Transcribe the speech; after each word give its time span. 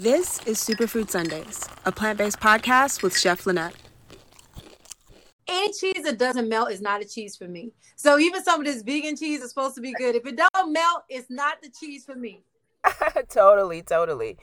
This 0.00 0.40
is 0.44 0.58
Superfood 0.58 1.08
Sundays, 1.08 1.68
a 1.84 1.92
plant 1.92 2.18
based 2.18 2.40
podcast 2.40 3.04
with 3.04 3.16
Chef 3.16 3.44
Lynnette. 3.44 3.74
Any 5.46 5.72
cheese 5.72 6.02
that 6.02 6.18
doesn't 6.18 6.48
melt 6.48 6.72
is 6.72 6.80
not 6.80 7.00
a 7.00 7.04
cheese 7.04 7.36
for 7.36 7.46
me. 7.46 7.70
So 7.94 8.18
even 8.18 8.42
some 8.42 8.58
of 8.58 8.66
this 8.66 8.82
vegan 8.82 9.16
cheese 9.16 9.40
is 9.40 9.50
supposed 9.50 9.76
to 9.76 9.80
be 9.80 9.92
good. 9.92 10.16
If 10.16 10.26
it 10.26 10.36
don't 10.36 10.72
melt, 10.72 11.04
it's 11.08 11.30
not 11.30 11.62
the 11.62 11.70
cheese 11.70 12.04
for 12.04 12.16
me. 12.16 12.42
totally, 13.28 13.82
totally. 13.82 14.36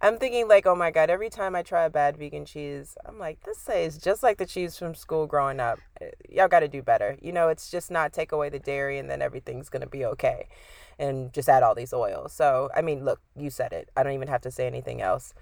I'm 0.00 0.16
thinking 0.18 0.46
like, 0.46 0.66
oh 0.66 0.76
my 0.76 0.90
god, 0.90 1.10
every 1.10 1.28
time 1.28 1.56
I 1.56 1.62
try 1.62 1.84
a 1.84 1.90
bad 1.90 2.16
vegan 2.16 2.44
cheese, 2.44 2.96
I'm 3.04 3.18
like, 3.18 3.42
this 3.44 3.62
tastes 3.64 4.02
just 4.02 4.22
like 4.22 4.38
the 4.38 4.46
cheese 4.46 4.78
from 4.78 4.94
school 4.94 5.26
growing 5.26 5.58
up. 5.58 5.80
Eh, 6.00 6.10
y'all 6.28 6.48
got 6.48 6.60
to 6.60 6.68
do 6.68 6.82
better. 6.82 7.18
You 7.20 7.32
know, 7.32 7.48
it's 7.48 7.70
just 7.70 7.90
not 7.90 8.12
take 8.12 8.30
away 8.30 8.48
the 8.48 8.60
dairy 8.60 8.98
and 8.98 9.10
then 9.10 9.22
everything's 9.22 9.68
gonna 9.68 9.88
be 9.88 10.04
okay, 10.04 10.48
and 10.98 11.32
just 11.32 11.48
add 11.48 11.62
all 11.62 11.74
these 11.74 11.92
oils. 11.92 12.32
So 12.32 12.70
I 12.76 12.82
mean, 12.82 13.04
look, 13.04 13.20
you 13.36 13.50
said 13.50 13.72
it. 13.72 13.90
I 13.96 14.02
don't 14.02 14.12
even 14.12 14.28
have 14.28 14.42
to 14.42 14.50
say 14.50 14.66
anything 14.66 15.02
else. 15.02 15.34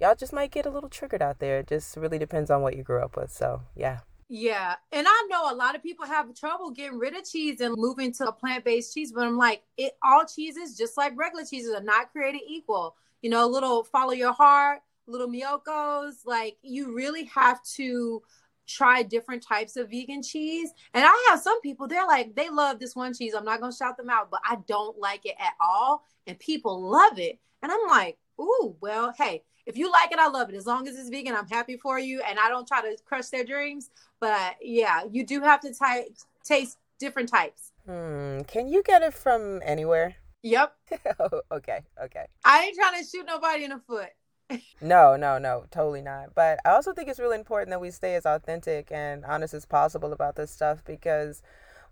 Y'all 0.00 0.14
just 0.14 0.32
might 0.32 0.50
get 0.50 0.66
a 0.66 0.70
little 0.70 0.90
triggered 0.90 1.22
out 1.22 1.38
there. 1.38 1.60
It 1.60 1.68
just 1.68 1.96
really 1.96 2.18
depends 2.18 2.50
on 2.50 2.62
what 2.62 2.76
you 2.76 2.82
grew 2.82 3.02
up 3.02 3.16
with. 3.16 3.32
So 3.32 3.62
yeah. 3.74 4.00
Yeah. 4.28 4.74
And 4.90 5.06
I 5.08 5.26
know 5.28 5.52
a 5.52 5.54
lot 5.54 5.74
of 5.74 5.82
people 5.82 6.06
have 6.06 6.34
trouble 6.34 6.70
getting 6.70 6.98
rid 6.98 7.16
of 7.16 7.28
cheese 7.28 7.60
and 7.60 7.76
moving 7.76 8.12
to 8.14 8.28
a 8.28 8.32
plant-based 8.32 8.94
cheese, 8.94 9.12
but 9.12 9.26
I'm 9.26 9.36
like, 9.36 9.62
it 9.76 9.92
all 10.02 10.24
cheeses, 10.24 10.76
just 10.76 10.96
like 10.96 11.12
regular 11.16 11.44
cheeses, 11.44 11.74
are 11.74 11.82
not 11.82 12.10
created 12.10 12.40
equal. 12.48 12.96
You 13.22 13.30
know, 13.30 13.44
a 13.44 13.48
little 13.48 13.84
follow 13.84 14.12
your 14.12 14.32
heart, 14.32 14.80
little 15.06 15.28
Miyokos. 15.28 16.24
Like 16.24 16.56
you 16.62 16.94
really 16.94 17.24
have 17.24 17.62
to 17.74 18.22
try 18.66 19.02
different 19.02 19.42
types 19.42 19.76
of 19.76 19.90
vegan 19.90 20.22
cheese. 20.22 20.70
And 20.94 21.04
I 21.06 21.26
have 21.28 21.40
some 21.40 21.60
people, 21.60 21.86
they're 21.86 22.06
like, 22.06 22.34
they 22.34 22.48
love 22.48 22.78
this 22.78 22.96
one 22.96 23.12
cheese. 23.12 23.34
I'm 23.34 23.44
not 23.44 23.60
gonna 23.60 23.74
shout 23.74 23.96
them 23.96 24.08
out, 24.08 24.30
but 24.30 24.40
I 24.48 24.56
don't 24.66 24.98
like 24.98 25.26
it 25.26 25.36
at 25.38 25.52
all. 25.60 26.04
And 26.26 26.38
people 26.38 26.80
love 26.80 27.18
it. 27.18 27.38
And 27.62 27.70
I'm 27.70 27.86
like, 27.88 28.16
ooh, 28.40 28.76
well, 28.80 29.12
hey, 29.16 29.42
if 29.66 29.76
you 29.76 29.90
like 29.90 30.12
it, 30.12 30.18
I 30.18 30.28
love 30.28 30.48
it. 30.50 30.54
As 30.54 30.66
long 30.66 30.86
as 30.88 30.96
it's 30.96 31.08
vegan, 31.08 31.34
I'm 31.34 31.48
happy 31.48 31.76
for 31.76 31.98
you. 31.98 32.22
And 32.28 32.38
I 32.38 32.48
don't 32.48 32.66
try 32.66 32.82
to 32.82 32.96
crush 33.04 33.28
their 33.28 33.44
dreams. 33.44 33.90
But 34.20 34.56
yeah, 34.60 35.02
you 35.10 35.24
do 35.24 35.40
have 35.40 35.60
to 35.60 35.72
ty- 35.74 36.08
taste 36.44 36.78
different 36.98 37.28
types. 37.28 37.72
Hmm. 37.86 38.42
Can 38.42 38.68
you 38.68 38.82
get 38.82 39.02
it 39.02 39.14
from 39.14 39.60
anywhere? 39.64 40.16
Yep. 40.44 40.76
oh, 41.20 41.40
okay. 41.52 41.80
Okay. 42.02 42.26
I 42.44 42.64
ain't 42.64 42.76
trying 42.76 43.02
to 43.02 43.08
shoot 43.08 43.24
nobody 43.26 43.64
in 43.64 43.70
the 43.70 43.78
foot. 43.78 44.10
no, 44.82 45.16
no, 45.16 45.38
no, 45.38 45.64
totally 45.70 46.02
not. 46.02 46.34
But 46.34 46.58
I 46.66 46.72
also 46.72 46.92
think 46.92 47.08
it's 47.08 47.18
really 47.18 47.38
important 47.38 47.70
that 47.70 47.80
we 47.80 47.90
stay 47.90 48.14
as 48.14 48.26
authentic 48.26 48.92
and 48.92 49.24
honest 49.24 49.54
as 49.54 49.64
possible 49.64 50.12
about 50.12 50.36
this 50.36 50.50
stuff 50.50 50.84
because 50.84 51.40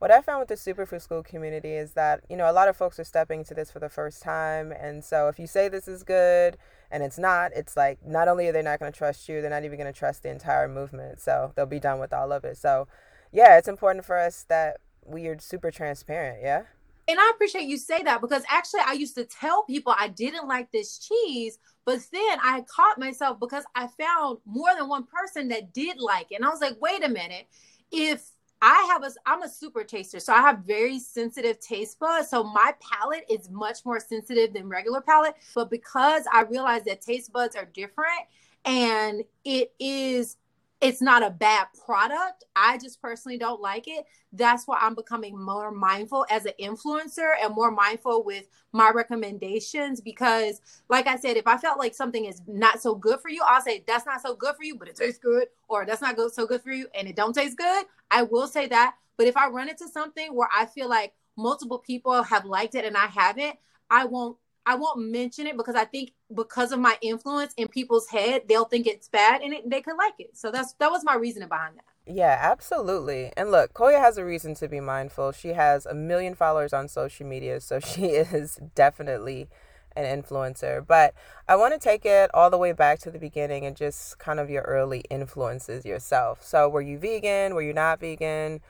what 0.00 0.10
I 0.10 0.20
found 0.20 0.40
with 0.40 0.48
the 0.48 0.56
superfood 0.56 1.00
school 1.00 1.22
community 1.22 1.72
is 1.72 1.92
that, 1.92 2.24
you 2.28 2.36
know, 2.36 2.50
a 2.50 2.52
lot 2.52 2.68
of 2.68 2.76
folks 2.76 2.98
are 2.98 3.04
stepping 3.04 3.38
into 3.38 3.54
this 3.54 3.70
for 3.70 3.78
the 3.78 3.88
first 3.88 4.20
time. 4.20 4.72
And 4.72 5.02
so 5.04 5.28
if 5.28 5.38
you 5.38 5.46
say 5.46 5.68
this 5.68 5.88
is 5.88 6.02
good 6.02 6.58
and 6.92 7.02
it's 7.02 7.18
not, 7.18 7.52
it's 7.56 7.76
like 7.76 7.98
not 8.06 8.28
only 8.28 8.46
are 8.46 8.52
they 8.52 8.62
not 8.62 8.78
going 8.78 8.92
to 8.92 8.96
trust 8.96 9.28
you, 9.28 9.40
they're 9.40 9.50
not 9.50 9.64
even 9.64 9.78
going 9.78 9.92
to 9.92 9.98
trust 9.98 10.22
the 10.22 10.30
entire 10.30 10.68
movement. 10.68 11.20
So 11.20 11.52
they'll 11.56 11.64
be 11.64 11.80
done 11.80 11.98
with 11.98 12.12
all 12.12 12.30
of 12.32 12.44
it. 12.44 12.58
So, 12.58 12.86
yeah, 13.32 13.56
it's 13.56 13.66
important 13.66 14.04
for 14.04 14.18
us 14.18 14.44
that 14.50 14.76
we 15.04 15.26
are 15.26 15.38
super 15.38 15.70
transparent. 15.70 16.40
Yeah. 16.42 16.64
And 17.08 17.18
I 17.18 17.32
appreciate 17.34 17.64
you 17.64 17.78
say 17.78 18.02
that 18.02 18.20
because 18.20 18.44
actually 18.48 18.82
I 18.86 18.92
used 18.92 19.14
to 19.16 19.24
tell 19.24 19.64
people 19.64 19.94
I 19.98 20.08
didn't 20.08 20.46
like 20.46 20.70
this 20.70 20.98
cheese, 20.98 21.58
but 21.86 21.98
then 22.12 22.38
I 22.42 22.62
caught 22.68 22.98
myself 22.98 23.40
because 23.40 23.64
I 23.74 23.88
found 23.98 24.38
more 24.44 24.70
than 24.78 24.88
one 24.88 25.06
person 25.06 25.48
that 25.48 25.72
did 25.72 25.98
like 25.98 26.30
it. 26.30 26.36
And 26.36 26.44
I 26.44 26.50
was 26.50 26.60
like, 26.60 26.76
wait 26.80 27.02
a 27.02 27.08
minute. 27.08 27.46
If 27.90 28.30
I 28.64 28.86
have 28.92 29.02
a 29.02 29.10
I'm 29.26 29.42
a 29.42 29.48
super 29.48 29.82
taster, 29.82 30.20
so 30.20 30.32
I 30.32 30.40
have 30.40 30.60
very 30.60 31.00
sensitive 31.00 31.58
taste 31.58 31.98
buds. 31.98 32.30
So 32.30 32.44
my 32.44 32.72
palate 32.80 33.24
is 33.28 33.50
much 33.50 33.84
more 33.84 33.98
sensitive 33.98 34.54
than 34.54 34.68
regular 34.68 35.00
palate. 35.00 35.34
But 35.54 35.68
because 35.68 36.22
I 36.32 36.42
realize 36.42 36.84
that 36.84 37.00
taste 37.00 37.32
buds 37.32 37.56
are 37.56 37.64
different 37.64 38.22
and 38.64 39.24
it 39.44 39.72
is 39.80 40.36
it's 40.82 41.00
not 41.00 41.22
a 41.22 41.30
bad 41.30 41.68
product. 41.86 42.44
I 42.56 42.76
just 42.76 43.00
personally 43.00 43.38
don't 43.38 43.60
like 43.60 43.86
it. 43.86 44.04
That's 44.32 44.66
why 44.66 44.78
I'm 44.80 44.96
becoming 44.96 45.40
more 45.40 45.70
mindful 45.70 46.26
as 46.28 46.44
an 46.44 46.54
influencer 46.60 47.34
and 47.40 47.54
more 47.54 47.70
mindful 47.70 48.24
with 48.24 48.48
my 48.72 48.90
recommendations 48.90 50.00
because 50.00 50.60
like 50.88 51.06
I 51.06 51.16
said, 51.16 51.36
if 51.36 51.46
I 51.46 51.56
felt 51.56 51.78
like 51.78 51.94
something 51.94 52.24
is 52.24 52.42
not 52.48 52.82
so 52.82 52.96
good 52.96 53.20
for 53.20 53.28
you, 53.28 53.42
I'll 53.46 53.62
say 53.62 53.84
that's 53.86 54.06
not 54.06 54.22
so 54.22 54.34
good 54.34 54.56
for 54.56 54.64
you, 54.64 54.76
but 54.76 54.88
it 54.88 54.96
tastes 54.96 55.20
good, 55.20 55.46
or 55.68 55.86
that's 55.86 56.02
not 56.02 56.16
good 56.16 56.32
so 56.32 56.46
good 56.46 56.62
for 56.62 56.72
you 56.72 56.88
and 56.96 57.06
it 57.06 57.14
don't 57.14 57.34
taste 57.34 57.56
good. 57.56 57.86
I 58.10 58.24
will 58.24 58.48
say 58.48 58.66
that. 58.66 58.96
But 59.16 59.28
if 59.28 59.36
I 59.36 59.48
run 59.48 59.68
into 59.68 59.86
something 59.88 60.34
where 60.34 60.48
I 60.52 60.66
feel 60.66 60.88
like 60.88 61.12
multiple 61.36 61.78
people 61.78 62.24
have 62.24 62.44
liked 62.44 62.74
it 62.74 62.84
and 62.84 62.96
I 62.96 63.06
haven't, 63.06 63.56
I 63.88 64.06
won't 64.06 64.36
I 64.64 64.76
won't 64.76 65.00
mention 65.00 65.46
it 65.46 65.56
because 65.56 65.74
I 65.74 65.84
think 65.84 66.12
because 66.34 66.72
of 66.72 66.78
my 66.78 66.96
influence 67.00 67.52
in 67.56 67.68
people's 67.68 68.08
head, 68.08 68.42
they'll 68.48 68.64
think 68.64 68.86
it's 68.86 69.08
bad 69.08 69.42
and 69.42 69.52
it, 69.52 69.68
they 69.68 69.82
could 69.82 69.96
like 69.96 70.14
it. 70.18 70.36
So 70.36 70.50
that's 70.50 70.72
that 70.74 70.90
was 70.90 71.04
my 71.04 71.14
reasoning 71.14 71.48
behind 71.48 71.76
that. 71.76 71.84
Yeah, 72.06 72.38
absolutely. 72.40 73.32
And 73.36 73.50
look, 73.50 73.74
Koya 73.74 74.00
has 74.00 74.18
a 74.18 74.24
reason 74.24 74.54
to 74.56 74.68
be 74.68 74.80
mindful. 74.80 75.32
She 75.32 75.48
has 75.50 75.86
a 75.86 75.94
million 75.94 76.34
followers 76.34 76.72
on 76.72 76.88
social 76.88 77.26
media, 77.26 77.60
so 77.60 77.78
she 77.80 78.06
is 78.06 78.58
definitely 78.74 79.48
an 79.94 80.22
influencer. 80.22 80.84
But 80.84 81.14
I 81.48 81.56
want 81.56 81.74
to 81.74 81.78
take 81.78 82.04
it 82.04 82.30
all 82.34 82.50
the 82.50 82.58
way 82.58 82.72
back 82.72 82.98
to 83.00 83.10
the 83.10 83.18
beginning 83.18 83.64
and 83.64 83.76
just 83.76 84.18
kind 84.18 84.40
of 84.40 84.50
your 84.50 84.62
early 84.62 85.04
influences 85.10 85.84
yourself. 85.84 86.42
So, 86.42 86.68
were 86.68 86.80
you 86.80 86.98
vegan? 86.98 87.54
Were 87.54 87.62
you 87.62 87.72
not 87.72 88.00
vegan? 88.00 88.60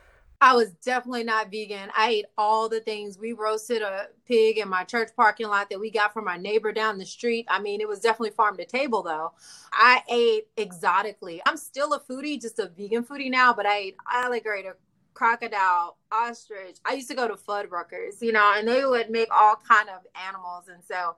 I 0.42 0.54
was 0.54 0.72
definitely 0.84 1.22
not 1.22 1.52
vegan. 1.52 1.90
I 1.96 2.08
ate 2.08 2.24
all 2.36 2.68
the 2.68 2.80
things. 2.80 3.16
We 3.16 3.32
roasted 3.32 3.80
a 3.80 4.08
pig 4.26 4.58
in 4.58 4.68
my 4.68 4.82
church 4.82 5.10
parking 5.14 5.46
lot 5.46 5.70
that 5.70 5.78
we 5.78 5.88
got 5.88 6.12
from 6.12 6.26
our 6.26 6.36
neighbor 6.36 6.72
down 6.72 6.98
the 6.98 7.06
street. 7.06 7.46
I 7.48 7.60
mean, 7.60 7.80
it 7.80 7.86
was 7.86 8.00
definitely 8.00 8.30
farm 8.30 8.56
to 8.56 8.64
table 8.64 9.04
though. 9.04 9.34
I 9.72 10.02
ate 10.10 10.48
exotically. 10.56 11.40
I'm 11.46 11.56
still 11.56 11.92
a 11.92 12.00
foodie, 12.00 12.40
just 12.40 12.58
a 12.58 12.66
vegan 12.76 13.04
foodie 13.04 13.30
now, 13.30 13.52
but 13.52 13.66
I 13.66 13.76
ate 13.76 13.96
alligator, 14.12 14.78
crocodile, 15.14 15.96
ostrich. 16.10 16.78
I 16.84 16.94
used 16.94 17.08
to 17.10 17.14
go 17.14 17.28
to 17.28 17.34
Fuddruckers, 17.34 18.20
you 18.20 18.32
know, 18.32 18.54
and 18.56 18.66
they 18.66 18.84
would 18.84 19.10
make 19.10 19.28
all 19.32 19.54
kind 19.54 19.88
of 19.90 20.00
animals. 20.26 20.64
And 20.66 20.82
so 20.82 21.14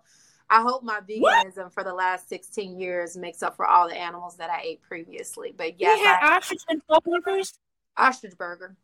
I 0.51 0.61
hope 0.61 0.83
my 0.83 1.01
veganism 1.01 1.57
what? 1.57 1.73
for 1.73 1.83
the 1.83 1.95
last 1.95 2.29
16 2.29 2.79
years 2.79 3.17
makes 3.17 3.43
up 3.43 3.57
for 3.57 3.65
all 3.65 3.89
the 3.89 3.97
animals 3.97 4.37
that 4.37 4.51
I 4.51 4.61
ate 4.61 4.83
previously. 4.83 5.55
But 5.57 5.81
yes, 5.81 5.99
you 5.99 6.05
had 6.05 6.21
I, 6.23 6.37
ostrich 6.37 6.61
and 6.69 6.83
Fuddruckers? 6.87 7.55
Ostrich 7.97 8.37
burger. 8.37 8.77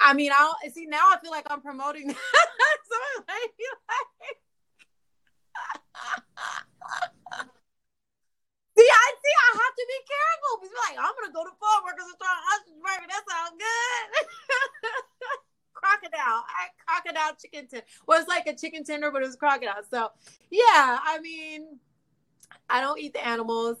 I 0.00 0.14
mean, 0.14 0.30
I 0.32 0.52
see 0.72 0.86
now. 0.86 1.10
I 1.12 1.18
feel 1.20 1.30
like 1.30 1.46
I'm 1.50 1.60
promoting. 1.60 2.08
so 2.10 2.16
like, 3.26 3.52
see, 8.78 8.88
I 8.88 9.08
see. 9.18 9.34
I 9.34 9.50
have 9.58 9.74
to 9.74 9.86
be 9.88 10.00
careful. 10.06 10.58
Because 10.60 10.74
like, 10.88 10.96
I'm 10.98 11.14
gonna 11.18 11.32
go 11.34 11.44
to 11.44 11.50
Fuddruckers 11.50 12.08
and 12.08 12.18
try 12.18 12.30
ostrich 12.54 12.78
burger. 12.78 13.08
That 13.10 13.24
sounds 13.28 13.58
good. 13.58 14.06
crocodile, 15.74 16.44
I, 16.46 16.68
crocodile 16.86 17.34
chicken 17.40 17.66
tender. 17.68 17.86
Well, 18.06 18.20
it's 18.20 18.28
like 18.28 18.46
a 18.46 18.54
chicken 18.54 18.84
tender, 18.84 19.10
but 19.10 19.22
it 19.22 19.26
was 19.26 19.36
crocodile. 19.36 19.82
So, 19.90 20.10
yeah. 20.50 20.98
I 21.02 21.18
mean, 21.20 21.78
I 22.70 22.80
don't 22.80 22.98
eat 22.98 23.14
the 23.14 23.26
animals 23.26 23.78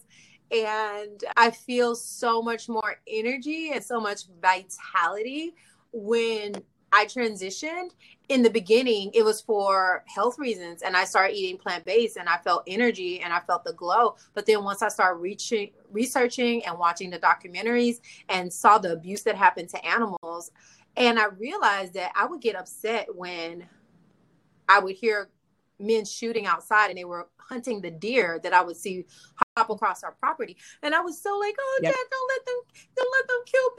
and 0.50 1.22
I 1.36 1.50
feel 1.50 1.94
so 1.94 2.40
much 2.42 2.68
more 2.68 3.00
energy 3.06 3.70
and 3.72 3.84
so 3.84 4.00
much 4.00 4.22
vitality 4.40 5.54
when 5.92 6.54
I 6.92 7.04
transitioned. 7.04 7.90
In 8.28 8.42
the 8.42 8.50
beginning, 8.50 9.10
it 9.14 9.24
was 9.24 9.40
for 9.40 10.04
health 10.06 10.38
reasons, 10.38 10.82
and 10.82 10.96
I 10.96 11.04
started 11.04 11.34
eating 11.34 11.58
plant 11.58 11.84
based, 11.84 12.16
and 12.16 12.28
I 12.28 12.38
felt 12.38 12.62
energy 12.66 13.20
and 13.20 13.32
I 13.32 13.40
felt 13.40 13.64
the 13.64 13.72
glow. 13.72 14.16
But 14.34 14.46
then 14.46 14.64
once 14.64 14.82
I 14.82 14.88
started 14.88 15.20
reaching, 15.20 15.70
researching 15.90 16.64
and 16.66 16.78
watching 16.78 17.10
the 17.10 17.18
documentaries 17.18 18.00
and 18.28 18.52
saw 18.52 18.78
the 18.78 18.92
abuse 18.92 19.22
that 19.22 19.36
happened 19.36 19.70
to 19.70 19.84
animals, 19.84 20.50
and 20.96 21.18
I 21.18 21.26
realized 21.26 21.94
that 21.94 22.12
I 22.16 22.26
would 22.26 22.40
get 22.40 22.56
upset 22.56 23.14
when 23.14 23.66
I 24.68 24.80
would 24.80 24.96
hear 24.96 25.30
men 25.78 26.04
shooting 26.04 26.46
outside 26.46 26.88
and 26.88 26.98
they 26.98 27.04
were 27.04 27.28
hunting 27.38 27.80
the 27.80 27.90
deer 27.90 28.38
that 28.42 28.52
I 28.52 28.62
would 28.62 28.76
see 28.76 29.06
hop 29.56 29.70
across 29.70 30.04
our 30.04 30.12
property. 30.12 30.56
And 30.82 30.94
I 30.94 31.00
was 31.00 31.20
so 31.20 31.38
like, 31.38 31.56
oh, 31.58 31.78
yep. 31.82 31.92
Dad, 31.92 32.00
don't 32.10 32.30
let 32.34 32.46
them, 32.46 32.82
don't 32.96 33.14
let 33.16 33.28
them 33.28 33.42
kill 33.46 33.70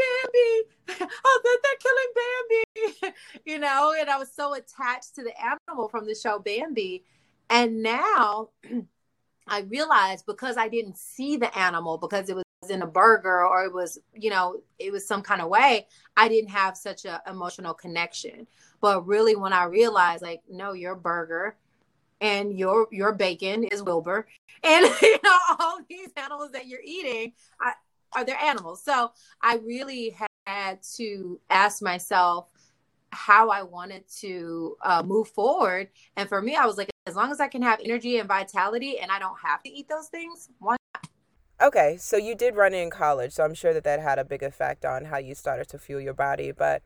Bambi. 0.98 1.12
oh, 1.26 1.42
that 1.44 1.60
they're 1.64 1.82
killing 1.84 3.04
Bambi. 3.04 3.16
you 3.46 3.60
know, 3.60 3.94
and 4.00 4.10
I 4.10 4.18
was 4.18 4.32
so 4.32 4.56
attached 4.56 5.16
to 5.16 5.24
the 5.24 5.34
animal 5.40 5.88
from 5.90 6.06
the 6.06 6.16
show 6.16 6.40
Bambi. 6.40 7.04
And 7.50 7.84
now 7.84 8.50
I 9.48 9.62
realized 9.62 10.26
because 10.26 10.58
I 10.58 10.68
didn't 10.68 10.98
see 10.98 11.38
the 11.38 11.56
animal 11.58 11.98
because 11.98 12.30
it 12.30 12.36
was 12.36 12.44
in 12.70 12.82
a 12.82 12.88
burger 12.88 13.46
or 13.46 13.66
it 13.66 13.74
was, 13.74 13.98
you 14.14 14.30
know, 14.30 14.62
it 14.78 14.92
was 14.92 15.08
some 15.08 15.22
kind 15.22 15.42
of 15.42 15.50
way, 15.50 15.88
I 16.18 16.28
didn't 16.28 16.52
have 16.52 16.76
such 16.76 17.06
an 17.06 17.20
emotional 17.28 17.74
connection. 17.74 18.48
But 18.82 19.06
really, 19.08 19.36
when 19.36 19.54
I 19.54 19.66
realized, 19.66 20.22
like, 20.22 20.42
no, 20.50 20.74
your 20.74 20.96
burger 20.96 21.58
and 22.22 22.58
your 22.58 22.88
your 22.92 23.14
bacon 23.14 23.64
is 23.66 23.84
Wilbur, 23.84 24.28
and 24.64 24.86
you 25.02 25.18
know 25.24 25.38
all 25.60 25.80
these 25.90 26.10
animals 26.18 26.52
that 26.52 26.68
you're 26.68 26.84
eating 26.84 27.34
are, 27.64 27.76
are 28.14 28.26
their 28.26 28.38
animals. 28.38 28.84
So 28.84 29.12
I 29.42 29.58
really 29.58 30.16
had 30.46 30.82
to 30.98 31.40
ask 31.50 31.82
myself, 31.82 32.48
how 33.12 33.50
I 33.50 33.64
wanted 33.64 34.04
to 34.20 34.78
uh, 34.84 35.04
move 35.04 35.28
forward. 35.30 35.90
And 36.16 36.30
for 36.30 36.42
me, 36.42 36.56
I 36.56 36.66
was 36.66 36.78
like, 36.78 36.90
as 37.08 37.16
long 37.16 37.32
as 37.32 37.40
I 37.40 37.48
can 37.48 37.62
have 37.62 37.80
energy 37.84 38.18
and 38.18 38.28
vitality 38.28 39.00
and 39.00 39.12
I 39.12 39.20
don't 39.20 39.38
have 39.44 39.64
to 39.64 39.70
eat 39.70 39.90
those 39.90 40.08
things, 40.08 40.50
why 40.60 40.78
not? 40.94 41.08
Okay, 41.62 41.98
so 41.98 42.16
you 42.16 42.36
did 42.36 42.56
run 42.56 42.74
in 42.74 42.90
college, 42.90 43.34
so 43.34 43.44
I'm 43.44 43.54
sure 43.54 43.74
that 43.74 43.84
that 43.84 44.00
had 44.00 44.18
a 44.18 44.24
big 44.24 44.44
effect 44.44 44.86
on 44.86 45.06
how 45.06 45.18
you 45.18 45.36
started 45.36 45.68
to 45.70 45.78
fuel 45.78 46.00
your 46.00 46.14
body. 46.14 46.52
But 46.52 46.82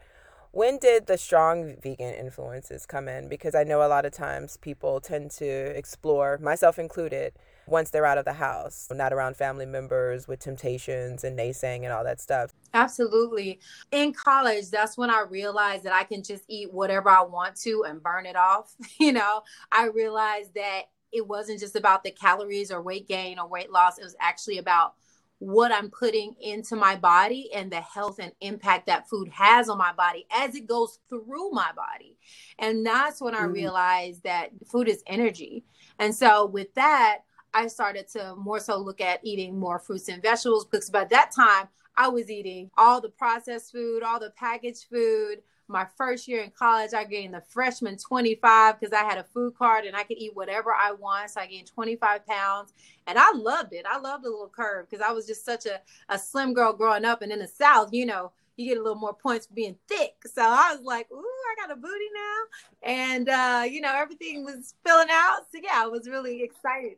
when 0.53 0.77
did 0.77 1.07
the 1.07 1.17
strong 1.17 1.75
vegan 1.81 2.13
influences 2.13 2.85
come 2.85 3.07
in? 3.07 3.27
Because 3.27 3.55
I 3.55 3.63
know 3.63 3.83
a 3.83 3.89
lot 3.89 4.05
of 4.05 4.11
times 4.13 4.55
people 4.57 5.01
tend 5.01 5.31
to 5.31 5.45
explore, 5.45 6.37
myself 6.37 6.77
included, 6.77 7.33
once 7.65 7.89
they're 7.89 8.05
out 8.05 8.19
of 8.19 8.25
the 8.25 8.33
house, 8.33 8.87
not 8.91 9.11
around 9.11 9.35
family 9.35 9.65
members 9.65 10.27
with 10.27 10.39
temptations 10.39 11.23
and 11.23 11.37
naysaying 11.37 11.83
and 11.83 11.91
all 11.91 12.03
that 12.03 12.21
stuff. 12.21 12.51
Absolutely. 12.71 13.59
In 13.91 14.13
college, 14.13 14.69
that's 14.69 14.95
when 14.95 15.09
I 15.09 15.25
realized 15.27 15.85
that 15.85 15.93
I 15.93 16.03
can 16.03 16.21
just 16.21 16.43
eat 16.47 16.71
whatever 16.71 17.09
I 17.09 17.23
want 17.23 17.55
to 17.61 17.85
and 17.87 18.01
burn 18.01 18.27
it 18.27 18.35
off. 18.35 18.75
You 18.99 19.11
know, 19.11 19.41
I 19.71 19.87
realized 19.87 20.53
that 20.53 20.83
it 21.11 21.27
wasn't 21.27 21.59
just 21.59 21.75
about 21.75 22.03
the 22.03 22.11
calories 22.11 22.71
or 22.71 22.81
weight 22.81 23.07
gain 23.07 23.39
or 23.39 23.47
weight 23.47 23.71
loss, 23.71 23.97
it 23.97 24.03
was 24.03 24.15
actually 24.19 24.59
about 24.59 24.93
what 25.43 25.73
I'm 25.73 25.89
putting 25.89 26.35
into 26.41 26.77
my 26.77 26.95
body 26.95 27.49
and 27.53 27.69
the 27.69 27.81
health 27.81 28.19
and 28.19 28.31
impact 28.39 28.87
that 28.87 29.09
food 29.09 29.27
has 29.29 29.67
on 29.67 29.77
my 29.77 29.91
body 29.91 30.25
as 30.31 30.55
it 30.55 30.67
goes 30.67 30.99
through 31.09 31.51
my 31.51 31.69
body. 31.75 32.17
And 32.59 32.85
that's 32.85 33.19
when 33.21 33.35
I 33.35 33.41
mm. 33.41 33.53
realized 33.53 34.23
that 34.23 34.51
food 34.71 34.87
is 34.87 35.03
energy. 35.05 35.65
And 35.99 36.15
so, 36.15 36.45
with 36.45 36.73
that, 36.75 37.19
I 37.53 37.67
started 37.67 38.07
to 38.09 38.35
more 38.35 38.59
so 38.59 38.77
look 38.77 39.01
at 39.01 39.19
eating 39.23 39.59
more 39.59 39.79
fruits 39.79 40.09
and 40.09 40.21
vegetables 40.21 40.65
because 40.65 40.89
by 40.89 41.05
that 41.05 41.31
time 41.31 41.67
I 41.95 42.07
was 42.07 42.29
eating 42.29 42.71
all 42.77 42.99
the 42.99 43.09
processed 43.09 43.71
food, 43.71 44.03
all 44.03 44.19
the 44.19 44.31
packaged 44.31 44.85
food. 44.91 45.43
My 45.67 45.85
first 45.97 46.27
year 46.27 46.41
in 46.43 46.51
college, 46.51 46.93
I 46.93 47.05
gained 47.05 47.33
the 47.33 47.41
freshman 47.41 47.97
25 47.97 48.79
because 48.79 48.93
I 48.93 49.03
had 49.03 49.17
a 49.17 49.23
food 49.23 49.55
card 49.55 49.85
and 49.85 49.95
I 49.95 50.03
could 50.03 50.17
eat 50.17 50.35
whatever 50.35 50.73
I 50.73 50.91
want. 50.91 51.29
So 51.29 51.41
I 51.41 51.47
gained 51.47 51.67
25 51.67 52.25
pounds 52.25 52.73
and 53.07 53.17
I 53.17 53.31
loved 53.33 53.73
it. 53.73 53.85
I 53.89 53.97
loved 53.99 54.25
the 54.25 54.29
little 54.29 54.49
curve 54.49 54.89
because 54.89 55.05
I 55.05 55.11
was 55.11 55.25
just 55.25 55.45
such 55.45 55.65
a, 55.65 55.79
a 56.09 56.19
slim 56.19 56.53
girl 56.53 56.73
growing 56.73 57.05
up. 57.05 57.21
And 57.21 57.31
in 57.31 57.39
the 57.39 57.47
South, 57.47 57.89
you 57.93 58.05
know, 58.05 58.31
you 58.57 58.67
get 58.67 58.77
a 58.77 58.83
little 58.83 58.99
more 58.99 59.13
points 59.13 59.47
for 59.47 59.53
being 59.53 59.77
thick. 59.87 60.15
So 60.25 60.41
I 60.41 60.75
was 60.75 60.83
like, 60.83 61.07
ooh, 61.11 61.17
I 61.17 61.55
got 61.61 61.71
a 61.71 61.79
booty 61.79 62.09
now. 62.13 62.91
And, 62.91 63.29
uh, 63.29 63.63
you 63.69 63.81
know, 63.81 63.93
everything 63.95 64.43
was 64.43 64.75
filling 64.85 65.07
out. 65.09 65.41
So 65.51 65.59
yeah, 65.63 65.75
I 65.75 65.87
was 65.87 66.07
really 66.07 66.43
excited. 66.43 66.97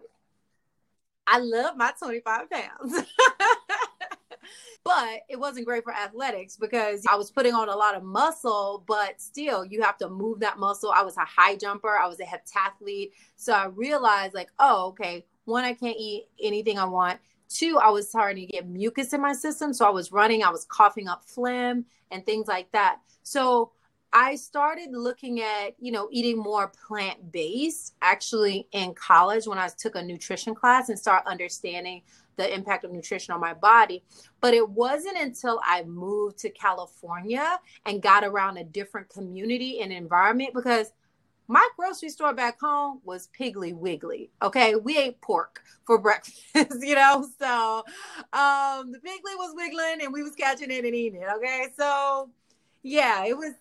I 1.27 1.39
love 1.39 1.77
my 1.77 1.91
25 1.97 2.49
pounds. 2.49 3.01
but 4.83 5.21
it 5.29 5.39
wasn't 5.39 5.65
great 5.65 5.83
for 5.83 5.93
athletics 5.93 6.55
because 6.55 7.03
I 7.09 7.15
was 7.15 7.31
putting 7.31 7.53
on 7.53 7.69
a 7.69 7.75
lot 7.75 7.95
of 7.95 8.03
muscle, 8.03 8.83
but 8.87 9.19
still 9.19 9.65
you 9.65 9.81
have 9.81 9.97
to 9.97 10.09
move 10.09 10.39
that 10.41 10.59
muscle. 10.59 10.93
I 10.95 11.03
was 11.03 11.17
a 11.17 11.25
high 11.25 11.55
jumper, 11.55 11.97
I 11.97 12.07
was 12.07 12.19
a 12.19 12.23
heptathlete. 12.23 13.11
So 13.35 13.53
I 13.53 13.65
realized, 13.65 14.35
like, 14.35 14.49
oh, 14.59 14.87
okay, 14.89 15.25
one, 15.45 15.63
I 15.63 15.73
can't 15.73 15.97
eat 15.97 16.27
anything 16.41 16.77
I 16.77 16.85
want. 16.85 17.19
Two, 17.49 17.79
I 17.81 17.89
was 17.89 18.09
starting 18.09 18.47
to 18.47 18.53
get 18.53 18.67
mucus 18.67 19.13
in 19.13 19.21
my 19.21 19.33
system. 19.33 19.73
So 19.73 19.85
I 19.85 19.91
was 19.91 20.11
running, 20.11 20.43
I 20.43 20.49
was 20.49 20.65
coughing 20.65 21.07
up 21.07 21.23
phlegm 21.25 21.85
and 22.11 22.25
things 22.25 22.47
like 22.47 22.71
that. 22.71 22.99
So 23.23 23.71
I 24.17 24.35
started 24.35 24.91
looking 24.93 25.41
at, 25.41 25.75
you 25.77 25.91
know, 25.91 26.07
eating 26.09 26.37
more 26.37 26.71
plant 26.87 27.33
based 27.33 27.95
actually 28.01 28.65
in 28.71 28.93
college 28.93 29.45
when 29.45 29.57
I 29.57 29.67
took 29.67 29.95
a 29.95 30.01
nutrition 30.01 30.55
class 30.55 30.87
and 30.87 30.97
start 30.97 31.27
understanding 31.27 32.01
the 32.37 32.53
impact 32.53 32.85
of 32.85 32.93
nutrition 32.93 33.33
on 33.33 33.41
my 33.41 33.53
body. 33.53 34.05
But 34.39 34.53
it 34.53 34.69
wasn't 34.69 35.17
until 35.17 35.59
I 35.65 35.83
moved 35.83 36.37
to 36.39 36.49
California 36.49 37.59
and 37.85 38.01
got 38.01 38.23
around 38.23 38.55
a 38.55 38.63
different 38.63 39.09
community 39.09 39.81
and 39.81 39.91
environment 39.91 40.53
because 40.53 40.93
my 41.49 41.67
grocery 41.75 42.07
store 42.07 42.33
back 42.33 42.57
home 42.61 43.01
was 43.03 43.27
Piggly 43.37 43.75
Wiggly. 43.75 44.31
Okay, 44.41 44.75
we 44.75 44.97
ate 44.97 45.19
pork 45.19 45.61
for 45.85 45.97
breakfast, 46.01 46.77
you 46.79 46.95
know. 46.95 47.27
So 47.37 47.83
um 48.31 48.93
the 48.93 48.99
Piggly 48.99 49.35
was 49.35 49.53
wiggling 49.57 50.03
and 50.05 50.13
we 50.13 50.23
was 50.23 50.35
catching 50.35 50.71
it 50.71 50.85
and 50.85 50.95
eating 50.95 51.21
it. 51.21 51.27
Okay, 51.35 51.67
so 51.75 52.29
yeah, 52.81 53.25
it 53.25 53.37
was 53.37 53.51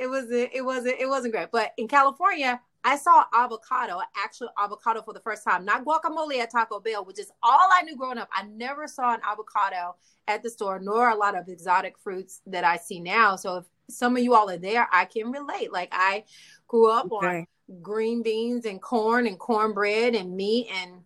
it 0.00 0.08
wasn't 0.08 0.50
it 0.52 0.64
wasn't 0.64 0.98
it 0.98 1.06
wasn't 1.06 1.34
great. 1.34 1.50
But 1.52 1.72
in 1.76 1.86
California, 1.86 2.58
I 2.82 2.96
saw 2.96 3.24
avocado, 3.34 4.00
actual 4.16 4.48
avocado 4.58 5.02
for 5.02 5.12
the 5.12 5.20
first 5.20 5.44
time, 5.44 5.66
not 5.66 5.84
guacamole 5.84 6.38
at 6.38 6.50
Taco 6.50 6.80
Bell, 6.80 7.04
which 7.04 7.20
is 7.20 7.30
all 7.42 7.68
I 7.70 7.82
knew 7.82 7.96
growing 7.96 8.16
up. 8.16 8.30
I 8.32 8.44
never 8.44 8.88
saw 8.88 9.12
an 9.12 9.20
avocado 9.22 9.96
at 10.26 10.42
the 10.42 10.48
store, 10.48 10.78
nor 10.80 11.10
a 11.10 11.14
lot 11.14 11.36
of 11.36 11.48
exotic 11.48 11.98
fruits 11.98 12.40
that 12.46 12.64
I 12.64 12.78
see 12.78 12.98
now. 12.98 13.36
So 13.36 13.58
if 13.58 13.66
some 13.90 14.16
of 14.16 14.22
you 14.22 14.34
all 14.34 14.48
are 14.48 14.56
there, 14.56 14.88
I 14.90 15.04
can 15.04 15.30
relate. 15.30 15.70
Like 15.70 15.90
I 15.92 16.24
grew 16.66 16.90
up 16.90 17.12
okay. 17.12 17.26
on 17.26 17.46
green 17.82 18.22
beans 18.22 18.64
and 18.64 18.80
corn 18.80 19.26
and 19.26 19.38
cornbread 19.38 20.14
and 20.14 20.34
meat 20.34 20.68
and 20.74 21.02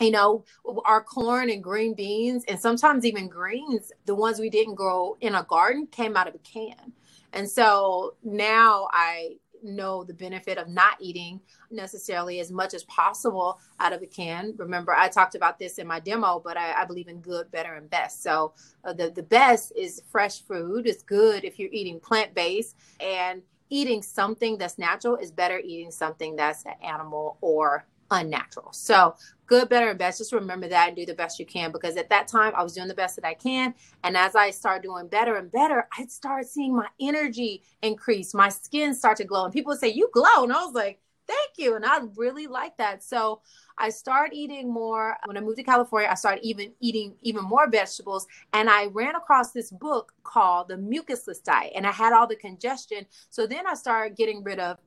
you 0.00 0.10
know 0.10 0.44
our 0.84 1.02
corn 1.02 1.50
and 1.50 1.62
green 1.62 1.94
beans 1.94 2.44
and 2.48 2.58
sometimes 2.58 3.04
even 3.04 3.28
greens 3.28 3.92
the 4.06 4.14
ones 4.14 4.40
we 4.40 4.50
didn't 4.50 4.74
grow 4.74 5.16
in 5.20 5.34
a 5.36 5.44
garden 5.44 5.86
came 5.86 6.16
out 6.16 6.26
of 6.26 6.34
a 6.34 6.38
can 6.38 6.92
and 7.32 7.48
so 7.48 8.14
now 8.22 8.88
I 8.92 9.36
know 9.64 10.04
the 10.04 10.14
benefit 10.14 10.58
of 10.58 10.68
not 10.68 10.96
eating 11.00 11.40
necessarily 11.70 12.40
as 12.40 12.50
much 12.50 12.74
as 12.74 12.84
possible 12.84 13.60
out 13.80 13.92
of 13.92 14.02
a 14.02 14.06
can. 14.06 14.54
Remember, 14.56 14.92
I 14.92 15.08
talked 15.08 15.34
about 15.34 15.58
this 15.58 15.78
in 15.78 15.86
my 15.86 16.00
demo, 16.00 16.40
but 16.44 16.56
I, 16.56 16.82
I 16.82 16.84
believe 16.84 17.08
in 17.08 17.20
good, 17.20 17.50
better, 17.50 17.74
and 17.74 17.88
best. 17.88 18.22
So 18.22 18.54
uh, 18.84 18.92
the, 18.92 19.10
the 19.10 19.22
best 19.22 19.72
is 19.76 20.02
fresh 20.10 20.40
food. 20.42 20.86
It's 20.86 21.02
good 21.02 21.44
if 21.44 21.58
you're 21.58 21.70
eating 21.72 22.00
plant 22.00 22.34
based 22.34 22.76
and 23.00 23.42
eating 23.70 24.02
something 24.02 24.58
that's 24.58 24.78
natural 24.78 25.16
is 25.16 25.30
better 25.30 25.58
eating 25.58 25.90
something 25.90 26.36
that's 26.36 26.64
an 26.66 26.74
animal 26.82 27.38
or 27.40 27.86
unnatural. 28.12 28.72
So 28.72 29.16
good, 29.46 29.68
better, 29.68 29.90
and 29.90 29.98
best. 29.98 30.18
Just 30.18 30.32
remember 30.32 30.68
that 30.68 30.88
and 30.88 30.96
do 30.96 31.04
the 31.04 31.14
best 31.14 31.38
you 31.38 31.46
can 31.46 31.72
because 31.72 31.96
at 31.96 32.08
that 32.10 32.28
time 32.28 32.52
I 32.56 32.62
was 32.62 32.74
doing 32.74 32.88
the 32.88 32.94
best 32.94 33.16
that 33.16 33.24
I 33.24 33.34
can. 33.34 33.74
And 34.04 34.16
as 34.16 34.34
I 34.34 34.50
started 34.50 34.82
doing 34.82 35.08
better 35.08 35.36
and 35.36 35.50
better, 35.50 35.88
I 35.98 36.06
started 36.06 36.48
seeing 36.48 36.74
my 36.74 36.88
energy 37.00 37.62
increase, 37.82 38.32
my 38.32 38.48
skin 38.48 38.94
start 38.94 39.18
to 39.18 39.24
glow. 39.24 39.44
And 39.44 39.52
people 39.52 39.70
would 39.70 39.80
say, 39.80 39.88
You 39.88 40.08
glow. 40.12 40.44
And 40.44 40.52
I 40.52 40.64
was 40.64 40.74
like, 40.74 41.00
Thank 41.26 41.50
you. 41.56 41.76
And 41.76 41.84
I 41.84 42.00
really 42.16 42.46
like 42.46 42.76
that. 42.78 43.02
So 43.02 43.42
I 43.78 43.90
started 43.90 44.34
eating 44.34 44.72
more. 44.72 45.16
When 45.26 45.36
I 45.36 45.40
moved 45.40 45.58
to 45.58 45.62
California, 45.62 46.08
I 46.10 46.14
started 46.14 46.44
even 46.44 46.72
eating 46.80 47.14
even 47.22 47.44
more 47.44 47.68
vegetables. 47.68 48.26
And 48.52 48.68
I 48.68 48.86
ran 48.86 49.14
across 49.14 49.52
this 49.52 49.70
book 49.70 50.12
called 50.24 50.68
The 50.68 50.76
Mucusless 50.76 51.42
Diet. 51.42 51.72
And 51.74 51.86
I 51.86 51.92
had 51.92 52.12
all 52.12 52.26
the 52.26 52.36
congestion. 52.36 53.06
So 53.30 53.46
then 53.46 53.66
I 53.66 53.74
started 53.74 54.16
getting 54.16 54.42
rid 54.42 54.58
of 54.58 54.78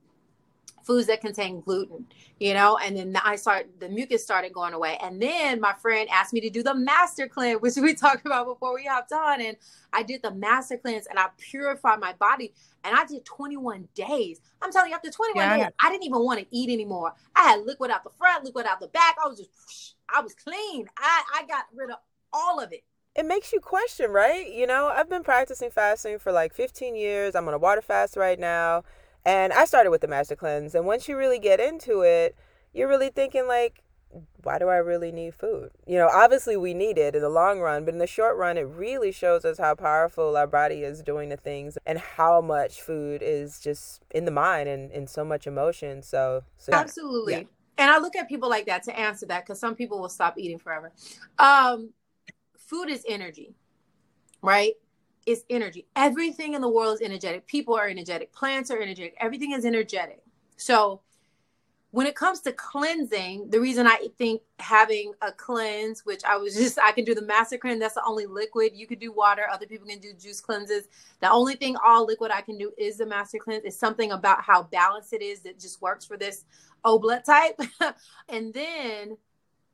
foods 0.85 1.07
that 1.07 1.21
contain 1.21 1.61
gluten, 1.61 2.05
you 2.39 2.53
know, 2.53 2.77
and 2.77 2.95
then 2.95 3.17
I 3.23 3.35
started 3.35 3.79
the 3.79 3.89
mucus 3.89 4.23
started 4.23 4.53
going 4.53 4.73
away. 4.73 4.97
And 5.01 5.21
then 5.21 5.59
my 5.59 5.73
friend 5.73 6.07
asked 6.11 6.33
me 6.33 6.41
to 6.41 6.49
do 6.49 6.63
the 6.63 6.75
master 6.75 7.27
cleanse, 7.27 7.59
which 7.61 7.75
we 7.75 7.93
talked 7.93 8.25
about 8.25 8.45
before 8.45 8.73
we 8.73 8.85
hopped 8.85 9.11
on. 9.11 9.41
And 9.41 9.57
I 9.91 10.03
did 10.03 10.21
the 10.21 10.31
master 10.31 10.77
cleanse 10.77 11.07
and 11.07 11.17
I 11.17 11.27
purified 11.37 11.99
my 11.99 12.13
body. 12.13 12.53
And 12.83 12.95
I 12.95 13.05
did 13.05 13.25
21 13.25 13.87
days. 13.95 14.41
I'm 14.61 14.71
telling 14.71 14.89
you, 14.89 14.95
after 14.95 15.09
21 15.09 15.43
yeah. 15.43 15.57
days, 15.57 15.73
I 15.79 15.89
didn't 15.89 16.03
even 16.03 16.23
want 16.23 16.39
to 16.39 16.45
eat 16.51 16.69
anymore. 16.69 17.13
I 17.35 17.49
had 17.49 17.65
liquid 17.65 17.89
out 17.89 18.03
the 18.03 18.11
front, 18.17 18.45
liquid 18.45 18.67
out 18.67 18.79
the 18.79 18.87
back. 18.87 19.15
I 19.23 19.27
was 19.27 19.39
just, 19.39 19.95
I 20.13 20.21
was 20.21 20.35
clean. 20.35 20.87
I, 20.97 21.23
I 21.35 21.45
got 21.47 21.65
rid 21.73 21.89
of 21.89 21.97
all 22.31 22.59
of 22.59 22.71
it 22.71 22.83
it 23.15 23.25
makes 23.25 23.53
you 23.53 23.61
question, 23.61 24.11
right? 24.11 24.51
You 24.51 24.67
know, 24.67 24.87
I've 24.87 25.09
been 25.09 25.23
practicing 25.23 25.71
fasting 25.71 26.19
for 26.19 26.33
like 26.33 26.53
15 26.53 26.95
years. 26.95 27.33
I'm 27.33 27.47
on 27.47 27.53
a 27.53 27.57
water 27.57 27.81
fast 27.81 28.17
right 28.17 28.37
now. 28.37 28.83
And 29.25 29.51
I 29.53 29.65
started 29.65 29.89
with 29.89 30.01
the 30.01 30.07
master 30.07 30.35
cleanse. 30.35 30.75
And 30.75 30.85
once 30.85 31.07
you 31.07 31.17
really 31.17 31.39
get 31.39 31.59
into 31.59 32.01
it, 32.01 32.35
you're 32.73 32.87
really 32.87 33.09
thinking 33.09 33.47
like, 33.47 33.81
why 34.43 34.59
do 34.59 34.69
I 34.69 34.77
really 34.77 35.11
need 35.11 35.33
food? 35.33 35.71
You 35.85 35.97
know, 35.97 36.09
obviously 36.13 36.55
we 36.55 36.73
need 36.73 36.97
it 36.97 37.15
in 37.15 37.21
the 37.21 37.29
long 37.29 37.59
run, 37.59 37.83
but 37.85 37.93
in 37.93 37.99
the 37.99 38.07
short 38.07 38.37
run, 38.37 38.57
it 38.57 38.61
really 38.61 39.11
shows 39.11 39.43
us 39.43 39.57
how 39.57 39.75
powerful 39.75 40.37
our 40.37 40.47
body 40.47 40.83
is 40.83 41.01
doing 41.01 41.29
the 41.29 41.37
things 41.37 41.77
and 41.85 41.99
how 41.99 42.39
much 42.39 42.81
food 42.81 43.21
is 43.23 43.59
just 43.59 44.03
in 44.11 44.25
the 44.25 44.31
mind 44.31 44.69
and 44.69 44.91
in 44.91 45.07
so 45.07 45.25
much 45.25 45.47
emotion. 45.47 46.01
So, 46.01 46.43
so 46.57 46.71
absolutely. 46.73 47.33
Yeah. 47.33 47.43
And 47.77 47.91
I 47.91 47.97
look 47.97 48.15
at 48.15 48.29
people 48.29 48.49
like 48.49 48.67
that 48.67 48.83
to 48.83 48.97
answer 48.97 49.25
that 49.25 49.45
because 49.45 49.59
some 49.59 49.75
people 49.75 49.99
will 49.99 50.09
stop 50.09 50.37
eating 50.37 50.59
forever. 50.59 50.93
Um, 51.37 51.91
food 52.57 52.89
is 52.89 53.03
energy, 53.07 53.53
right? 54.41 54.73
Is 55.25 55.43
energy. 55.49 55.87
Everything 55.95 56.53
in 56.53 56.61
the 56.61 56.69
world 56.69 56.95
is 56.95 57.01
energetic. 57.01 57.47
People 57.47 57.75
are 57.75 57.87
energetic. 57.87 58.31
Plants 58.33 58.69
are 58.71 58.79
energetic. 58.79 59.15
Everything 59.19 59.51
is 59.51 59.65
energetic. 59.65 60.21
So 60.57 61.01
when 61.91 62.07
it 62.07 62.15
comes 62.15 62.41
to 62.41 62.51
cleansing, 62.51 63.49
the 63.49 63.59
reason 63.59 63.87
I 63.87 64.09
think 64.17 64.41
having 64.59 65.13
a 65.21 65.31
cleanse, 65.31 66.05
which 66.05 66.23
I 66.25 66.35
was 66.35 66.53
just, 66.57 66.77
I 66.77 66.91
can 66.91 67.05
do 67.05 67.15
the 67.15 67.21
master 67.21 67.57
cleanse, 67.57 67.79
that's 67.79 67.95
the 67.95 68.03
only 68.05 68.25
liquid. 68.25 68.73
You 68.75 68.85
could 68.85 68.99
do 68.99 69.11
water, 69.11 69.43
other 69.49 69.65
people 69.65 69.87
can 69.87 69.99
do 69.99 70.13
juice 70.13 70.41
cleanses. 70.41 70.89
The 71.21 71.31
only 71.31 71.55
thing 71.55 71.75
all 71.85 72.05
liquid 72.05 72.31
I 72.31 72.41
can 72.41 72.57
do 72.57 72.71
is 72.77 72.97
the 72.97 73.05
master 73.05 73.37
cleanse. 73.37 73.63
It's 73.63 73.79
something 73.79 74.11
about 74.11 74.41
how 74.41 74.63
balanced 74.63 75.13
it 75.13 75.21
is 75.21 75.39
that 75.41 75.59
just 75.59 75.81
works 75.81 76.05
for 76.05 76.17
this 76.17 76.43
O 76.83 76.99
blood 76.99 77.23
type. 77.25 77.59
and 78.29 78.53
then 78.53 79.17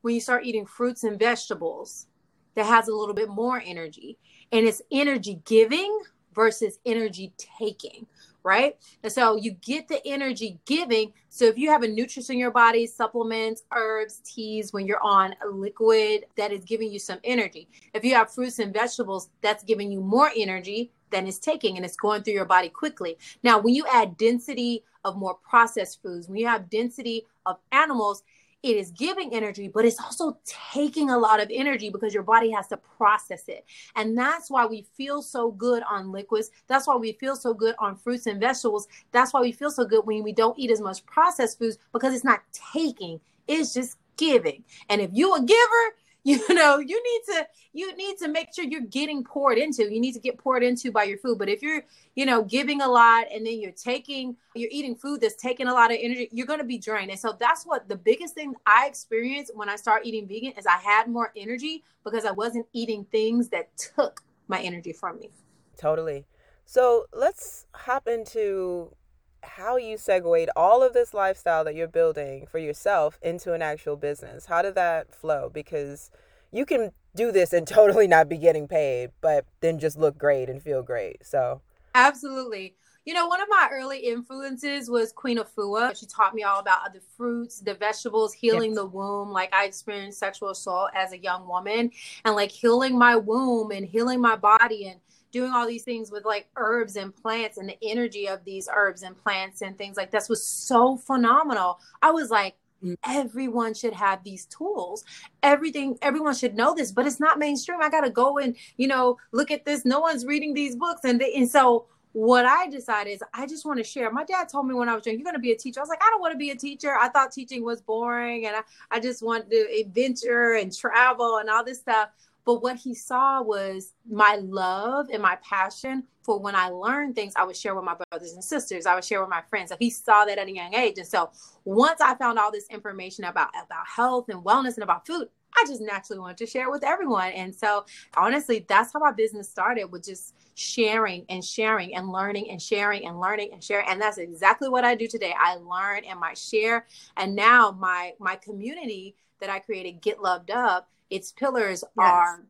when 0.02 0.14
you 0.14 0.22
start 0.22 0.46
eating 0.46 0.66
fruits 0.66 1.04
and 1.04 1.20
vegetables, 1.20 2.08
that 2.56 2.66
has 2.66 2.88
a 2.88 2.96
little 2.96 3.16
bit 3.16 3.30
more 3.30 3.62
energy 3.66 4.18
and 4.52 4.68
it's 4.68 4.82
energy 4.92 5.42
giving 5.46 6.02
versus 6.34 6.80
energy 6.86 7.34
taking 7.38 8.08
right? 8.44 8.78
And 9.04 9.12
so 9.12 9.36
you 9.36 9.52
get 9.52 9.88
the 9.88 10.02
energy 10.06 10.60
giving. 10.66 11.14
So 11.30 11.46
if 11.46 11.58
you 11.58 11.70
have 11.70 11.84
a 11.84 11.88
nutrient 11.88 12.30
in 12.30 12.38
your 12.38 12.52
body, 12.52 12.88
supplements, 12.88 13.64
herbs, 13.74 14.22
teas, 14.24 14.74
when 14.74 14.88
you're 14.88 15.04
on 15.04 15.36
a 15.44 15.48
liquid 15.48 16.26
that 16.38 16.52
is 16.52 16.64
giving 16.64 16.92
you 16.92 17.00
some 17.00 17.20
energy. 17.24 17.68
If 17.94 18.04
you 18.04 18.16
have 18.16 18.34
fruits 18.34 18.60
and 18.60 18.74
vegetables, 18.74 19.30
that's 19.42 19.64
giving 19.64 19.92
you 19.92 20.02
more 20.02 20.32
energy 20.36 20.92
than 21.12 21.28
it's 21.28 21.40
taking 21.40 21.76
and 21.76 21.86
it's 21.86 21.98
going 21.98 22.24
through 22.24 22.34
your 22.34 22.46
body 22.46 22.70
quickly. 22.70 23.18
Now, 23.44 23.60
when 23.60 23.74
you 23.74 23.86
add 23.92 24.18
density 24.18 24.84
of 25.04 25.18
more 25.18 25.36
processed 25.36 26.02
foods, 26.02 26.28
when 26.28 26.38
you 26.38 26.48
have 26.48 26.70
density 26.70 27.26
of 27.46 27.58
animals, 27.72 28.24
it 28.64 28.78
is 28.78 28.92
giving 28.92 29.34
energy, 29.34 29.68
but 29.68 29.86
it's 29.86 30.00
also 30.00 30.38
taking 30.46 31.10
a 31.10 31.18
lot 31.18 31.40
of 31.40 31.50
energy 31.52 31.90
because 31.90 32.14
your 32.14 32.24
body 32.24 32.52
has 32.52 32.68
to 32.68 32.78
process 32.78 33.48
it. 33.48 33.66
And 33.96 34.16
that's 34.18 34.52
why 34.52 34.66
we 34.66 34.86
feel 34.96 35.22
so 35.22 35.52
good 35.52 35.82
on 35.90 36.12
liquids. 36.12 36.52
That's 36.68 36.88
why 36.88 36.96
we 36.96 37.14
feel 37.14 37.36
so 37.36 37.54
good 37.54 37.76
on 37.80 37.96
fruits 37.96 38.28
and 38.28 38.40
vegetables. 38.40 38.88
That's 39.12 39.34
why 39.34 39.42
we 39.42 39.52
feel 39.52 39.72
so 39.72 39.86
good 39.86 40.06
when 40.06 40.24
we 40.24 40.32
don't 40.32 40.58
eat 40.60 40.70
as 40.70 40.82
much 40.82 41.06
processed 41.06 41.58
foods 41.58 41.80
because 41.92 42.14
it's 42.14 42.24
not 42.24 42.42
taking, 42.74 43.20
it's 43.48 43.74
just 43.74 43.98
giving. 44.18 44.64
And 44.90 45.02
if 45.02 45.10
you 45.14 45.34
a 45.36 45.42
giver, 45.42 45.96
you 46.24 46.54
know 46.54 46.78
you 46.78 47.02
need 47.04 47.34
to 47.34 47.48
you 47.74 47.96
need 47.96 48.18
to 48.18 48.28
make 48.28 48.54
sure 48.54 48.64
you're 48.64 48.82
getting 48.82 49.24
poured 49.24 49.58
into. 49.58 49.92
You 49.92 50.00
need 50.00 50.12
to 50.14 50.20
get 50.20 50.38
poured 50.38 50.62
into 50.62 50.92
by 50.92 51.06
your 51.06 51.18
food. 51.18 51.40
But 51.40 51.50
if 51.50 51.64
you're 51.64 51.84
you 52.16 52.28
know 52.28 52.44
giving 52.44 52.82
a 52.82 52.88
lot 52.88 53.26
and 53.34 53.46
then 53.46 53.60
you're 53.60 53.72
taking 53.72 54.36
you're 54.54 54.70
eating 54.72 54.96
food 54.96 55.22
that's 55.22 55.36
taking 55.36 55.68
a 55.68 55.74
lot 55.74 55.92
of 55.92 55.98
energy 56.00 56.30
you're 56.32 56.46
going 56.46 56.60
to 56.60 56.66
be 56.66 56.78
drained. 56.78 57.10
And 57.10 57.20
so 57.20 57.36
that's 57.40 57.66
what 57.66 57.90
the 57.90 57.96
biggest 57.96 58.36
thing 58.36 58.54
i 58.68 58.86
experienced 58.88 59.52
when 59.56 59.68
i 59.68 59.76
started 59.76 60.08
eating 60.08 60.28
vegan 60.28 60.52
is 60.58 60.68
i 60.68 60.78
had 60.78 61.08
more 61.08 61.32
energy 61.36 61.84
because 62.04 62.26
i 62.26 62.32
wasn't 62.32 62.68
eating 62.74 63.06
things 63.06 63.50
that 63.50 63.70
took 63.78 64.22
my 64.48 64.60
energy 64.60 64.94
from 64.94 65.18
me. 65.20 65.30
Totally. 65.78 66.26
So 66.66 67.08
let's 67.12 67.66
hop 67.74 68.08
into 68.08 68.94
how 69.44 69.78
you 69.78 69.98
segued 69.98 70.50
all 70.56 70.84
of 70.84 70.94
this 70.94 71.14
lifestyle 71.14 71.64
that 71.64 71.76
you're 71.76 71.88
building 71.88 72.48
for 72.52 72.60
yourself 72.60 73.20
into 73.22 73.54
an 73.54 73.62
actual 73.62 73.96
business. 73.96 74.46
How 74.46 74.62
did 74.62 74.76
that 74.76 75.14
flow? 75.14 75.50
Because 75.52 76.12
you 76.52 76.66
can 76.66 76.92
do 77.16 77.32
this 77.32 77.54
and 77.54 77.68
totally 77.68 78.08
not 78.08 78.30
be 78.30 78.38
getting 78.38 78.68
paid, 78.68 79.12
but 79.22 79.46
then 79.62 79.80
just 79.80 79.98
look 79.98 80.18
great 80.18 80.50
and 80.50 80.62
feel 80.62 80.84
great. 80.84 81.26
So, 81.26 81.62
absolutely. 81.96 82.76
You 83.04 83.16
know, 83.16 83.26
one 83.26 83.42
of 83.42 83.48
my 83.50 83.68
early 83.72 83.98
influences 83.98 84.88
was 84.88 85.12
Queen 85.12 85.40
Afua. 85.40 86.00
She 86.00 86.06
taught 86.06 86.36
me 86.36 86.44
all 86.44 86.60
about 86.60 86.94
the 86.94 87.02
fruits, 87.18 87.60
the 87.60 87.74
vegetables, 87.74 88.32
healing 88.32 88.72
yes. 88.72 88.78
the 88.78 88.86
womb. 88.86 89.30
Like 89.30 89.52
I 89.56 89.66
experienced 89.66 90.20
sexual 90.20 90.50
assault 90.50 90.92
as 90.96 91.12
a 91.12 91.18
young 91.18 91.48
woman 91.48 91.90
and 92.24 92.36
like 92.36 92.52
healing 92.52 92.96
my 92.96 93.16
womb 93.16 93.72
and 93.72 93.88
healing 93.88 94.22
my 94.22 94.36
body 94.36 94.88
and 94.88 95.00
doing 95.32 95.52
all 95.52 95.68
these 95.68 95.84
things 95.84 96.12
with 96.12 96.26
like 96.26 96.48
herbs 96.56 96.96
and 96.96 97.16
plants 97.16 97.58
and 97.58 97.70
the 97.70 97.78
energy 97.82 98.28
of 98.28 98.44
these 98.44 98.68
herbs 98.74 99.04
and 99.04 99.18
plants 99.24 99.62
and 99.62 99.78
things 99.78 99.98
like 99.98 100.12
this 100.12 100.30
was 100.30 100.46
so 100.46 100.98
phenomenal. 100.98 101.80
I 102.02 102.12
was 102.12 102.30
like, 102.30 102.56
mm. 102.84 102.98
everyone 103.06 103.74
should 103.74 103.94
have 103.94 104.24
these 104.24 104.46
tools. 104.46 105.04
Everything 105.44 105.98
everyone 106.02 106.36
should 106.36 106.56
know 106.56 106.76
this 106.76 106.92
but 106.92 107.08
it's 107.08 107.20
not 107.20 107.40
mainstream. 107.40 107.80
I 107.82 107.90
gotta 107.90 108.10
go 108.10 108.38
and 108.38 108.56
you 108.78 108.88
know 108.88 109.18
look 109.32 109.52
at 109.52 109.66
this. 109.66 109.86
No 109.86 110.00
one's 110.00 110.26
reading 110.26 110.54
these 110.54 110.76
books. 110.76 111.02
And 111.04 111.20
they, 111.20 111.34
and 111.34 111.50
so 111.50 111.86
what 112.14 112.46
i 112.46 112.68
decided 112.68 113.10
is 113.10 113.24
i 113.34 113.48
just 113.48 113.66
want 113.66 113.78
to 113.78 113.86
share. 113.86 114.12
My 114.12 114.26
dad 114.26 114.50
told 114.50 114.68
me 114.68 114.74
when 114.74 114.90
i 114.90 114.96
was 114.96 115.06
young 115.06 115.16
you're 115.16 115.24
going 115.24 115.34
to 115.34 115.40
be 115.40 115.54
a 115.54 115.58
teacher. 115.58 115.80
I 115.80 115.84
was 115.84 115.90
like 115.90 116.04
i 116.04 116.10
don't 116.10 116.20
want 116.20 116.34
to 116.34 116.38
be 116.38 116.50
a 116.50 116.56
teacher. 116.58 116.94
I 117.00 117.08
thought 117.08 117.32
teaching 117.32 117.64
was 117.64 117.82
boring 117.82 118.48
and 118.48 118.58
i, 118.58 118.62
I 118.90 119.00
just 119.00 119.24
wanted 119.24 119.50
to 119.52 119.80
adventure 119.80 120.56
and 120.56 120.76
travel 120.76 121.38
and 121.38 121.50
all 121.50 121.64
this 121.64 121.80
stuff 121.80 122.10
but 122.46 122.62
what 122.62 122.78
he 122.78 122.94
saw 122.94 123.42
was 123.42 123.94
my 124.10 124.40
love 124.42 125.08
and 125.12 125.22
my 125.22 125.38
passion 125.44 126.04
for 126.24 126.40
when 126.40 126.56
I 126.56 126.70
learned 126.70 127.16
things, 127.16 127.34
I 127.36 127.44
would 127.44 127.56
share 127.56 127.76
with 127.76 127.84
my 127.84 127.96
brothers 128.10 128.34
and 128.34 128.44
sisters. 128.44 128.86
I 128.86 128.96
would 128.96 129.04
share 129.04 129.22
with 129.22 129.30
my 129.30 129.42
friends. 129.50 129.72
He 129.80 129.90
saw 129.90 130.26
that 130.26 130.38
at 130.38 130.48
a 130.48 130.54
young 130.54 130.74
age. 130.74 130.98
And 130.98 131.08
so 131.08 131.32
once 131.66 132.00
I 132.00 132.16
found 132.16 132.38
all 132.38 132.52
this 132.52 132.68
information 132.70 133.24
about, 133.26 133.50
about 133.50 133.88
health 133.88 134.30
and 134.30 134.44
wellness 134.44 134.76
and 134.76 134.84
about 134.84 135.08
food, 135.08 135.30
I 135.58 135.66
just 135.68 135.82
naturally 135.82 136.20
wanted 136.20 136.38
to 136.38 136.46
share 136.46 136.70
with 136.70 136.84
everyone. 136.84 137.32
And 137.34 137.54
so 137.54 137.86
honestly, 138.16 138.66
that's 138.68 138.94
how 138.94 139.00
my 139.00 139.12
business 139.12 139.50
started 139.50 139.86
with 139.86 140.06
just 140.06 140.36
sharing 140.56 141.26
and 141.30 141.44
sharing 141.44 141.96
and 141.96 142.10
learning 142.10 142.52
and 142.52 142.62
sharing 142.62 143.08
and 143.08 143.20
learning 143.20 143.50
and 143.54 143.64
sharing. 143.64 143.88
And 143.90 144.02
that's 144.02 144.18
exactly 144.18 144.70
what 144.70 144.86
I 144.86 144.96
do 144.96 145.08
today. 145.08 145.34
I 145.38 145.56
learn 145.56 146.04
and 146.06 146.20
I 146.24 146.34
share. 146.36 146.86
And 147.18 147.36
now 147.36 147.72
my 147.72 148.14
my 148.20 148.36
community 148.36 149.16
that 149.40 149.50
I 149.50 149.60
created, 149.60 150.02
Get 150.02 150.22
Loved 150.22 150.52
Up, 150.52 150.88
its 151.12 151.32
pillars 151.32 151.84
yes. 151.84 152.06
are 152.06 152.46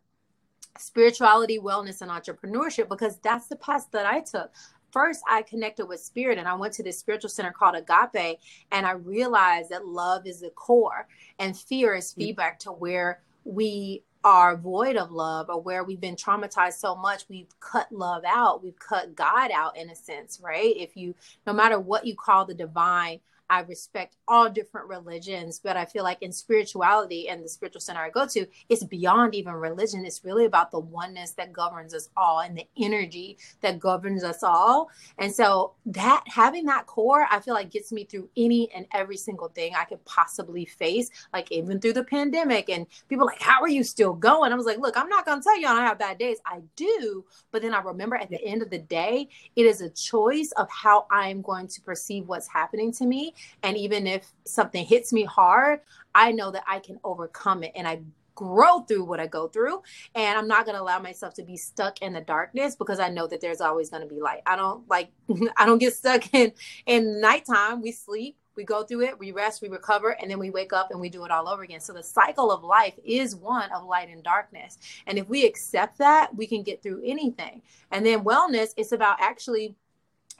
spirituality, 0.77 1.59
wellness, 1.59 2.01
and 2.01 2.09
entrepreneurship 2.09 2.87
because 2.87 3.17
that's 3.17 3.47
the 3.47 3.57
path 3.57 3.87
that 3.91 4.05
I 4.05 4.21
took. 4.21 4.51
First, 4.91 5.21
I 5.29 5.41
connected 5.41 5.85
with 5.85 6.01
spirit 6.01 6.37
and 6.37 6.47
I 6.47 6.53
went 6.53 6.73
to 6.73 6.83
this 6.83 6.99
spiritual 6.99 7.29
center 7.29 7.51
called 7.51 7.75
Agape, 7.75 8.39
and 8.71 8.85
I 8.85 8.91
realized 8.91 9.69
that 9.69 9.85
love 9.85 10.27
is 10.27 10.41
the 10.41 10.49
core 10.51 11.07
and 11.39 11.57
fear 11.57 11.95
is 11.95 12.11
mm. 12.11 12.17
feedback 12.17 12.59
to 12.59 12.71
where 12.71 13.21
we 13.43 14.03
are 14.23 14.55
void 14.55 14.97
of 14.97 15.11
love 15.11 15.49
or 15.49 15.59
where 15.59 15.83
we've 15.83 15.99
been 15.99 16.15
traumatized 16.15 16.73
so 16.73 16.95
much 16.95 17.23
we've 17.27 17.59
cut 17.59 17.91
love 17.91 18.21
out 18.23 18.63
we've 18.63 18.77
cut 18.77 19.15
god 19.15 19.49
out 19.51 19.75
in 19.75 19.89
a 19.89 19.95
sense 19.95 20.39
right 20.43 20.75
if 20.77 20.95
you 20.95 21.15
no 21.47 21.53
matter 21.53 21.79
what 21.79 22.05
you 22.05 22.15
call 22.15 22.45
the 22.45 22.53
divine 22.53 23.19
I 23.51 23.59
respect 23.63 24.15
all 24.29 24.49
different 24.49 24.87
religions, 24.87 25.59
but 25.61 25.75
I 25.75 25.83
feel 25.83 26.05
like 26.05 26.21
in 26.21 26.31
spirituality 26.31 27.27
and 27.27 27.43
the 27.43 27.49
spiritual 27.49 27.81
center 27.81 27.99
I 27.99 28.09
go 28.09 28.25
to, 28.27 28.45
it's 28.69 28.85
beyond 28.85 29.35
even 29.35 29.53
religion. 29.53 30.05
It's 30.05 30.23
really 30.23 30.45
about 30.45 30.71
the 30.71 30.79
oneness 30.79 31.31
that 31.31 31.51
governs 31.51 31.93
us 31.93 32.07
all 32.15 32.39
and 32.39 32.57
the 32.57 32.65
energy 32.81 33.37
that 33.59 33.77
governs 33.77 34.23
us 34.23 34.41
all. 34.41 34.89
And 35.17 35.35
so 35.35 35.73
that 35.87 36.23
having 36.27 36.65
that 36.67 36.85
core, 36.85 37.27
I 37.29 37.41
feel 37.41 37.53
like 37.53 37.71
gets 37.71 37.91
me 37.91 38.05
through 38.05 38.29
any 38.37 38.71
and 38.73 38.85
every 38.93 39.17
single 39.17 39.49
thing 39.49 39.73
I 39.77 39.83
could 39.83 40.03
possibly 40.05 40.63
face, 40.63 41.09
like 41.33 41.51
even 41.51 41.81
through 41.81 41.93
the 41.93 42.05
pandemic. 42.05 42.69
And 42.69 42.87
people 43.09 43.25
like, 43.25 43.41
how 43.41 43.61
are 43.61 43.67
you 43.67 43.83
still 43.83 44.13
going? 44.13 44.53
I 44.53 44.55
was 44.55 44.65
like, 44.65 44.79
look, 44.79 44.95
I'm 44.95 45.09
not 45.09 45.25
gonna 45.25 45.41
tell 45.41 45.59
you 45.59 45.67
I 45.67 45.73
don't 45.73 45.83
have 45.83 45.99
bad 45.99 46.17
days. 46.17 46.37
I 46.45 46.61
do, 46.77 47.25
but 47.51 47.61
then 47.61 47.73
I 47.73 47.81
remember 47.81 48.15
at 48.15 48.29
the 48.29 48.41
end 48.45 48.61
of 48.61 48.69
the 48.69 48.79
day, 48.79 49.27
it 49.57 49.65
is 49.65 49.81
a 49.81 49.89
choice 49.89 50.53
of 50.53 50.69
how 50.69 51.05
I'm 51.11 51.41
going 51.41 51.67
to 51.67 51.81
perceive 51.81 52.29
what's 52.29 52.47
happening 52.47 52.93
to 52.93 53.05
me 53.05 53.33
and 53.63 53.77
even 53.77 54.07
if 54.07 54.31
something 54.45 54.85
hits 54.85 55.11
me 55.13 55.23
hard, 55.23 55.81
I 56.13 56.31
know 56.31 56.51
that 56.51 56.63
I 56.67 56.79
can 56.79 56.99
overcome 57.03 57.63
it 57.63 57.71
and 57.75 57.87
I 57.87 58.01
grow 58.35 58.79
through 58.79 59.03
what 59.03 59.19
I 59.19 59.27
go 59.27 59.47
through. 59.47 59.81
And 60.15 60.37
I'm 60.37 60.47
not 60.47 60.65
going 60.65 60.75
to 60.75 60.81
allow 60.81 60.99
myself 60.99 61.33
to 61.35 61.43
be 61.43 61.57
stuck 61.57 62.01
in 62.01 62.13
the 62.13 62.21
darkness 62.21 62.75
because 62.75 62.99
I 62.99 63.09
know 63.09 63.27
that 63.27 63.41
there's 63.41 63.61
always 63.61 63.89
going 63.89 64.01
to 64.01 64.07
be 64.07 64.19
light. 64.19 64.41
I 64.45 64.55
don't 64.55 64.87
like, 64.89 65.11
I 65.57 65.65
don't 65.65 65.77
get 65.77 65.93
stuck 65.93 66.33
in, 66.33 66.51
in 66.85 67.21
nighttime. 67.21 67.81
We 67.81 67.91
sleep, 67.91 68.37
we 68.55 68.63
go 68.63 68.83
through 68.83 69.01
it, 69.03 69.19
we 69.19 69.31
rest, 69.31 69.61
we 69.61 69.69
recover, 69.69 70.09
and 70.09 70.29
then 70.29 70.39
we 70.39 70.49
wake 70.49 70.73
up 70.73 70.91
and 70.91 70.99
we 70.99 71.09
do 71.09 71.23
it 71.23 71.31
all 71.31 71.47
over 71.47 71.63
again. 71.63 71.79
So 71.79 71.93
the 71.93 72.03
cycle 72.03 72.51
of 72.51 72.63
life 72.63 72.95
is 73.03 73.35
one 73.35 73.71
of 73.71 73.85
light 73.85 74.09
and 74.09 74.23
darkness. 74.23 74.77
And 75.07 75.17
if 75.17 75.27
we 75.29 75.45
accept 75.45 75.99
that, 75.99 76.35
we 76.35 76.47
can 76.47 76.63
get 76.63 76.81
through 76.81 77.01
anything. 77.05 77.61
And 77.91 78.05
then 78.05 78.23
wellness, 78.23 78.73
it's 78.75 78.91
about 78.91 79.21
actually 79.21 79.75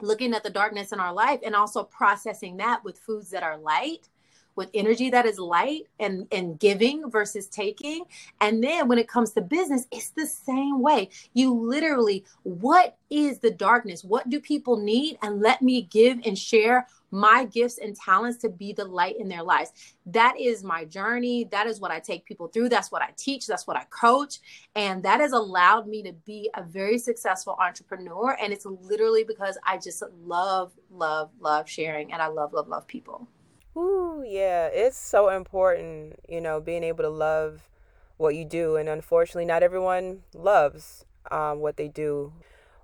looking 0.02 0.34
at 0.34 0.42
the 0.42 0.50
darkness 0.50 0.92
in 0.92 1.00
our 1.00 1.12
life 1.12 1.40
and 1.44 1.54
also 1.54 1.84
processing 1.84 2.58
that 2.58 2.84
with 2.84 2.98
foods 2.98 3.30
that 3.30 3.42
are 3.42 3.56
light 3.56 4.08
with 4.54 4.70
energy 4.74 5.10
that 5.10 5.26
is 5.26 5.38
light 5.38 5.88
and 5.98 6.26
and 6.32 6.58
giving 6.58 7.10
versus 7.10 7.46
taking. 7.48 8.04
And 8.40 8.62
then 8.62 8.88
when 8.88 8.98
it 8.98 9.08
comes 9.08 9.32
to 9.32 9.40
business 9.40 9.86
it's 9.90 10.10
the 10.10 10.26
same 10.26 10.80
way. 10.80 11.08
You 11.34 11.54
literally 11.54 12.24
what 12.42 12.96
is 13.10 13.38
the 13.38 13.50
darkness? 13.50 14.04
What 14.04 14.28
do 14.28 14.40
people 14.40 14.76
need? 14.76 15.18
And 15.22 15.40
let 15.40 15.62
me 15.62 15.82
give 15.82 16.18
and 16.24 16.36
share 16.38 16.86
my 17.12 17.44
gifts 17.44 17.78
and 17.78 17.94
talents 17.94 18.38
to 18.38 18.48
be 18.48 18.72
the 18.72 18.84
light 18.84 19.16
in 19.20 19.28
their 19.28 19.42
lives. 19.42 19.70
That 20.06 20.34
is 20.40 20.64
my 20.64 20.84
journey. 20.86 21.44
That 21.52 21.66
is 21.66 21.78
what 21.78 21.90
I 21.90 22.00
take 22.00 22.24
people 22.24 22.48
through. 22.48 22.70
That's 22.70 22.90
what 22.90 23.02
I 23.02 23.10
teach. 23.16 23.46
That's 23.46 23.66
what 23.66 23.76
I 23.76 23.84
coach. 23.84 24.40
And 24.74 25.02
that 25.04 25.20
has 25.20 25.32
allowed 25.32 25.86
me 25.86 26.02
to 26.02 26.12
be 26.12 26.50
a 26.54 26.62
very 26.62 26.98
successful 26.98 27.56
entrepreneur. 27.60 28.36
And 28.40 28.52
it's 28.52 28.66
literally 28.66 29.24
because 29.24 29.58
I 29.64 29.76
just 29.76 30.02
love, 30.24 30.72
love, 30.90 31.30
love 31.38 31.68
sharing 31.68 32.12
and 32.12 32.20
I 32.20 32.28
love, 32.28 32.54
love, 32.54 32.66
love 32.66 32.86
people. 32.86 33.28
Ooh, 33.76 34.24
yeah. 34.26 34.66
It's 34.66 34.98
so 34.98 35.28
important, 35.28 36.18
you 36.28 36.40
know, 36.40 36.60
being 36.60 36.82
able 36.82 37.04
to 37.04 37.10
love 37.10 37.68
what 38.16 38.34
you 38.34 38.44
do. 38.44 38.76
And 38.76 38.88
unfortunately, 38.88 39.44
not 39.44 39.62
everyone 39.62 40.22
loves 40.34 41.04
um, 41.30 41.60
what 41.60 41.76
they 41.76 41.88
do. 41.88 42.32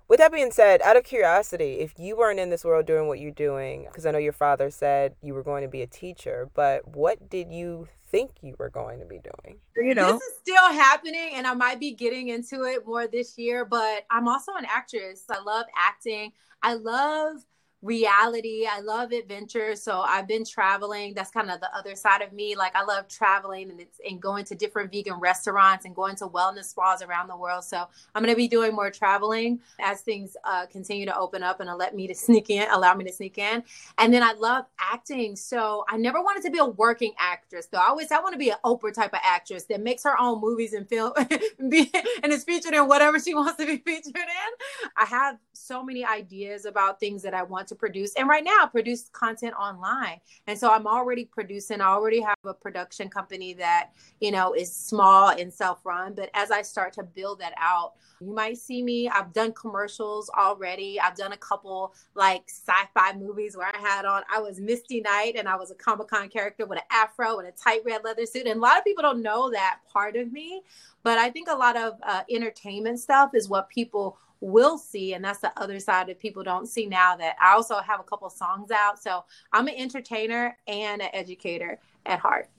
With 0.09 0.17
that 0.17 0.33
being 0.33 0.49
said, 0.49 0.81
out 0.81 0.97
of 0.97 1.03
curiosity, 1.03 1.81
if 1.81 1.93
you 1.99 2.17
weren't 2.17 2.39
in 2.39 2.49
this 2.49 2.65
world 2.65 2.87
doing 2.87 3.07
what 3.07 3.19
you're 3.19 3.29
doing, 3.29 3.85
because 3.85 4.07
I 4.07 4.11
know 4.11 4.17
your 4.17 4.33
father 4.33 4.71
said 4.71 5.13
you 5.21 5.35
were 5.35 5.43
going 5.43 5.61
to 5.61 5.69
be 5.69 5.83
a 5.83 5.87
teacher, 5.87 6.49
but 6.55 6.87
what 6.87 7.29
did 7.29 7.51
you 7.51 7.87
think 8.07 8.31
you 8.41 8.55
were 8.57 8.71
going 8.71 8.99
to 9.01 9.05
be 9.05 9.19
doing? 9.19 9.59
You 9.77 9.93
know, 9.93 10.13
this 10.13 10.21
is 10.23 10.33
still 10.41 10.73
happening, 10.73 11.33
and 11.35 11.45
I 11.45 11.53
might 11.53 11.79
be 11.79 11.91
getting 11.91 12.29
into 12.29 12.63
it 12.63 12.87
more 12.87 13.05
this 13.05 13.37
year. 13.37 13.65
But 13.65 14.07
I'm 14.09 14.27
also 14.27 14.53
an 14.55 14.65
actress. 14.67 15.25
I 15.29 15.43
love 15.43 15.67
acting. 15.77 16.31
I 16.63 16.73
love 16.73 17.45
reality. 17.81 18.67
I 18.69 18.81
love 18.81 19.11
adventure. 19.11 19.75
So 19.75 20.01
I've 20.01 20.27
been 20.27 20.43
traveling. 20.43 21.13
That's 21.13 21.31
kind 21.31 21.49
of 21.49 21.61
the 21.61 21.73
other 21.75 21.95
side 21.95 22.21
of 22.21 22.33
me. 22.33 22.55
Like 22.55 22.75
I 22.75 22.83
love 22.83 23.07
traveling 23.07 23.69
and 23.69 23.79
it's 23.79 23.99
and 24.07 24.21
going 24.21 24.43
to 24.45 24.55
different 24.55 24.91
vegan 24.91 25.15
restaurants 25.15 25.85
and 25.85 25.95
going 25.95 26.15
to 26.17 26.27
wellness 26.27 26.65
spas 26.65 27.01
around 27.01 27.27
the 27.27 27.37
world. 27.37 27.63
So 27.63 27.87
I'm 28.13 28.23
going 28.23 28.33
to 28.33 28.37
be 28.37 28.47
doing 28.47 28.73
more 28.73 28.91
traveling 28.91 29.59
as 29.79 30.01
things 30.01 30.35
uh, 30.43 30.65
continue 30.65 31.05
to 31.05 31.17
open 31.17 31.41
up 31.41 31.61
and 31.61 31.69
let 31.77 31.95
me 31.95 32.07
to 32.07 32.15
sneak 32.15 32.49
in, 32.49 32.69
allow 32.69 32.93
me 32.95 33.05
to 33.05 33.13
sneak 33.13 33.37
in. 33.37 33.63
And 33.97 34.13
then 34.13 34.23
I 34.23 34.33
love 34.33 34.65
acting. 34.79 35.35
So 35.35 35.85
I 35.87 35.97
never 35.97 36.21
wanted 36.21 36.43
to 36.43 36.51
be 36.51 36.57
a 36.57 36.65
working 36.65 37.13
actress 37.17 37.67
though. 37.71 37.77
I 37.77 37.87
always 37.87 38.11
I 38.11 38.19
want 38.19 38.33
to 38.33 38.39
be 38.39 38.49
an 38.49 38.57
Oprah 38.65 38.93
type 38.93 39.13
of 39.13 39.19
actress 39.23 39.63
that 39.65 39.81
makes 39.81 40.03
her 40.03 40.19
own 40.19 40.41
movies 40.41 40.73
and 40.73 40.87
film 40.87 41.13
and 41.59 42.33
is 42.33 42.43
featured 42.43 42.73
in 42.73 42.87
whatever 42.87 43.19
she 43.19 43.33
wants 43.33 43.57
to 43.57 43.65
be 43.65 43.77
featured 43.85 44.15
in. 44.15 44.89
I 44.97 45.05
have 45.05 45.37
so 45.69 45.83
many 45.83 46.03
ideas 46.03 46.65
about 46.65 46.99
things 46.99 47.21
that 47.21 47.35
I 47.35 47.43
want 47.43 47.67
to 47.67 47.75
produce. 47.75 48.15
And 48.15 48.27
right 48.27 48.43
now, 48.43 48.57
I 48.63 48.65
produce 48.65 49.07
content 49.13 49.53
online. 49.53 50.19
And 50.47 50.57
so 50.57 50.71
I'm 50.71 50.87
already 50.87 51.25
producing, 51.25 51.79
I 51.79 51.89
already 51.89 52.21
have 52.21 52.37
a 52.43 52.55
production 52.55 53.07
company 53.07 53.53
that, 53.53 53.91
you 54.19 54.31
know, 54.31 54.53
is 54.53 54.75
small 54.75 55.29
and 55.29 55.53
self 55.53 55.85
run. 55.85 56.15
But 56.15 56.31
as 56.33 56.49
I 56.49 56.63
start 56.63 56.93
to 56.93 57.03
build 57.03 57.39
that 57.41 57.53
out, 57.57 57.93
you 58.19 58.33
might 58.33 58.57
see 58.57 58.81
me. 58.81 59.07
I've 59.07 59.31
done 59.31 59.53
commercials 59.53 60.29
already. 60.35 60.99
I've 60.99 61.15
done 61.15 61.33
a 61.33 61.37
couple 61.37 61.93
like 62.15 62.45
sci-fi 62.47 63.13
movies 63.13 63.55
where 63.55 63.67
I 63.67 63.77
had 63.77 64.05
on. 64.05 64.23
I 64.33 64.39
was 64.41 64.59
Misty 64.59 65.01
Knight 65.01 65.35
and 65.37 65.47
I 65.47 65.55
was 65.55 65.69
a 65.69 65.75
Comic 65.75 66.07
Con 66.07 66.29
character 66.29 66.65
with 66.65 66.79
an 66.79 66.85
afro 66.91 67.37
and 67.37 67.47
a 67.47 67.51
tight 67.51 67.81
red 67.85 68.03
leather 68.03 68.25
suit. 68.25 68.47
And 68.47 68.57
a 68.57 68.61
lot 68.61 68.79
of 68.79 68.83
people 68.83 69.03
don't 69.03 69.21
know 69.21 69.51
that 69.51 69.81
part 69.93 70.15
of 70.15 70.33
me, 70.33 70.63
but 71.03 71.19
I 71.19 71.29
think 71.29 71.47
a 71.47 71.55
lot 71.55 71.77
of 71.77 71.93
uh, 72.01 72.23
entertainment 72.29 72.99
stuff 72.99 73.31
is 73.35 73.47
what 73.47 73.69
people 73.69 74.17
will 74.41 74.77
see 74.77 75.13
and 75.13 75.23
that's 75.23 75.39
the 75.39 75.51
other 75.59 75.79
side 75.79 76.07
that 76.07 76.19
people 76.19 76.43
don't 76.43 76.67
see 76.67 76.85
now 76.85 77.15
that 77.15 77.35
i 77.41 77.53
also 77.53 77.75
have 77.79 77.99
a 77.99 78.03
couple 78.03 78.29
songs 78.29 78.71
out. 78.71 79.01
So 79.01 79.25
i'm 79.51 79.67
an 79.67 79.75
entertainer 79.75 80.57
and 80.67 81.01
an 81.01 81.09
educator 81.13 81.79
at 82.05 82.19
heart. 82.19 82.49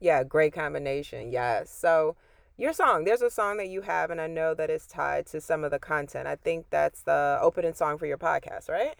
Yeah 0.00 0.24
great 0.24 0.52
combination. 0.54 1.30
Yes 1.30 1.70
so 1.70 2.16
your 2.56 2.72
song 2.72 3.04
there's 3.04 3.22
a 3.22 3.30
song 3.30 3.58
that 3.58 3.68
you 3.68 3.82
have 3.82 4.10
and 4.10 4.20
i 4.20 4.26
know 4.26 4.54
that 4.54 4.70
it's 4.70 4.86
tied 4.86 5.26
to 5.26 5.40
some 5.40 5.64
of 5.64 5.70
the 5.70 5.78
content. 5.78 6.26
I 6.26 6.36
think 6.36 6.66
that's 6.70 7.02
the 7.02 7.38
opening 7.42 7.74
song 7.74 7.98
for 7.98 8.06
your 8.06 8.18
podcast 8.18 8.68
right? 8.68 8.96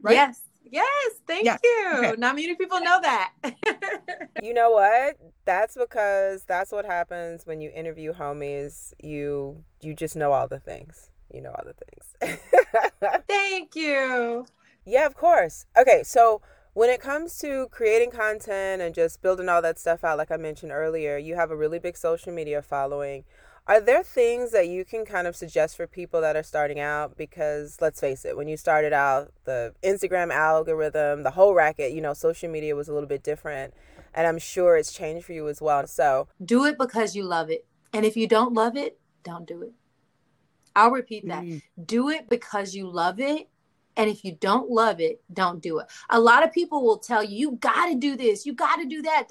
Right? 0.00 0.14
Yes 0.14 0.40
Yes, 0.64 1.12
thank 1.26 1.44
yes. 1.44 1.60
you. 1.62 1.92
Okay. 1.98 2.14
Not 2.16 2.36
many 2.36 2.54
people 2.54 2.80
know 2.80 2.98
that. 3.02 3.32
you 4.42 4.54
know 4.54 4.70
what? 4.70 5.16
That's 5.44 5.76
because 5.76 6.44
that's 6.44 6.72
what 6.72 6.86
happens 6.86 7.46
when 7.46 7.60
you 7.60 7.70
interview 7.70 8.12
homies. 8.12 8.92
You 9.02 9.62
you 9.82 9.94
just 9.94 10.16
know 10.16 10.32
all 10.32 10.48
the 10.48 10.60
things. 10.60 11.10
You 11.32 11.42
know 11.42 11.50
all 11.50 11.64
the 11.64 11.74
things. 11.74 12.40
thank 13.28 13.76
you. 13.76 14.46
Yeah, 14.86 15.06
of 15.06 15.14
course. 15.14 15.66
Okay, 15.78 16.02
so 16.02 16.40
when 16.74 16.90
it 16.90 17.00
comes 17.00 17.38
to 17.38 17.68
creating 17.70 18.10
content 18.10 18.82
and 18.82 18.94
just 18.94 19.22
building 19.22 19.48
all 19.48 19.62
that 19.62 19.78
stuff 19.78 20.02
out, 20.02 20.18
like 20.18 20.30
I 20.30 20.36
mentioned 20.36 20.72
earlier, 20.72 21.16
you 21.16 21.36
have 21.36 21.50
a 21.50 21.56
really 21.56 21.78
big 21.78 21.96
social 21.96 22.32
media 22.32 22.62
following. 22.62 23.24
Are 23.66 23.80
there 23.80 24.02
things 24.02 24.50
that 24.50 24.68
you 24.68 24.84
can 24.84 25.06
kind 25.06 25.26
of 25.26 25.34
suggest 25.34 25.74
for 25.76 25.86
people 25.86 26.20
that 26.20 26.36
are 26.36 26.42
starting 26.42 26.80
out? 26.80 27.16
Because 27.16 27.78
let's 27.80 27.98
face 27.98 28.26
it, 28.26 28.36
when 28.36 28.46
you 28.46 28.58
started 28.58 28.92
out, 28.92 29.32
the 29.44 29.74
Instagram 29.82 30.30
algorithm, 30.30 31.22
the 31.22 31.30
whole 31.30 31.54
racket, 31.54 31.92
you 31.92 32.02
know, 32.02 32.12
social 32.12 32.50
media 32.50 32.76
was 32.76 32.88
a 32.88 32.92
little 32.92 33.08
bit 33.08 33.22
different. 33.22 33.72
And 34.12 34.26
I'm 34.26 34.38
sure 34.38 34.76
it's 34.76 34.92
changed 34.92 35.24
for 35.24 35.32
you 35.32 35.48
as 35.48 35.62
well. 35.62 35.86
So 35.86 36.28
do 36.44 36.66
it 36.66 36.76
because 36.78 37.16
you 37.16 37.24
love 37.24 37.48
it. 37.48 37.66
And 37.94 38.04
if 38.04 38.18
you 38.18 38.28
don't 38.28 38.52
love 38.52 38.76
it, 38.76 38.98
don't 39.22 39.46
do 39.46 39.62
it. 39.62 39.72
I'll 40.76 40.90
repeat 40.90 41.26
that. 41.28 41.44
Mm. 41.44 41.62
Do 41.86 42.10
it 42.10 42.28
because 42.28 42.74
you 42.74 42.86
love 42.86 43.18
it. 43.18 43.48
And 43.96 44.10
if 44.10 44.24
you 44.24 44.36
don't 44.38 44.70
love 44.70 45.00
it, 45.00 45.22
don't 45.32 45.62
do 45.62 45.78
it. 45.78 45.86
A 46.10 46.20
lot 46.20 46.44
of 46.44 46.52
people 46.52 46.82
will 46.84 46.98
tell 46.98 47.22
you, 47.22 47.38
you 47.38 47.52
got 47.52 47.86
to 47.86 47.94
do 47.94 48.16
this, 48.16 48.44
you 48.44 48.52
got 48.52 48.76
to 48.76 48.84
do 48.84 49.00
that. 49.02 49.28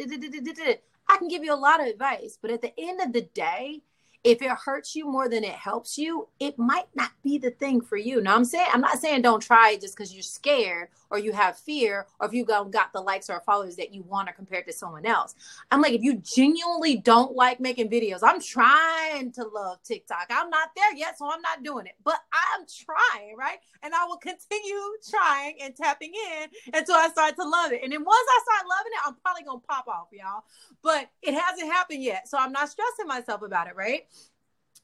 I 1.09 1.17
can 1.17 1.27
give 1.27 1.43
you 1.43 1.53
a 1.53 1.55
lot 1.55 1.81
of 1.81 1.87
advice, 1.87 2.39
but 2.41 2.49
at 2.49 2.61
the 2.61 2.73
end 2.77 3.01
of 3.01 3.11
the 3.11 3.21
day, 3.21 3.81
if 4.23 4.41
it 4.41 4.49
hurts 4.51 4.95
you 4.95 5.09
more 5.09 5.27
than 5.27 5.43
it 5.43 5.53
helps 5.53 5.97
you, 5.97 6.27
it 6.39 6.57
might 6.57 6.87
not 6.95 7.11
be 7.23 7.37
the 7.37 7.51
thing 7.51 7.81
for 7.81 7.97
you. 7.97 8.21
Now 8.21 8.35
I'm 8.35 8.45
saying 8.45 8.67
I'm 8.73 8.81
not 8.81 8.99
saying 8.99 9.21
don't 9.21 9.41
try 9.41 9.71
it 9.71 9.81
just 9.81 9.95
because 9.95 10.13
you're 10.13 10.23
scared 10.23 10.89
or 11.13 11.19
you 11.19 11.31
have 11.31 11.57
fear 11.57 12.05
or 12.19 12.27
if 12.27 12.33
you 12.33 12.43
got 12.43 12.91
the 12.93 12.99
likes 12.99 13.29
or 13.29 13.39
followers 13.45 13.77
that 13.77 13.93
you 13.93 14.03
want 14.03 14.27
to 14.27 14.33
compare 14.33 14.61
to 14.63 14.73
someone 14.73 15.05
else. 15.05 15.35
I'm 15.71 15.81
like, 15.81 15.93
if 15.93 16.01
you 16.01 16.15
genuinely 16.15 16.97
don't 16.97 17.35
like 17.35 17.61
making 17.61 17.89
videos, 17.89 18.19
I'm 18.23 18.41
trying 18.41 19.31
to 19.33 19.43
love 19.47 19.81
TikTok. 19.83 20.27
I'm 20.29 20.49
not 20.49 20.71
there 20.75 20.93
yet, 20.95 21.17
so 21.17 21.31
I'm 21.31 21.41
not 21.41 21.63
doing 21.63 21.85
it, 21.85 21.93
but 22.03 22.17
I'm 22.33 22.65
trying, 22.65 23.37
right? 23.37 23.59
And 23.81 23.93
I 23.93 24.05
will 24.05 24.17
continue 24.21 24.81
trying 25.09 25.57
and 25.61 25.75
tapping 25.75 26.11
in 26.13 26.49
until 26.73 26.95
I 26.95 27.07
start 27.09 27.35
to 27.37 27.47
love 27.47 27.71
it. 27.71 27.81
And 27.83 27.93
then 27.93 28.03
once 28.03 28.27
I 28.29 28.39
start 28.43 28.67
loving 28.69 28.91
it, 28.91 29.07
I'm 29.07 29.15
probably 29.23 29.43
gonna 29.43 29.59
pop 29.59 29.87
off, 29.87 30.07
y'all. 30.11 30.43
But 30.81 31.09
it 31.21 31.33
hasn't 31.33 31.71
happened 31.71 32.03
yet, 32.03 32.27
so 32.27 32.37
I'm 32.37 32.51
not 32.51 32.69
stressing 32.69 33.07
myself 33.07 33.41
about 33.43 33.67
it, 33.67 33.75
right? 33.75 34.07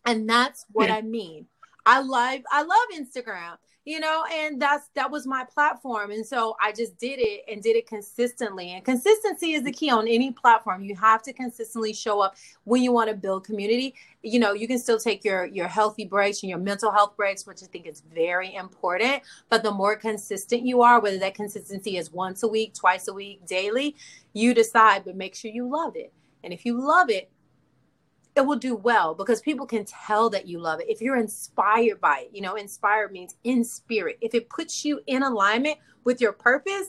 and 0.05 0.29
that's 0.29 0.65
what 0.71 0.89
i 0.89 1.01
mean 1.01 1.45
i 1.85 2.01
love 2.01 2.41
i 2.51 2.61
love 2.61 2.87
instagram 2.97 3.57
you 3.89 3.99
know 3.99 4.23
and 4.31 4.61
that's 4.61 4.87
that 4.93 5.09
was 5.09 5.25
my 5.25 5.43
platform. 5.43 6.11
And 6.11 6.23
so 6.23 6.55
i 6.61 6.71
just 6.71 6.95
did 6.99 7.17
it 7.17 7.41
and 7.51 7.63
did 7.63 7.75
it 7.75 7.87
consistently. 7.87 8.69
And 8.73 8.85
consistency 8.85 9.53
is 9.53 9.63
the 9.63 9.71
key 9.71 9.89
on 9.89 10.07
any 10.07 10.31
platform. 10.31 10.83
You 10.83 10.95
have 10.95 11.23
to 11.23 11.33
consistently 11.33 11.93
show 11.93 12.19
up 12.19 12.35
when 12.65 12.83
you 12.83 12.91
want 12.91 13.09
to 13.09 13.15
build 13.15 13.45
community. 13.45 13.95
You 14.21 14.39
know 14.39 14.53
you 14.53 14.67
can 14.67 14.77
still 14.77 14.99
take 14.99 15.25
your 15.25 15.45
your 15.45 15.67
healthy 15.67 16.05
breaks 16.05 16.43
and 16.43 16.51
your 16.51 16.59
mental 16.59 16.91
health 16.91 17.17
breaks 17.17 17.47
which 17.47 17.63
i 17.63 17.65
think 17.65 17.87
is 17.87 18.03
very 18.13 18.53
important. 18.53 19.23
But 19.49 19.63
the 19.63 19.71
more 19.71 19.95
consistent 19.95 20.67
you 20.67 20.83
are 20.83 20.99
whether 20.99 21.17
that 21.17 21.33
consistency 21.33 21.97
is 21.97 22.11
once 22.11 22.43
a 22.43 22.47
week 22.47 22.75
twice 22.75 23.07
a 23.07 23.13
week 23.13 23.43
daily 23.47 23.95
you 24.33 24.53
decide 24.53 25.03
but 25.03 25.15
make 25.15 25.33
sure 25.33 25.49
you 25.49 25.67
love 25.67 25.95
it. 25.95 26.13
And 26.43 26.53
if 26.53 26.63
you 26.63 26.79
love 26.79 27.09
it 27.09 27.31
it 28.39 28.45
will 28.45 28.57
do 28.57 28.75
well 28.75 29.13
because 29.13 29.41
people 29.41 29.65
can 29.65 29.85
tell 29.85 30.29
that 30.29 30.47
you 30.47 30.59
love 30.59 30.79
it. 30.79 30.89
If 30.89 31.01
you're 31.01 31.17
inspired 31.17 31.99
by 31.99 32.21
it, 32.21 32.31
you 32.33 32.41
know, 32.41 32.55
inspired 32.55 33.11
means 33.11 33.35
in 33.43 33.63
spirit. 33.63 34.17
If 34.21 34.33
it 34.33 34.49
puts 34.49 34.85
you 34.85 35.01
in 35.07 35.23
alignment 35.23 35.77
with 36.05 36.21
your 36.21 36.31
purpose, 36.31 36.87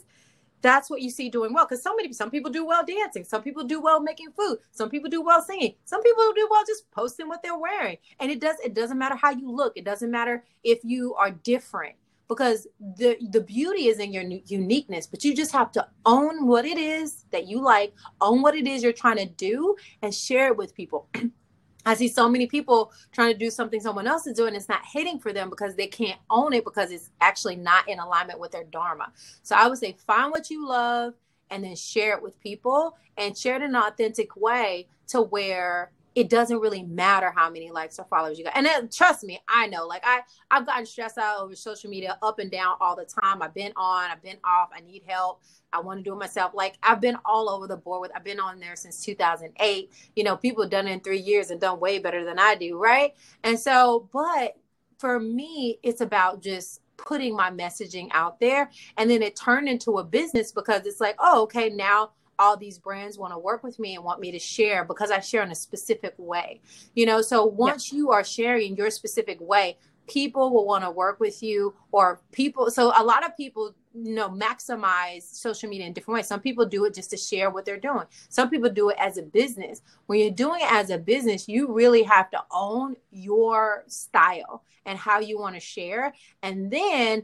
that's 0.63 0.89
what 0.89 1.03
you 1.03 1.11
see 1.11 1.29
doing 1.29 1.53
well. 1.53 1.67
Because 1.67 1.83
so 1.83 1.95
many, 1.97 2.13
some 2.13 2.31
people 2.31 2.53
do 2.53 2.65
well 2.65 2.85
dancing, 2.85 3.25
some 3.25 3.43
people 3.43 3.65
do 3.65 3.81
well 3.81 4.01
making 4.01 4.31
food, 4.31 4.59
some 4.71 4.91
people 4.91 5.11
do 5.11 5.23
well 5.23 5.43
singing, 5.43 5.75
some 5.85 6.03
people 6.03 6.33
do 6.37 6.47
well 6.51 6.63
just 6.67 6.89
posting 6.93 7.29
what 7.29 7.43
they're 7.43 7.59
wearing. 7.59 7.97
And 8.21 8.31
it 8.31 8.41
does, 8.41 8.57
it 8.65 8.75
doesn't 8.75 8.99
matter 8.99 9.17
how 9.17 9.31
you 9.31 9.51
look. 9.51 9.77
It 9.77 9.85
doesn't 9.85 10.11
matter 10.11 10.45
if 10.63 10.85
you 10.85 11.15
are 11.15 11.33
different 11.33 11.97
because 12.29 12.69
the 12.79 13.17
the 13.31 13.41
beauty 13.41 13.89
is 13.89 13.99
in 13.99 14.13
your 14.13 14.23
uniqueness 14.47 15.05
but 15.05 15.25
you 15.25 15.35
just 15.35 15.51
have 15.51 15.73
to 15.73 15.85
own 16.07 16.47
what 16.47 16.65
it 16.65 16.79
is 16.79 17.25
that 17.33 17.49
you 17.49 17.61
like 17.61 17.93
own 18.21 18.41
what 18.41 18.55
it 18.55 18.69
is 18.69 18.85
you're 18.85 18.93
trying 18.93 19.17
to 19.17 19.27
do 19.27 19.75
and 20.03 20.15
share 20.15 20.47
it 20.47 20.57
with 20.57 20.73
people 20.73 21.09
I 21.87 21.95
see 21.95 22.09
so 22.09 22.29
many 22.29 22.47
people 22.47 22.93
trying 23.13 23.33
to 23.33 23.39
do 23.39 23.51
something 23.51 23.81
someone 23.81 24.07
else 24.07 24.27
is 24.27 24.37
doing. 24.37 24.55
It's 24.55 24.69
not 24.69 24.83
hitting 24.85 25.19
for 25.19 25.33
them 25.33 25.49
because 25.49 25.75
they 25.75 25.87
can't 25.87 26.21
own 26.29 26.53
it 26.53 26.65
because 26.65 26.91
it's 26.91 27.11
actually 27.21 27.57
not 27.57 27.89
in 27.89 27.99
alignment 27.99 28.39
with 28.39 28.53
their 28.53 28.65
dharma. 28.65 29.13
So 29.43 29.57
I 29.57 29.67
would 29.69 29.79
say 29.79 29.97
find 30.07 30.31
what 30.31 30.51
you 30.51 30.69
love 30.69 31.15
and 31.51 31.65
then 31.65 31.77
share 31.77 32.17
it 32.17 32.23
with 32.23 32.39
people 32.41 32.97
and 33.17 33.37
share 33.37 33.57
it 33.57 33.63
in 33.63 33.75
an 33.75 33.83
authentic 33.83 34.37
way 34.37 34.89
to 35.09 35.23
where 35.23 35.91
it 36.15 36.29
doesn't 36.29 36.59
really 36.59 36.83
matter 36.83 37.33
how 37.35 37.49
many 37.51 37.71
likes 37.71 37.99
or 37.99 38.05
followers 38.07 38.39
you 38.39 38.45
got. 38.45 38.57
And 38.57 38.67
then, 38.67 38.89
trust 38.89 39.23
me, 39.23 39.41
I 39.49 39.67
know. 39.69 39.87
Like 39.87 40.03
I, 40.05 40.21
I've 40.51 40.67
gotten 40.67 40.85
stressed 40.85 41.19
out 41.19 41.41
over 41.41 41.55
social 41.55 41.89
media 41.89 42.19
up 42.23 42.39
and 42.39 42.51
down 42.51 42.77
all 42.81 42.97
the 42.97 43.05
time. 43.05 43.43
I've 43.43 43.55
been 43.55 43.73
on, 43.77 44.11
I've 44.11 44.23
been 44.23 44.39
off. 44.43 44.71
I 44.75 44.81
need 44.81 45.03
help. 45.07 45.43
I 45.73 45.81
want 45.81 46.01
to 46.01 46.05
do 46.05 46.13
it 46.13 46.19
myself. 46.19 46.53
Like 46.53 46.75
I've 46.83 47.01
been 47.01 47.17
all 47.25 47.49
over 47.49 47.67
the 47.69 47.77
board 47.77 48.01
with. 48.01 48.11
I've 48.15 48.25
been 48.25 48.41
on 48.41 48.59
there 48.59 48.75
since 48.75 49.05
2008. 49.05 49.93
You 50.17 50.25
know, 50.25 50.37
people 50.37 50.69
done 50.69 50.89
it 50.89 50.93
in 50.93 51.01
three 51.01 51.21
years 51.21 51.51
and 51.51 51.61
done 51.61 51.79
way 51.79 52.01
better 52.01 52.25
than 52.25 52.39
I 52.39 52.57
do, 52.57 52.77
right? 52.79 53.15
And 53.45 53.59
so, 53.59 54.09
but 54.13 54.57
for 54.99 55.21
me, 55.21 55.79
it's 55.83 56.01
about 56.01 56.43
just 56.43 56.81
putting 56.97 57.35
my 57.35 57.51
messaging 57.51 58.09
out 58.13 58.39
there, 58.41 58.71
and 58.99 59.11
then 59.11 59.23
it 59.23 59.35
turned 59.35 59.69
into 59.69 59.99
a 59.99 60.05
business 60.05 60.53
because 60.53 60.85
it's 60.85 61.01
like, 61.01 61.17
oh, 61.19 61.43
okay, 61.43 61.71
now 61.71 62.11
all 62.41 62.57
these 62.57 62.79
brands 62.79 63.19
want 63.19 63.33
to 63.33 63.39
work 63.39 63.63
with 63.63 63.79
me 63.79 63.95
and 63.95 64.03
want 64.03 64.19
me 64.19 64.33
to 64.33 64.39
share 64.39 64.85
because 64.85 65.11
I 65.11 65.21
share 65.21 65.43
in 65.43 65.53
a 65.53 65.55
specific 65.55 66.15
way. 66.17 66.61
You 66.95 67.07
know, 67.07 67.21
so 67.21 67.45
once 67.45 67.93
yeah. 67.93 67.99
you 67.99 68.11
are 68.11 68.25
sharing 68.25 68.77
your 68.77 68.91
specific 68.91 69.39
way, 69.41 69.77
people 70.09 70.51
will 70.51 70.67
want 70.67 70.83
to 70.83 70.91
work 70.91 71.21
with 71.21 71.43
you 71.43 71.73
or 71.93 72.21
people 72.33 72.69
so 72.69 72.93
a 72.97 73.05
lot 73.05 73.25
of 73.25 73.37
people 73.37 73.73
you 73.95 74.15
know 74.15 74.29
maximize 74.29 75.23
social 75.23 75.69
media 75.69 75.87
in 75.87 75.93
different 75.93 76.17
ways 76.17 76.27
some 76.27 76.41
people 76.41 76.67
do 76.67 76.85
it 76.85 76.95
just 76.95 77.11
to 77.11 77.17
share 77.17 77.49
what 77.49 77.65
they're 77.65 77.79
doing 77.79 78.05
some 78.29 78.51
people 78.51 78.69
do 78.69 78.89
it 78.89 78.97
as 78.99 79.19
a 79.19 79.23
business 79.23 79.83
when 80.07 80.19
you're 80.19 80.31
doing 80.31 80.61
it 80.61 80.73
as 80.73 80.91
a 80.91 80.99
business 80.99 81.49
you 81.49 81.73
really 81.73 82.03
have 82.03 82.29
to 82.29 82.43
own 82.51 82.97
your 83.13 83.85
style 83.87 84.65
and 84.85 84.99
how 84.99 85.21
you 85.21 85.39
want 85.39 85.55
to 85.55 85.61
share 85.61 86.13
and 86.43 86.73
then 86.73 87.23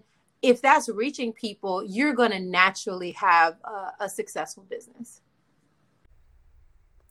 if 0.48 0.62
that's 0.62 0.88
reaching 0.88 1.32
people, 1.32 1.84
you're 1.84 2.14
going 2.14 2.30
to 2.30 2.40
naturally 2.40 3.12
have 3.12 3.56
a, 3.64 4.04
a 4.04 4.08
successful 4.08 4.64
business. 4.68 5.20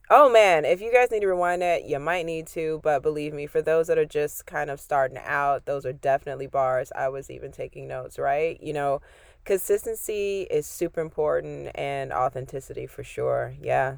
Oh 0.08 0.30
man, 0.30 0.64
if 0.64 0.80
you 0.80 0.92
guys 0.92 1.10
need 1.10 1.20
to 1.20 1.26
rewind 1.26 1.62
that, 1.62 1.84
you 1.84 1.98
might 1.98 2.26
need 2.26 2.46
to, 2.48 2.80
but 2.84 3.02
believe 3.02 3.34
me, 3.34 3.48
for 3.48 3.60
those 3.60 3.88
that 3.88 3.98
are 3.98 4.04
just 4.04 4.46
kind 4.46 4.70
of 4.70 4.78
starting 4.78 5.18
out, 5.18 5.66
those 5.66 5.84
are 5.84 5.92
definitely 5.92 6.46
bars. 6.46 6.92
I 6.94 7.08
was 7.08 7.28
even 7.28 7.50
taking 7.50 7.88
notes, 7.88 8.16
right? 8.16 8.56
You 8.62 8.72
know, 8.72 9.00
consistency 9.44 10.42
is 10.42 10.64
super 10.64 11.00
important 11.00 11.70
and 11.74 12.12
authenticity 12.12 12.86
for 12.86 13.02
sure. 13.02 13.54
Yeah. 13.60 13.96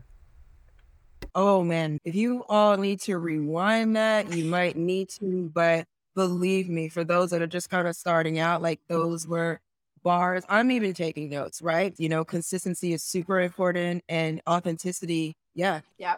Oh 1.34 1.62
man, 1.62 1.98
if 2.04 2.14
you 2.14 2.42
all 2.48 2.78
need 2.78 3.00
to 3.00 3.18
rewind 3.18 3.94
that, 3.96 4.32
you 4.32 4.46
might 4.46 4.76
need 4.76 5.10
to, 5.20 5.50
but 5.52 5.86
believe 6.18 6.68
me, 6.68 6.88
for 6.88 7.04
those 7.04 7.30
that 7.30 7.40
are 7.42 7.46
just 7.46 7.70
kind 7.70 7.86
of 7.86 7.94
starting 7.94 8.40
out, 8.40 8.60
like 8.60 8.80
those 8.88 9.26
were 9.26 9.60
bars. 10.02 10.42
I'm 10.48 10.72
even 10.72 10.92
taking 10.92 11.30
notes, 11.30 11.62
right? 11.62 11.94
You 11.96 12.08
know, 12.08 12.24
consistency 12.24 12.92
is 12.92 13.04
super 13.04 13.40
important 13.40 14.02
and 14.08 14.42
authenticity. 14.48 15.36
Yeah. 15.54 15.82
Yeah. 15.96 16.16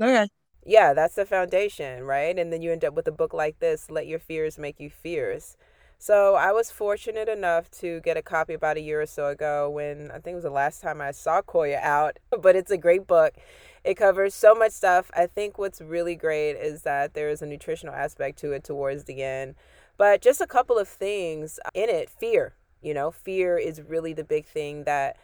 Okay. 0.00 0.28
Yeah, 0.64 0.92
that's 0.94 1.16
the 1.16 1.26
foundation, 1.26 2.04
right? 2.04 2.38
And 2.38 2.52
then 2.52 2.62
you 2.62 2.70
end 2.70 2.84
up 2.84 2.94
with 2.94 3.08
a 3.08 3.12
book 3.12 3.34
like 3.34 3.58
this, 3.58 3.90
Let 3.90 4.06
Your 4.06 4.20
Fears 4.20 4.56
Make 4.56 4.78
You 4.78 4.88
Fierce. 4.88 5.56
So 5.98 6.36
I 6.36 6.52
was 6.52 6.70
fortunate 6.70 7.28
enough 7.28 7.70
to 7.80 8.00
get 8.02 8.16
a 8.16 8.22
copy 8.22 8.54
about 8.54 8.76
a 8.76 8.80
year 8.80 9.02
or 9.02 9.06
so 9.06 9.26
ago 9.26 9.68
when 9.68 10.10
I 10.12 10.18
think 10.20 10.32
it 10.32 10.36
was 10.36 10.44
the 10.44 10.50
last 10.50 10.80
time 10.80 11.00
I 11.00 11.10
saw 11.10 11.42
Koya 11.42 11.82
out, 11.82 12.18
but 12.40 12.54
it's 12.54 12.70
a 12.70 12.78
great 12.78 13.06
book. 13.08 13.34
It 13.82 13.94
covers 13.94 14.34
so 14.34 14.54
much 14.54 14.72
stuff. 14.72 15.10
I 15.14 15.26
think 15.26 15.56
what's 15.56 15.80
really 15.80 16.14
great 16.14 16.52
is 16.52 16.82
that 16.82 17.14
there 17.14 17.30
is 17.30 17.40
a 17.40 17.46
nutritional 17.46 17.94
aspect 17.94 18.38
to 18.40 18.52
it 18.52 18.62
towards 18.62 19.04
the 19.04 19.22
end. 19.22 19.54
But 19.96 20.20
just 20.20 20.40
a 20.40 20.46
couple 20.46 20.78
of 20.78 20.88
things 20.88 21.58
in 21.74 21.88
it 21.88 22.10
fear. 22.10 22.54
You 22.82 22.94
know, 22.94 23.10
fear 23.10 23.58
is 23.58 23.82
really 23.82 24.12
the 24.12 24.24
big 24.24 24.46
thing 24.46 24.84
that, 24.84 25.16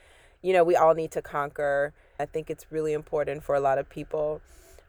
you 0.42 0.53
know, 0.53 0.64
we 0.64 0.77
all 0.77 0.95
need 0.95 1.11
to 1.12 1.23
conquer. 1.23 1.92
I 2.19 2.27
think 2.27 2.51
it's 2.51 2.66
really 2.71 2.92
important 2.92 3.42
for 3.42 3.55
a 3.55 3.61
lot 3.61 3.79
of 3.79 3.88
people. 3.88 4.40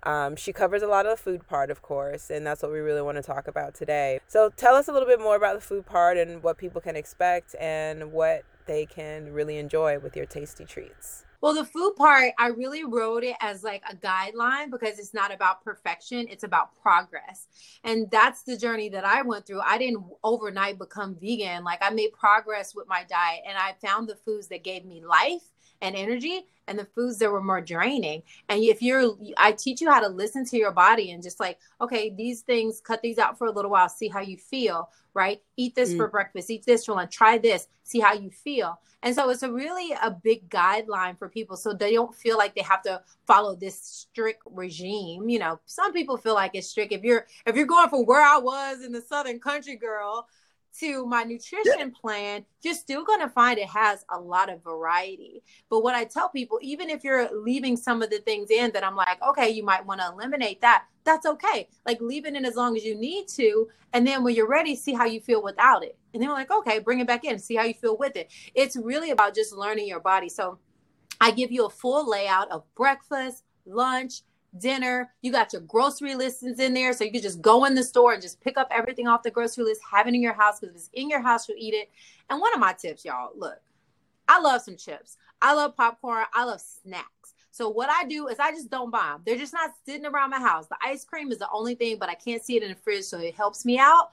Um, 0.04 0.36
she 0.36 0.54
covers 0.54 0.82
a 0.82 0.88
lot 0.88 1.06
of 1.06 1.18
the 1.18 1.22
food 1.22 1.48
part, 1.48 1.70
of 1.70 1.82
course, 1.82 2.30
and 2.30 2.46
that's 2.46 2.62
what 2.62 2.72
we 2.72 2.80
really 2.80 3.02
want 3.02 3.18
to 3.18 3.24
talk 3.24 3.48
about 3.48 3.74
today. 3.74 4.20
So, 4.28 4.52
tell 4.56 4.76
us 4.76 4.88
a 4.88 4.94
little 4.94 5.08
bit 5.08 5.20
more 5.20 5.36
about 5.36 5.56
the 5.56 5.62
food 5.62 5.86
part 5.86 6.18
and 6.18 6.44
what 6.44 6.58
people 6.58 6.80
can 6.80 6.96
expect 6.96 7.56
and 7.60 8.12
what 8.12 8.44
they 8.68 8.86
can 8.86 9.34
really 9.34 9.58
enjoy 9.58 10.00
with 10.00 10.16
your 10.16 10.26
tasty 10.26 10.66
treats. 10.66 11.26
Well, 11.40 11.54
the 11.54 11.66
food 11.66 11.94
part, 11.96 12.34
I 12.40 12.48
really 12.48 12.84
wrote 12.84 13.24
it 13.24 13.36
as 13.42 13.64
like 13.64 13.84
a 13.90 13.96
guideline 13.96 14.72
because 14.72 14.98
it's 14.98 15.14
not 15.14 15.32
about 15.34 15.64
perfection, 15.64 16.28
it's 16.30 16.44
about 16.44 16.76
progress. 16.82 17.48
And 17.84 18.10
that's 18.10 18.44
the 18.44 18.58
journey 18.58 18.90
that 18.90 19.06
I 19.06 19.22
went 19.22 19.46
through. 19.46 19.62
I 19.62 19.78
didn't 19.78 20.04
overnight 20.24 20.80
become 20.80 21.16
vegan. 21.16 21.64
Like 21.64 21.80
I 21.82 21.92
made 21.92 22.14
progress 22.14 22.74
with 22.74 22.88
my 22.88 23.06
diet 23.08 23.42
and 23.48 23.58
I 23.58 23.76
found 23.86 24.10
the 24.10 24.16
foods 24.16 24.48
that 24.48 24.64
gave 24.64 24.84
me 24.84 25.04
life 25.04 25.44
and 25.82 25.96
energy 25.96 26.46
and 26.68 26.78
the 26.78 26.86
foods 26.86 27.18
that 27.20 27.32
were 27.32 27.42
more 27.42 27.62
draining. 27.62 28.24
And 28.50 28.62
if 28.62 28.82
you're, 28.82 29.16
I 29.38 29.54
teach 29.54 29.82
you 29.82 29.90
how 29.90 30.02
to 30.02 30.10
listen 30.10 30.46
to 30.46 30.58
your 30.58 30.72
body 30.72 31.12
and 31.12 31.24
just 31.24 31.40
like, 31.40 31.60
okay, 31.80 32.10
these 32.10 32.42
things, 32.42 32.82
cut 32.82 33.02
these 33.02 33.18
out 33.18 33.38
for 33.38 33.48
a 33.48 33.52
little 33.52 33.72
while, 33.72 33.90
see 33.90 34.10
how 34.10 34.20
you 34.20 34.38
feel, 34.38 34.90
right? 35.14 35.42
Eat 35.56 35.76
this 35.76 35.94
mm. 35.94 35.98
for 35.98 36.08
breakfast, 36.08 36.50
eat 36.50 36.66
this 36.66 36.86
for 36.86 36.94
lunch, 36.94 37.16
try 37.16 37.38
this, 37.38 37.68
see 37.84 38.00
how 38.00 38.14
you 38.14 38.30
feel. 38.30 38.80
And 39.04 39.14
so 39.16 39.30
it's 39.30 39.44
a 39.44 39.52
really 39.52 39.96
a 40.04 40.12
big 40.12 40.50
guideline 40.50 41.18
for 41.18 41.30
people 41.30 41.56
so 41.56 41.72
they 41.72 41.94
don't 41.94 42.14
feel 42.14 42.38
like 42.38 42.56
they 42.56 42.64
have 42.64 42.82
to 42.84 43.02
follow 43.26 43.56
this 43.56 43.80
strict 43.80 44.42
regime. 44.46 45.30
You 45.30 45.40
know, 45.40 45.60
some 45.66 45.94
people 45.94 46.18
feel 46.18 46.34
like 46.34 46.52
it's 46.56 46.68
strict. 46.68 46.92
If 46.92 47.04
you're 47.04 47.28
if 47.46 47.56
you're 47.56 47.68
going 47.68 47.90
from 47.90 48.06
where 48.06 48.24
I 48.24 48.38
was 48.40 48.84
in 48.84 48.92
the 48.92 49.02
southern 49.02 49.40
country 49.40 49.76
girl 49.76 50.28
to 50.80 51.06
my 51.06 51.24
nutrition 51.24 51.92
plan, 51.92 52.46
you're 52.62 52.74
still 52.74 53.04
going 53.04 53.20
to 53.22 53.30
find 53.30 53.58
it 53.58 53.68
has 53.68 54.06
a 54.10 54.20
lot 54.20 54.50
of 54.50 54.64
variety. 54.64 55.44
But 55.70 55.84
what 55.84 55.96
I 55.96 56.04
tell 56.04 56.30
people, 56.30 56.60
even 56.62 56.90
if 56.90 57.04
you're 57.04 57.30
leaving 57.34 57.78
some 57.78 58.02
of 58.02 58.10
the 58.10 58.20
things 58.20 58.52
in 58.52 58.72
that 58.72 58.86
I'm 58.86 58.96
like, 58.96 59.22
okay, 59.28 59.50
you 59.50 59.64
might 59.64 59.86
want 59.86 60.02
to 60.02 60.08
eliminate 60.12 60.62
that, 60.62 60.86
that's 61.04 61.26
okay. 61.26 61.70
Like 61.86 62.02
leave 62.02 62.26
it 62.26 62.36
in 62.36 62.46
as 62.46 62.56
long 62.56 62.76
as 62.76 62.84
you 62.84 62.96
need 62.96 63.28
to. 63.30 63.68
And 63.94 64.06
then 64.06 64.24
when 64.24 64.36
you're 64.36 64.50
ready, 64.50 64.76
see 64.76 64.94
how 64.94 65.06
you 65.06 65.22
feel 65.22 65.42
without 65.42 65.84
it. 65.84 65.98
And 66.14 66.22
then 66.22 66.30
we're 66.30 66.36
like, 66.36 66.52
okay, 66.52 66.80
bring 66.80 67.00
it 67.00 67.08
back 67.08 67.24
in, 67.24 67.40
see 67.40 67.56
how 67.56 67.64
you 67.64 67.74
feel 67.74 67.98
with 67.98 68.16
it. 68.16 68.32
It's 68.54 68.76
really 68.76 69.12
about 69.12 69.36
just 69.36 69.54
learning 69.54 69.88
your 69.88 70.00
body. 70.00 70.30
So 70.30 70.60
I 71.20 71.32
give 71.32 71.52
you 71.52 71.66
a 71.66 71.70
full 71.70 72.10
layout 72.10 72.52
of 72.52 72.64
breakfast, 72.76 73.44
lunch, 73.66 74.22
dinner. 74.58 75.12
You 75.22 75.32
got 75.32 75.54
your 75.54 75.62
grocery 75.64 76.16
listings 76.16 76.60
in 76.60 76.74
there. 76.74 76.94
So 76.94 77.04
you 77.04 77.12
can 77.12 77.22
just 77.22 77.42
go 77.42 77.66
in 77.66 77.76
the 77.76 77.84
store 77.84 78.14
and 78.14 78.22
just 78.22 78.42
pick 78.42 78.58
up 78.58 78.68
everything 78.72 79.08
off 79.08 79.24
the 79.24 79.32
grocery 79.32 79.64
list, 79.64 79.82
have 79.90 80.08
it 80.08 80.14
in 80.14 80.22
your 80.22 80.34
house 80.34 80.60
because 80.60 80.76
if 80.76 80.82
it's 80.82 80.90
in 80.94 81.10
your 81.10 81.22
house, 81.22 81.48
you'll 81.48 81.58
eat 81.58 81.74
it. 81.74 81.90
And 82.30 82.40
one 82.40 82.54
of 82.54 82.60
my 82.60 82.74
tips, 82.74 83.06
y'all, 83.06 83.32
look, 83.36 83.60
I 84.28 84.40
love 84.40 84.62
some 84.62 84.78
chips. 84.78 85.18
I 85.42 85.54
love 85.54 85.76
popcorn. 85.76 86.26
I 86.34 86.44
love 86.44 86.62
snacks. 86.62 87.34
So 87.52 87.70
what 87.70 87.90
I 87.90 88.04
do 88.06 88.28
is 88.28 88.38
I 88.40 88.52
just 88.52 88.70
don't 88.70 88.92
buy 88.92 89.14
them. 89.14 89.22
They're 89.26 89.38
just 89.38 89.54
not 89.54 89.72
sitting 89.86 90.06
around 90.06 90.30
my 90.30 90.40
house. 90.40 90.68
The 90.68 90.78
ice 90.84 91.04
cream 91.04 91.32
is 91.32 91.40
the 91.40 91.50
only 91.52 91.76
thing, 91.76 91.98
but 92.00 92.10
I 92.10 92.14
can't 92.14 92.44
see 92.44 92.56
it 92.56 92.64
in 92.64 92.70
the 92.70 92.76
fridge, 92.76 93.06
so 93.06 93.18
it 93.18 93.34
helps 93.34 93.66
me 93.66 93.80
out. 93.80 94.12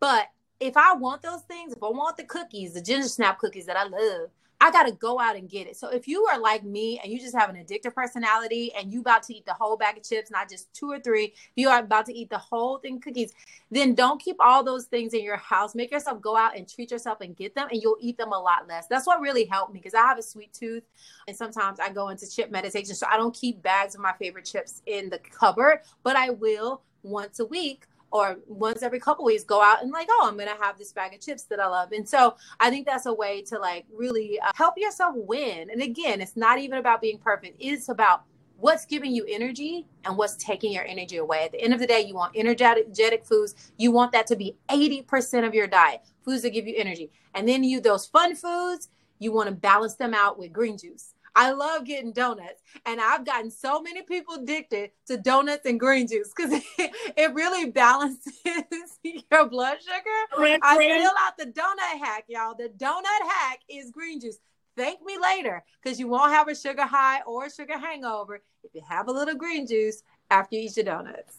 But 0.00 0.26
if 0.58 0.76
I 0.76 0.94
want 0.94 1.22
those 1.22 1.42
things, 1.42 1.72
if 1.72 1.82
I 1.82 1.88
want 1.88 2.16
the 2.16 2.24
cookies, 2.24 2.74
the 2.74 2.82
ginger 2.82 3.08
snap 3.08 3.38
cookies 3.38 3.66
that 3.66 3.76
I 3.76 3.84
love, 3.84 4.30
I 4.62 4.70
got 4.70 4.82
to 4.84 4.92
go 4.92 5.18
out 5.18 5.36
and 5.36 5.48
get 5.48 5.66
it. 5.66 5.76
So 5.76 5.88
if 5.88 6.06
you 6.06 6.26
are 6.26 6.38
like 6.38 6.64
me 6.64 7.00
and 7.02 7.10
you 7.10 7.18
just 7.18 7.34
have 7.34 7.48
an 7.48 7.56
addictive 7.56 7.94
personality 7.94 8.70
and 8.74 8.92
you 8.92 9.00
about 9.00 9.22
to 9.24 9.34
eat 9.34 9.46
the 9.46 9.54
whole 9.54 9.74
bag 9.76 9.96
of 9.96 10.04
chips, 10.04 10.30
not 10.30 10.50
just 10.50 10.72
two 10.74 10.90
or 10.90 11.00
three, 11.00 11.32
you 11.56 11.70
are 11.70 11.78
about 11.78 12.04
to 12.06 12.14
eat 12.14 12.28
the 12.28 12.38
whole 12.38 12.78
thing 12.78 13.00
cookies, 13.00 13.32
then 13.70 13.94
don't 13.94 14.20
keep 14.20 14.36
all 14.38 14.62
those 14.62 14.84
things 14.84 15.14
in 15.14 15.22
your 15.22 15.38
house. 15.38 15.74
Make 15.74 15.90
yourself 15.90 16.20
go 16.20 16.36
out 16.36 16.56
and 16.58 16.68
treat 16.68 16.90
yourself 16.90 17.22
and 17.22 17.34
get 17.34 17.54
them 17.54 17.68
and 17.70 17.80
you'll 17.80 17.96
eat 18.00 18.18
them 18.18 18.32
a 18.32 18.38
lot 18.38 18.68
less. 18.68 18.86
That's 18.86 19.06
what 19.06 19.22
really 19.22 19.46
helped 19.46 19.72
me 19.72 19.80
because 19.80 19.94
I 19.94 20.02
have 20.02 20.18
a 20.18 20.22
sweet 20.22 20.52
tooth 20.52 20.84
and 21.26 21.34
sometimes 21.34 21.80
I 21.80 21.90
go 21.90 22.10
into 22.10 22.30
chip 22.30 22.50
meditation. 22.50 22.94
So 22.94 23.06
I 23.10 23.16
don't 23.16 23.34
keep 23.34 23.62
bags 23.62 23.94
of 23.94 24.02
my 24.02 24.12
favorite 24.18 24.44
chips 24.44 24.82
in 24.84 25.08
the 25.08 25.18
cupboard, 25.18 25.80
but 26.02 26.16
I 26.16 26.30
will 26.30 26.82
once 27.02 27.40
a 27.40 27.46
week 27.46 27.86
or 28.10 28.38
once 28.46 28.82
every 28.82 29.00
couple 29.00 29.24
weeks 29.24 29.44
go 29.44 29.62
out 29.62 29.82
and 29.82 29.90
like 29.92 30.08
oh 30.10 30.26
i'm 30.28 30.36
gonna 30.36 30.56
have 30.60 30.76
this 30.78 30.92
bag 30.92 31.14
of 31.14 31.20
chips 31.20 31.44
that 31.44 31.60
i 31.60 31.66
love. 31.66 31.92
And 31.92 32.08
so 32.08 32.36
i 32.58 32.70
think 32.70 32.86
that's 32.86 33.06
a 33.06 33.14
way 33.14 33.42
to 33.42 33.58
like 33.58 33.86
really 33.92 34.38
uh, 34.40 34.52
help 34.54 34.74
yourself 34.76 35.14
win. 35.16 35.70
And 35.70 35.82
again 35.82 36.20
it's 36.20 36.36
not 36.36 36.58
even 36.58 36.78
about 36.78 37.00
being 37.00 37.18
perfect. 37.18 37.56
It's 37.60 37.88
about 37.88 38.24
what's 38.58 38.84
giving 38.84 39.14
you 39.14 39.24
energy 39.28 39.86
and 40.04 40.16
what's 40.16 40.36
taking 40.36 40.72
your 40.72 40.84
energy 40.84 41.16
away. 41.16 41.44
At 41.44 41.52
the 41.52 41.62
end 41.62 41.72
of 41.72 41.80
the 41.80 41.86
day 41.86 42.00
you 42.00 42.14
want 42.14 42.36
energetic 42.36 43.24
foods. 43.24 43.72
You 43.78 43.90
want 43.90 44.12
that 44.12 44.26
to 44.28 44.36
be 44.36 44.56
80% 44.68 45.46
of 45.46 45.54
your 45.54 45.66
diet 45.66 46.02
foods 46.24 46.42
that 46.42 46.50
give 46.50 46.66
you 46.66 46.74
energy. 46.76 47.10
And 47.34 47.48
then 47.48 47.64
you 47.64 47.80
those 47.80 48.06
fun 48.06 48.34
foods 48.34 48.88
you 49.18 49.32
want 49.32 49.48
to 49.48 49.54
balance 49.54 49.94
them 49.94 50.14
out 50.14 50.38
with 50.38 50.52
green 50.52 50.76
juice 50.76 51.14
I 51.34 51.52
love 51.52 51.84
getting 51.84 52.12
donuts, 52.12 52.62
and 52.86 53.00
I've 53.00 53.24
gotten 53.24 53.50
so 53.50 53.80
many 53.80 54.02
people 54.02 54.34
addicted 54.34 54.90
to 55.06 55.16
donuts 55.16 55.66
and 55.66 55.78
green 55.78 56.06
juice 56.06 56.32
because 56.34 56.52
it, 56.52 56.64
it, 57.16 57.34
really 57.34 57.70
balances 57.70 58.32
your 59.02 59.48
blood 59.48 59.78
sugar. 59.80 60.58
I 60.62 60.76
fill 60.76 61.12
out 61.18 61.38
the 61.38 61.46
donut 61.46 62.04
hack, 62.04 62.24
y'all. 62.28 62.54
The 62.56 62.68
donut 62.68 63.28
hack 63.28 63.60
is 63.68 63.90
green 63.90 64.20
juice. 64.20 64.38
Thank 64.76 65.02
me 65.02 65.18
later 65.20 65.64
because 65.82 65.98
you 65.98 66.08
won't 66.08 66.32
have 66.32 66.48
a 66.48 66.54
sugar 66.54 66.86
high 66.86 67.20
or 67.22 67.46
a 67.46 67.50
sugar 67.50 67.78
hangover 67.78 68.42
if 68.62 68.74
you 68.74 68.82
have 68.88 69.08
a 69.08 69.12
little 69.12 69.34
green 69.34 69.66
juice 69.66 70.02
after 70.30 70.56
you 70.56 70.62
eat 70.62 70.76
your 70.76 70.84
donuts. 70.84 71.38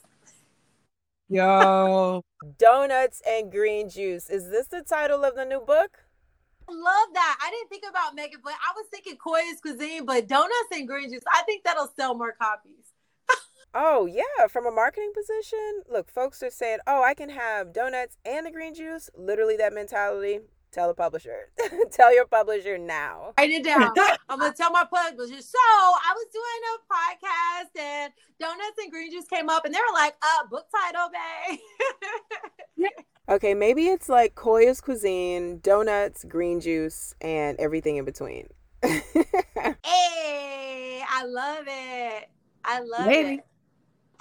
Yo, 1.29 2.21
donuts 2.59 3.21
and 3.27 3.51
green 3.51 3.89
juice. 3.89 4.29
Is 4.29 4.49
this 4.49 4.67
the 4.67 4.83
title 4.83 5.23
of 5.23 5.35
the 5.35 5.45
new 5.45 5.61
book? 5.61 5.99
Love 6.71 7.07
that. 7.13 7.37
I 7.41 7.49
didn't 7.51 7.69
think 7.69 7.83
about 7.89 8.15
Megan, 8.15 8.39
but 8.43 8.53
I 8.53 8.73
was 8.75 8.85
thinking 8.91 9.17
Koya's 9.17 9.61
cuisine, 9.61 10.05
but 10.05 10.27
donuts 10.27 10.71
and 10.71 10.87
green 10.87 11.09
juice. 11.11 11.23
I 11.31 11.43
think 11.43 11.63
that'll 11.63 11.91
sell 11.95 12.15
more 12.15 12.33
copies. 12.33 12.93
oh 13.73 14.05
yeah, 14.05 14.47
from 14.47 14.65
a 14.65 14.71
marketing 14.71 15.11
position, 15.15 15.83
look, 15.89 16.09
folks 16.09 16.41
are 16.43 16.49
saying, 16.49 16.79
"Oh, 16.87 17.03
I 17.03 17.13
can 17.13 17.29
have 17.29 17.73
donuts 17.73 18.17
and 18.25 18.45
the 18.45 18.51
green 18.51 18.73
juice." 18.73 19.09
Literally, 19.15 19.57
that 19.57 19.73
mentality. 19.73 20.39
Tell 20.71 20.87
the 20.87 20.93
publisher. 20.93 21.51
tell 21.91 22.15
your 22.15 22.25
publisher 22.25 22.77
now. 22.77 23.33
Write 23.37 23.49
it 23.51 23.65
down. 23.65 23.91
I'm 24.29 24.39
gonna 24.39 24.53
tell 24.53 24.71
my 24.71 24.85
publisher. 24.85 25.41
So 25.41 25.57
I 25.59 26.13
was 26.15 26.27
doing 26.31 26.61
a 26.71 26.75
podcast 26.93 27.81
and 27.81 28.13
donuts 28.39 28.77
and 28.81 28.89
green 28.89 29.11
juice 29.11 29.27
came 29.27 29.49
up, 29.49 29.65
and 29.65 29.73
they 29.73 29.79
were 29.79 29.93
like, 29.93 30.15
"Uh, 30.21 30.47
book 30.49 30.67
title, 30.71 31.09
babe." 31.11 31.59
Okay, 33.29 33.53
maybe 33.53 33.87
it's 33.87 34.09
like 34.09 34.35
Koya's 34.35 34.81
cuisine, 34.81 35.59
donuts, 35.59 36.23
green 36.23 36.59
juice, 36.59 37.13
and 37.21 37.57
everything 37.59 37.97
in 37.97 38.05
between. 38.05 38.47
hey, 38.83 39.01
I 39.83 41.23
love 41.25 41.65
it. 41.67 42.29
I 42.65 42.79
love 42.79 43.05
maybe. 43.05 43.35
it. 43.35 43.45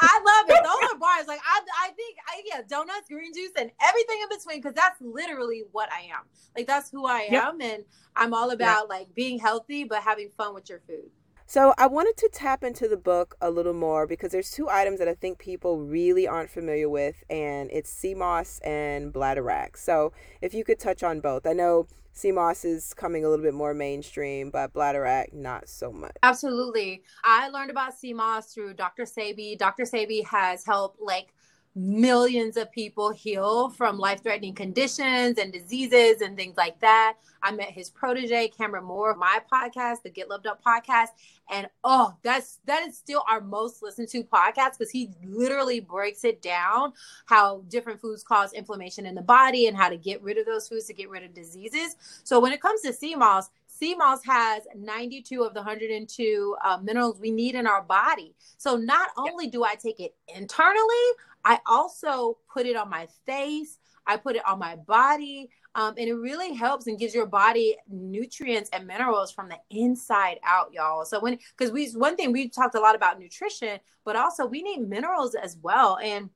I 0.03 0.21
love 0.25 0.57
it. 0.57 0.65
Those 0.65 0.91
are 0.93 0.99
bars. 0.99 1.27
Like 1.27 1.41
I, 1.45 1.61
I 1.85 1.89
think, 1.89 2.17
I, 2.29 2.43
yeah, 2.47 2.61
donuts, 2.67 3.09
green 3.09 3.33
juice, 3.35 3.51
and 3.59 3.71
everything 3.83 4.19
in 4.23 4.29
between. 4.37 4.59
Because 4.59 4.75
that's 4.75 5.01
literally 5.01 5.65
what 5.73 5.91
I 5.93 6.03
am. 6.15 6.25
Like 6.57 6.67
that's 6.67 6.91
who 6.91 7.07
I 7.07 7.21
am, 7.31 7.61
yep. 7.61 7.73
and 7.73 7.85
I'm 8.17 8.33
all 8.35 8.51
about 8.51 8.83
yep. 8.83 8.89
like 8.89 9.15
being 9.15 9.39
healthy 9.39 9.85
but 9.85 10.03
having 10.03 10.31
fun 10.31 10.55
with 10.55 10.69
your 10.69 10.81
food. 10.87 11.11
So 11.51 11.75
I 11.77 11.89
wanted 11.89 12.17
to 12.19 12.29
tap 12.33 12.63
into 12.63 12.87
the 12.87 12.97
book 12.97 13.37
a 13.41 13.51
little 13.51 13.73
more 13.73 14.07
because 14.07 14.31
there's 14.31 14.53
two 14.53 14.69
items 14.69 15.01
that 15.01 15.09
I 15.09 15.15
think 15.15 15.41
people 15.41 15.81
really 15.81 16.29
aren't 16.29 16.49
familiar 16.49 16.89
with, 16.89 17.25
and 17.29 17.69
it's 17.73 18.05
moss 18.15 18.61
and 18.61 19.13
bladderwrack. 19.13 19.77
So 19.77 20.13
if 20.41 20.55
you 20.55 20.63
could 20.63 20.79
touch 20.79 21.03
on 21.03 21.19
both, 21.19 21.49
I 21.49 21.53
know 21.53 21.89
moss 22.25 22.65
is 22.65 22.95
coming 22.95 23.25
a 23.25 23.29
little 23.29 23.45
bit 23.45 23.53
more 23.53 23.75
mainstream, 23.75 24.51
but 24.51 24.73
bladderwrack 24.73 25.33
not 25.33 25.69
so 25.69 25.91
much. 25.91 26.15
Absolutely. 26.23 27.03
I 27.25 27.49
learned 27.49 27.73
about 27.73 27.95
moss 28.15 28.55
through 28.55 28.75
Dr. 28.75 29.03
Sebi. 29.03 29.59
Dr. 29.59 29.83
Sebi 29.83 30.25
has 30.27 30.65
helped 30.65 31.01
like 31.01 31.35
millions 31.75 32.57
of 32.57 32.71
people 32.73 33.11
heal 33.11 33.71
from 33.71 33.99
life-threatening 33.99 34.55
conditions 34.55 35.39
and 35.39 35.53
diseases 35.53 36.21
and 36.21 36.37
things 36.37 36.57
like 36.57 36.79
that. 36.81 37.15
I 37.43 37.53
met 37.53 37.71
his 37.71 37.91
protege, 37.91 38.49
Cameron 38.49 38.85
Moore, 38.85 39.15
my 39.15 39.41
podcast, 39.51 40.03
the 40.03 40.11
Get 40.11 40.29
Loved 40.29 40.47
Up 40.47 40.63
podcast, 40.63 41.09
and 41.51 41.69
oh, 41.85 42.15
that's 42.23 42.59
that 42.67 42.87
is 42.87 42.97
still 42.97 43.25
our 43.29 43.41
most 43.41 43.83
listened 43.83 44.09
to 44.09 44.23
podcast 44.23 44.79
because 44.79 44.91
he 44.91 45.11
literally 45.25 45.81
breaks 45.81 46.25
it 46.25 46.43
down 46.43 46.93
how 47.27 47.63
different 47.69 48.01
foods 48.01 48.23
cause 48.23 48.53
inflammation 48.53 49.07
in 49.07 49.15
the 49.15 49.23
body 49.23 49.67
and 49.67 49.77
how 49.77 49.89
to 49.89 49.97
get 49.97 50.23
rid 50.23 50.39
of 50.39 50.47
those 50.47 50.69
foods 50.69 50.87
to 50.87 50.95
get 50.95 51.09
rid 51.09 51.23
of 51.23 51.35
diseases. 51.35 51.97
So 52.25 52.41
when 52.41 52.53
it 52.53 52.61
comes 52.61 52.83
to 52.83 52.93
sea 52.93 53.15
moss, 53.15 53.51
sea 53.67 53.95
moss 53.95 54.23
has 54.25 54.63
92 54.77 55.43
of 55.43 55.55
the 55.55 55.61
102 55.61 56.57
uh, 56.63 56.79
minerals 56.83 57.19
we 57.19 57.31
need 57.31 57.55
in 57.55 57.67
our 57.67 57.83
body. 57.83 58.35
So 58.59 58.77
not 58.77 59.09
only 59.17 59.47
do 59.47 59.65
I 59.65 59.75
take 59.75 60.01
it 60.01 60.15
internally, 60.37 61.07
I 61.45 61.59
also 61.67 62.39
put 62.53 62.67
it 62.67 62.77
on 62.77 62.91
my 62.91 63.09
face, 63.27 63.79
I 64.07 64.17
put 64.17 64.37
it 64.37 64.47
on 64.47 64.59
my 64.59 64.77
body. 64.77 65.51
Um, 65.77 65.95
and 65.97 66.09
it 66.09 66.15
really 66.15 66.53
helps 66.53 66.89
and 66.89 66.99
gives 66.99 67.15
your 67.15 67.27
body 67.27 67.77
nutrients 67.89 68.71
and 68.73 68.89
minerals 68.89 69.31
from 69.31 69.49
the 69.49 69.59
inside 69.71 70.41
out, 70.45 70.73
y'all. 70.73 71.05
So 71.05 71.21
when 71.21 71.39
because 71.57 71.73
we 71.73 71.89
one 71.91 72.17
thing 72.17 72.33
we 72.33 72.49
talked 72.49 72.75
a 72.75 72.81
lot 72.81 72.97
about 72.97 73.21
nutrition, 73.21 73.79
but 74.05 74.17
also 74.17 74.47
we 74.47 74.63
need 74.63 74.89
minerals 74.89 75.37
as 75.37 75.57
well. 75.63 75.97
And 76.03 76.29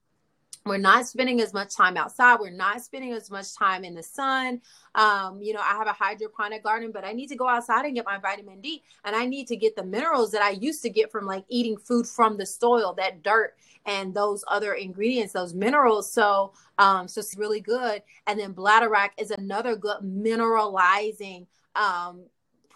we're 0.67 0.79
not 0.79 1.07
spending 1.07 1.41
as 1.41 1.53
much 1.53 1.77
time 1.77 1.97
outside. 1.97 2.41
We're 2.41 2.51
not 2.51 2.83
spending 2.83 3.13
as 3.13 3.31
much 3.31 3.55
time 3.55 3.85
in 3.85 3.95
the 3.95 4.03
sun. 4.03 4.63
Um, 4.95 5.43
you 5.43 5.53
know 5.53 5.61
i 5.61 5.75
have 5.75 5.89
a 5.89 5.93
hydroponic 5.93 6.63
garden 6.63 6.93
but 6.93 7.05
i 7.05 7.13
need 7.13 7.27
to 7.29 7.35
go 7.35 7.49
outside 7.49 7.85
and 7.85 7.97
get 7.97 8.05
my 8.05 8.19
vitamin 8.19 8.61
d 8.61 8.85
and 9.05 9.17
i 9.17 9.27
need 9.27 9.49
to 9.49 9.57
get 9.57 9.75
the 9.75 9.83
minerals 9.83 10.31
that 10.31 10.41
i 10.41 10.51
used 10.51 10.83
to 10.83 10.89
get 10.89 11.11
from 11.11 11.27
like 11.27 11.45
eating 11.49 11.77
food 11.77 12.07
from 12.07 12.37
the 12.37 12.47
soil 12.47 12.95
that 12.97 13.25
dirt 13.25 13.57
and 13.87 14.15
those 14.15 14.45
other 14.49 14.75
ingredients 14.75 15.33
those 15.33 15.55
minerals. 15.55 16.13
So 16.13 16.53
um, 16.79 17.07
so 17.07 17.21
it's 17.21 17.37
really 17.37 17.61
good. 17.61 18.03
And 18.27 18.39
then 18.39 18.55
bladderwrack 18.55 19.11
is 19.19 19.31
another 19.31 19.77
good 19.77 19.99
mineralizing 20.03 21.47
um, 21.77 22.25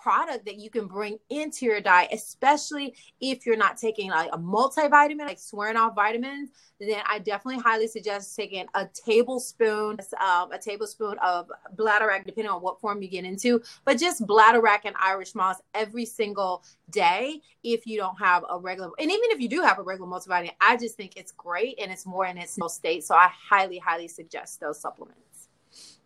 product 0.09 0.47
that 0.47 0.57
you 0.57 0.71
can 0.71 0.87
bring 0.87 1.18
into 1.29 1.66
your 1.66 1.83
diet, 1.83 2.09
especially 2.14 2.94
if 3.21 3.44
you're 3.44 3.59
not 3.59 3.77
taking 3.77 4.09
like 4.09 4.31
a 4.33 4.38
multivitamin, 4.38 5.18
like 5.18 5.38
swearing 5.38 5.77
off 5.77 5.94
vitamins, 5.94 6.49
then 6.81 7.03
I 7.05 7.18
definitely 7.18 7.61
highly 7.61 7.88
suggest 7.88 8.35
taking 8.35 8.64
a 8.73 8.87
tablespoon, 8.87 9.99
um, 10.18 10.51
a 10.51 10.59
tablespoon 10.59 11.18
of 11.18 11.51
bladderwrack, 11.77 12.25
depending 12.25 12.51
on 12.51 12.62
what 12.62 12.81
form 12.81 13.03
you 13.03 13.09
get 13.09 13.27
into, 13.27 13.61
but 13.85 13.99
just 13.99 14.27
bladderwrack 14.27 14.81
and 14.87 14.97
Irish 14.99 15.35
moss 15.35 15.57
every 15.75 16.07
single 16.07 16.64
day 16.88 17.42
if 17.62 17.87
you 17.87 17.99
don't 17.99 18.18
have 18.18 18.44
a 18.49 18.59
regular, 18.59 18.90
and 18.99 19.11
even 19.11 19.25
if 19.25 19.40
you 19.40 19.49
do 19.51 19.61
have 19.61 19.79
a 19.79 19.83
regular 19.83 20.11
multivitamin, 20.11 20.53
I 20.59 20.79
just 20.79 20.97
think 20.97 21.18
it's 21.18 21.33
great 21.33 21.79
and 21.79 21.92
it's 21.92 22.07
more 22.07 22.25
in 22.25 22.38
its 22.38 22.57
state. 22.68 23.05
So 23.05 23.14
I 23.14 23.29
highly, 23.51 23.77
highly 23.77 24.09
suggest 24.09 24.59
those 24.59 24.81
supplements. 24.81 25.28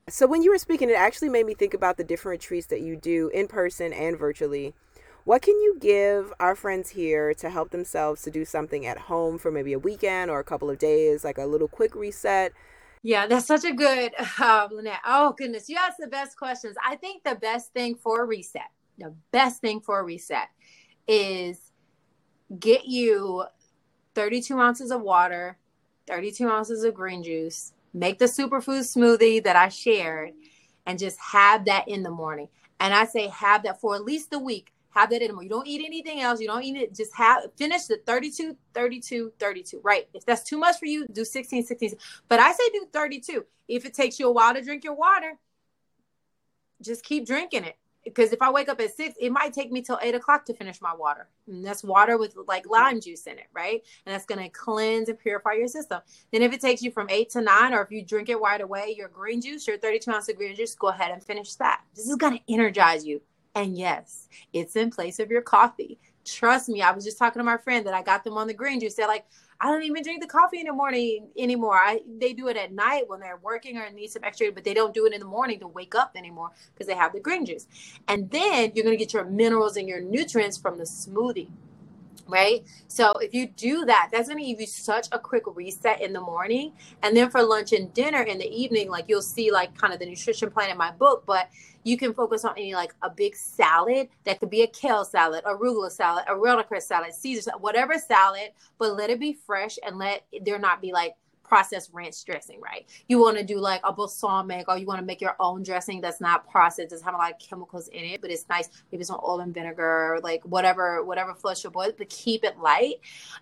So 0.09 0.27
when 0.27 0.43
you 0.43 0.51
were 0.51 0.59
speaking, 0.59 0.91
it 0.91 0.97
actually 0.97 1.29
made 1.29 1.47
me 1.47 1.55
think 1.55 1.75
about 1.75 1.97
the 1.97 2.05
different 2.05 2.43
retreats 2.43 2.67
that 2.69 2.81
you 2.81 2.97
do 2.97 3.29
in 3.29 3.47
person 3.47 3.93
and 3.93 4.19
virtually. 4.19 4.75
What 5.25 5.43
can 5.43 5.55
you 5.61 5.77
give 5.79 6.33
our 6.41 6.57
friends 6.57 6.91
here 6.91 7.33
to 7.35 7.49
help 7.49 7.71
themselves 7.71 8.23
to 8.23 8.31
do 8.31 8.45
something 8.45 8.85
at 8.85 8.99
home 8.99 9.38
for 9.38 9.53
maybe 9.53 9.73
a 9.73 9.79
weekend 9.79 10.31
or 10.31 10.41
a 10.41 10.45
couple 10.45 10.69
of 10.69 10.79
days, 10.79 11.23
like 11.23 11.38
a 11.38 11.47
little 11.47 11.69
quick 11.69 11.95
reset? 11.95 12.53
Yeah, 13.05 13.29
that's 13.29 13.47
such 13.47 13.65
a 13.65 13.73
good, 13.73 14.12
uh, 14.19 14.69
Lynnette. 14.73 14.99
Oh, 15.07 15.35
goodness. 15.38 15.69
You 15.69 15.77
asked 15.79 15.99
the 16.01 16.09
best 16.09 16.37
questions. 16.37 16.77
I 16.85 16.97
think 16.97 17.23
the 17.23 17.37
best 17.37 17.73
thing 17.73 17.95
for 17.95 18.23
a 18.23 18.27
reset, 18.27 18.71
the 18.99 19.15
best 19.31 19.61
thing 19.61 19.81
for 19.81 20.01
a 20.01 20.03
reset 20.03 20.49
is 21.07 21.71
get 22.59 22.87
you 22.87 23.45
32 24.15 24.59
ounces 24.59 24.91
of 24.91 25.01
water, 25.03 25.59
32 26.09 26.49
ounces 26.49 26.83
of 26.83 26.95
green 26.95 27.23
juice, 27.23 27.73
make 27.92 28.18
the 28.18 28.26
superfood 28.26 28.81
smoothie 28.81 29.44
that 29.44 29.57
I 29.57 29.68
shared 29.68 30.33
and 30.87 30.98
just 30.98 31.18
have 31.20 31.66
that 31.66 31.88
in 31.88 32.02
the 32.02 32.11
morning. 32.11 32.48
And 32.81 32.92
I 32.92 33.05
say 33.05 33.28
have 33.28 33.62
that 33.64 33.81
for 33.81 33.94
at 33.94 34.05
least 34.05 34.33
a 34.33 34.38
week. 34.38 34.72
Have 34.90 35.11
that 35.11 35.22
in 35.22 35.28
the 35.28 35.35
morning. 35.35 35.50
You 35.50 35.57
don't 35.57 35.66
eat 35.66 35.85
anything 35.85 36.20
else. 36.20 36.40
You 36.40 36.48
don't 36.48 36.62
eat 36.62 36.76
it. 36.76 36.94
Just 36.94 37.14
have 37.14 37.44
finish 37.57 37.85
the 37.85 37.98
32, 38.05 38.57
32, 38.74 39.33
32. 39.38 39.81
Right. 39.83 40.09
If 40.12 40.26
that's 40.26 40.42
too 40.42 40.59
much 40.59 40.78
for 40.78 40.87
you, 40.87 41.07
do 41.12 41.24
16, 41.24 41.64
16. 41.64 41.94
But 42.28 42.40
I 42.40 42.52
say 42.52 42.68
do 42.72 42.87
32. 42.92 43.44
If 43.68 43.87
it 43.87 43.94
takes 43.94 44.18
you 44.18 44.28
a 44.28 44.33
while 44.33 44.52
to 44.52 44.62
drink 44.62 44.85
your 44.85 44.94
water, 44.94 45.38
just 46.83 47.05
keep 47.05 47.26
drinking 47.26 47.64
it 47.64 47.76
because 48.05 48.33
if 48.33 48.43
I 48.43 48.51
wake 48.51 48.69
up 48.69 48.81
at 48.81 48.95
six, 48.95 49.15
it 49.21 49.31
might 49.31 49.53
take 49.53 49.71
me 49.71 49.83
till 49.83 49.99
eight 50.03 50.15
o'clock 50.15 50.45
to 50.47 50.55
finish 50.55 50.81
my 50.81 50.95
water. 50.95 51.29
And 51.47 51.65
that's 51.65 51.85
water 51.85 52.19
with 52.19 52.37
like 52.47 52.69
lime 52.69 53.01
juice 53.01 53.27
in 53.27 53.38
it, 53.38 53.47
right? 53.53 53.83
And 54.05 54.15
that's 54.15 54.27
going 54.27 54.43
to 54.43 54.49
cleanse 54.49 55.09
and 55.09 55.19
purify 55.19 55.53
your 55.53 55.69
system. 55.69 56.01
Then 56.33 56.43
if 56.43 56.53
it 56.53 56.61
takes 56.61 56.83
you 56.83 56.91
from 56.91 57.09
eight 57.11 57.31
to 57.31 57.41
nine, 57.41 57.75
or 57.75 57.83
if 57.83 57.91
you 57.91 58.05
drink 58.05 58.29
it 58.29 58.37
right 58.37 58.61
away, 58.61 58.95
your 58.97 59.09
green 59.09 59.41
juice, 59.41 59.67
your 59.67 59.79
32 59.79 60.11
ounce 60.11 60.29
of 60.29 60.37
green 60.37 60.57
juice, 60.57 60.75
go 60.75 60.88
ahead 60.88 61.12
and 61.12 61.23
finish 61.23 61.55
that. 61.55 61.83
This 61.95 62.09
is 62.09 62.17
going 62.17 62.38
to 62.38 62.53
energize 62.53 63.05
you. 63.05 63.21
And 63.55 63.77
yes, 63.77 64.29
it's 64.53 64.77
in 64.77 64.91
place 64.91 65.19
of 65.19 65.31
your 65.31 65.43
coffee. 65.43 65.99
Trust 66.25 66.69
me, 66.69 66.83
I 66.83 66.93
was 66.93 67.05
just 67.05 67.19
talking 67.19 67.41
to 67.41 67.45
my 67.45 67.57
friend 67.57 67.87
that 67.87 67.95
I 67.95 68.03
got 68.03 68.23
them 68.25 68.39
on 68.39 68.47
the 68.47 68.55
green 68.55 68.81
juice. 68.81 68.95
They're 68.95 69.09
like, 69.09 69.27
I 69.61 69.67
don't 69.67 69.83
even 69.85 70.03
drink 70.03 70.21
the 70.21 70.29
coffee 70.29 70.61
in 70.61 70.67
the 70.67 70.73
morning 70.73 71.29
anymore. 71.39 71.77
I 71.77 72.01
they 72.19 72.33
do 72.33 72.49
it 72.49 72.57
at 72.57 72.73
night 72.73 73.09
when 73.09 73.21
they're 73.21 73.39
working 73.43 73.77
or 73.79 73.89
need 73.91 74.11
some 74.11 74.25
extra, 74.25 74.51
but 74.51 74.65
they 74.65 74.75
don't 74.75 74.95
do 74.95 75.07
it 75.07 75.13
in 75.13 75.21
the 75.21 75.27
morning 75.27 75.61
to 75.61 75.69
wake 75.69 75.95
up 75.95 76.13
anymore 76.17 76.51
because 76.75 76.87
they 76.87 76.95
have 76.95 77.13
the 77.13 77.21
green 77.21 77.47
juice. 77.47 77.67
And 78.09 78.31
then 78.31 78.73
you're 78.75 78.85
gonna 78.85 78.97
get 78.97 79.13
your 79.13 79.25
minerals 79.25 79.77
and 79.77 79.89
your 79.89 80.01
nutrients 80.01 80.57
from 80.57 80.79
the 80.79 80.85
smoothie 80.85 81.49
right? 82.29 82.65
So 82.89 83.13
if 83.21 83.35
you 83.35 83.49
do 83.49 83.85
that, 83.87 84.11
that's 84.13 84.29
going 84.29 84.43
to 84.43 84.47
give 84.51 84.61
you 84.61 84.67
such 84.67 85.09
a 85.13 85.19
quick 85.19 85.45
reset 85.47 86.01
in 86.01 86.13
the 86.13 86.21
morning. 86.21 86.73
And 87.03 87.17
then 87.17 87.31
for 87.31 87.43
lunch 87.43 87.73
and 87.73 87.93
dinner 87.95 88.23
in 88.23 88.39
the 88.39 88.49
evening, 88.49 88.89
like 88.89 89.07
you'll 89.09 89.23
see 89.23 89.51
like 89.51 89.77
kind 89.77 89.93
of 89.93 89.99
the 89.99 90.07
nutrition 90.07 90.51
plan 90.51 90.71
in 90.71 90.79
my 90.79 90.93
book, 90.93 91.25
but 91.27 91.51
you 91.85 91.97
can 91.97 92.15
focus 92.15 92.45
on 92.45 92.53
any 92.57 92.75
like 92.75 92.95
a 93.03 93.11
big 93.11 93.35
salad 93.35 94.09
that 94.25 94.41
could 94.41 94.51
be 94.51 94.63
a 94.63 94.67
kale 94.69 95.05
salad, 95.05 95.45
arugula 95.45 95.91
salad, 95.91 96.25
a 96.29 96.39
watercress 96.39 96.87
salad, 96.87 97.13
Caesar 97.13 97.43
salad, 97.43 97.63
whatever 97.63 97.99
salad, 97.99 98.51
but 98.79 98.97
let 98.97 99.11
it 99.11 99.19
be 99.19 99.33
fresh 99.33 99.79
and 99.85 99.99
let 99.99 100.25
there 100.45 100.59
not 100.59 100.81
be 100.81 100.93
like 100.93 101.15
processed 101.42 101.90
ranch 101.92 102.24
dressing, 102.24 102.61
right? 102.61 102.88
You 103.09 103.18
want 103.18 103.37
to 103.38 103.44
do 103.44 103.59
like 103.59 103.81
a 103.85 103.92
balsamic 103.92 104.68
or 104.68 104.78
you 104.78 104.87
want 104.87 105.00
to 105.00 105.07
make 105.07 105.20
your 105.20 105.37
own 105.40 105.62
dressing 105.62 106.00
that's 106.00 106.20
not 106.20 106.48
processed, 106.48 106.90
doesn't 106.90 107.05
have 107.05 107.14
a 107.14 107.18
lot 107.18 107.33
of 107.33 107.38
chemicals 107.38 107.88
in 107.88 108.05
it, 108.05 108.20
but 108.20 108.31
it's 108.31 108.48
nice. 108.48 108.68
Maybe 108.90 109.05
some 109.05 109.20
oil 109.22 109.40
and 109.40 109.52
vinegar, 109.52 110.20
like 110.22 110.42
whatever, 110.44 111.05
whatever 111.05 111.35
floats 111.35 111.62
your 111.62 111.70
boat, 111.70 111.94
but 111.98 112.09
keep 112.09 112.44
it 112.44 112.59
light. 112.59 112.96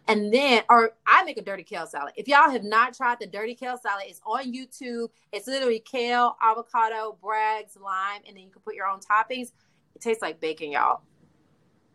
And 0.08 0.32
then, 0.32 0.62
or 0.68 0.94
I 1.06 1.22
make 1.24 1.38
a 1.38 1.42
dirty 1.42 1.62
kale 1.62 1.86
salad. 1.86 2.12
If 2.16 2.28
y'all 2.28 2.50
have 2.50 2.64
not 2.64 2.94
tried 2.94 3.18
the 3.20 3.26
dirty 3.26 3.54
kale 3.54 3.78
salad, 3.78 4.04
it's 4.08 4.20
on 4.26 4.52
YouTube. 4.52 5.08
It's 5.32 5.46
literally 5.46 5.80
kale, 5.80 6.36
avocado, 6.42 7.16
Bragg's, 7.22 7.76
lime, 7.76 8.22
and 8.26 8.36
then 8.36 8.44
you 8.44 8.50
can 8.50 8.62
put 8.62 8.74
your 8.74 8.86
own 8.86 9.00
toppings. 9.00 9.52
It 9.94 10.00
tastes 10.00 10.22
like 10.22 10.40
bacon, 10.40 10.72
y'all. 10.72 11.02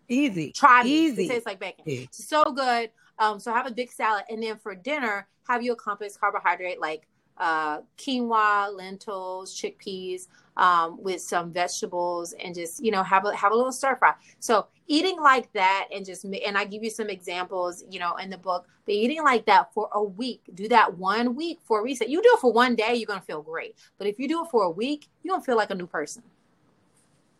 Easy. 0.07 0.51
Try. 0.51 0.83
Easy. 0.85 1.25
It 1.25 1.29
tastes 1.29 1.45
like 1.45 1.59
bacon. 1.59 1.83
It's 1.87 2.27
so 2.27 2.51
good. 2.51 2.91
Um, 3.19 3.39
so 3.39 3.53
have 3.53 3.67
a 3.67 3.71
big 3.71 3.91
salad, 3.91 4.23
and 4.29 4.41
then 4.41 4.57
for 4.57 4.75
dinner, 4.75 5.27
have 5.47 5.63
you 5.63 5.73
a 5.73 5.75
complex 5.75 6.17
carbohydrate 6.17 6.79
like 6.79 7.07
uh, 7.37 7.81
quinoa, 7.97 8.73
lentils, 8.75 9.59
chickpeas, 9.59 10.27
um, 10.57 11.01
with 11.01 11.21
some 11.21 11.51
vegetables, 11.51 12.33
and 12.33 12.55
just 12.55 12.83
you 12.83 12.91
know 12.91 13.03
have 13.03 13.25
a 13.25 13.35
have 13.35 13.51
a 13.51 13.55
little 13.55 13.71
stir 13.71 13.95
fry. 13.95 14.13
So 14.39 14.67
eating 14.87 15.19
like 15.19 15.51
that, 15.53 15.87
and 15.93 16.05
just 16.05 16.23
and 16.23 16.57
I 16.57 16.65
give 16.65 16.83
you 16.83 16.89
some 16.89 17.09
examples, 17.09 17.83
you 17.89 17.99
know, 17.99 18.15
in 18.17 18.29
the 18.29 18.37
book. 18.37 18.67
But 18.85 18.93
eating 18.93 19.23
like 19.23 19.45
that 19.47 19.73
for 19.73 19.89
a 19.93 20.03
week, 20.03 20.41
do 20.53 20.67
that 20.69 20.97
one 20.97 21.35
week 21.35 21.59
for 21.63 21.79
a 21.79 21.83
reset. 21.83 22.09
You 22.09 22.21
do 22.21 22.31
it 22.33 22.39
for 22.39 22.53
one 22.53 22.75
day, 22.75 22.95
you're 22.95 23.07
gonna 23.07 23.21
feel 23.21 23.41
great. 23.41 23.75
But 23.97 24.07
if 24.07 24.19
you 24.19 24.27
do 24.27 24.43
it 24.43 24.49
for 24.49 24.63
a 24.63 24.69
week, 24.69 25.07
you're 25.23 25.33
gonna 25.33 25.43
feel 25.43 25.57
like 25.57 25.71
a 25.71 25.75
new 25.75 25.87
person. 25.87 26.23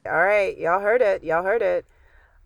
All 0.06 0.12
right, 0.12 0.58
y'all 0.58 0.82
heard 0.82 1.02
it. 1.02 1.24
Y'all 1.24 1.44
heard 1.44 1.62
it. 1.62 1.86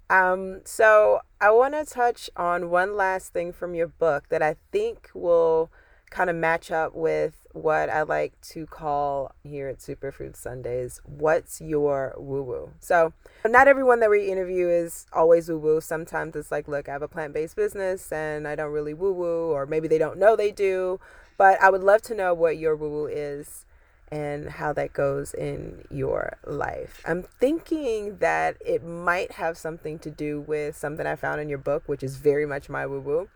Um, 0.10 0.62
so 0.66 1.22
I 1.42 1.52
want 1.52 1.74
to 1.74 1.86
touch 1.86 2.30
on 2.36 2.70
one 2.70 2.98
last 2.98 3.32
thing 3.32 3.54
from 3.54 3.74
your 3.74 3.88
book 3.88 4.28
that 4.28 4.42
I 4.42 4.58
think 4.74 5.10
will 5.14 5.72
kind 6.10 6.30
of 6.30 6.36
match 6.36 6.70
up 6.70 6.94
with 6.94 7.48
what 7.54 7.90
I 7.90 8.02
like 8.02 8.34
to 8.50 8.66
call 8.66 9.32
here 9.42 9.70
at 9.70 9.78
Superfood 9.78 10.36
Sundays. 10.36 11.00
What's 11.06 11.62
your 11.62 12.14
woo 12.18 12.44
woo? 12.44 12.72
So, 12.82 13.14
not 13.46 13.70
everyone 13.70 14.02
that 14.02 14.10
we 14.10 14.30
interview 14.30 14.68
is 14.68 15.06
always 15.14 15.48
woo 15.48 15.58
woo. 15.58 15.80
Sometimes 15.80 16.36
it's 16.36 16.52
like, 16.52 16.68
look, 16.68 16.90
I 16.90 16.92
have 16.92 17.04
a 17.04 17.08
plant 17.08 17.34
based 17.34 17.56
business 17.56 18.12
and 18.12 18.46
I 18.46 18.56
don't 18.56 18.74
really 18.74 18.94
woo 18.94 19.14
woo, 19.14 19.52
or 19.52 19.66
maybe 19.66 19.88
they 19.88 19.98
don't 19.98 20.20
know 20.20 20.36
they 20.36 20.52
do. 20.52 21.00
But 21.38 21.62
I 21.62 21.70
would 21.70 21.84
love 21.84 22.02
to 22.04 22.16
know 22.16 22.34
what 22.34 22.58
your 22.58 22.76
woo 22.76 22.90
woo 22.90 23.08
is 23.08 23.66
and 24.12 24.50
how 24.50 24.74
that 24.74 24.94
goes 24.94 25.34
in 25.34 25.84
your 25.90 26.38
life. 26.46 27.04
I'm 27.06 27.24
thinking 27.24 28.18
that 28.18 28.58
it 28.66 28.84
might 28.84 29.34
have 29.34 29.58
something 29.58 30.00
to 30.00 30.10
do 30.10 30.42
with 30.42 30.76
something 30.76 31.06
I 31.06 31.16
found 31.16 31.42
in 31.42 31.50
your 31.50 31.60
book, 31.60 31.84
which 31.88 32.04
is 32.04 32.18
very 32.18 32.46
much 32.46 32.70
my 32.70 32.86
woo 32.86 33.00
woo. 33.00 33.30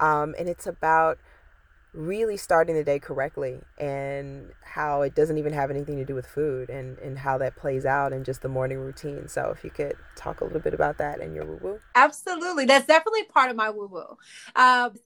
Um, 0.00 0.34
and 0.38 0.48
it's 0.48 0.66
about 0.66 1.18
really 1.92 2.36
starting 2.36 2.74
the 2.74 2.82
day 2.82 2.98
correctly 2.98 3.60
and 3.78 4.50
how 4.64 5.02
it 5.02 5.14
doesn't 5.14 5.38
even 5.38 5.52
have 5.52 5.70
anything 5.70 5.96
to 5.96 6.04
do 6.04 6.14
with 6.14 6.26
food 6.26 6.68
and, 6.68 6.98
and 6.98 7.18
how 7.18 7.38
that 7.38 7.54
plays 7.54 7.86
out 7.86 8.12
in 8.12 8.24
just 8.24 8.42
the 8.42 8.48
morning 8.48 8.78
routine. 8.78 9.28
So 9.28 9.52
if 9.56 9.62
you 9.62 9.70
could 9.70 9.96
talk 10.16 10.40
a 10.40 10.44
little 10.44 10.60
bit 10.60 10.74
about 10.74 10.98
that 10.98 11.20
and 11.20 11.34
your 11.34 11.44
woo 11.44 11.58
woo. 11.62 11.80
Absolutely. 11.94 12.64
That's 12.64 12.86
definitely 12.86 13.24
part 13.24 13.50
of 13.50 13.56
my 13.56 13.70
woo 13.70 13.86
woo. 13.86 14.18
Um, 14.56 14.96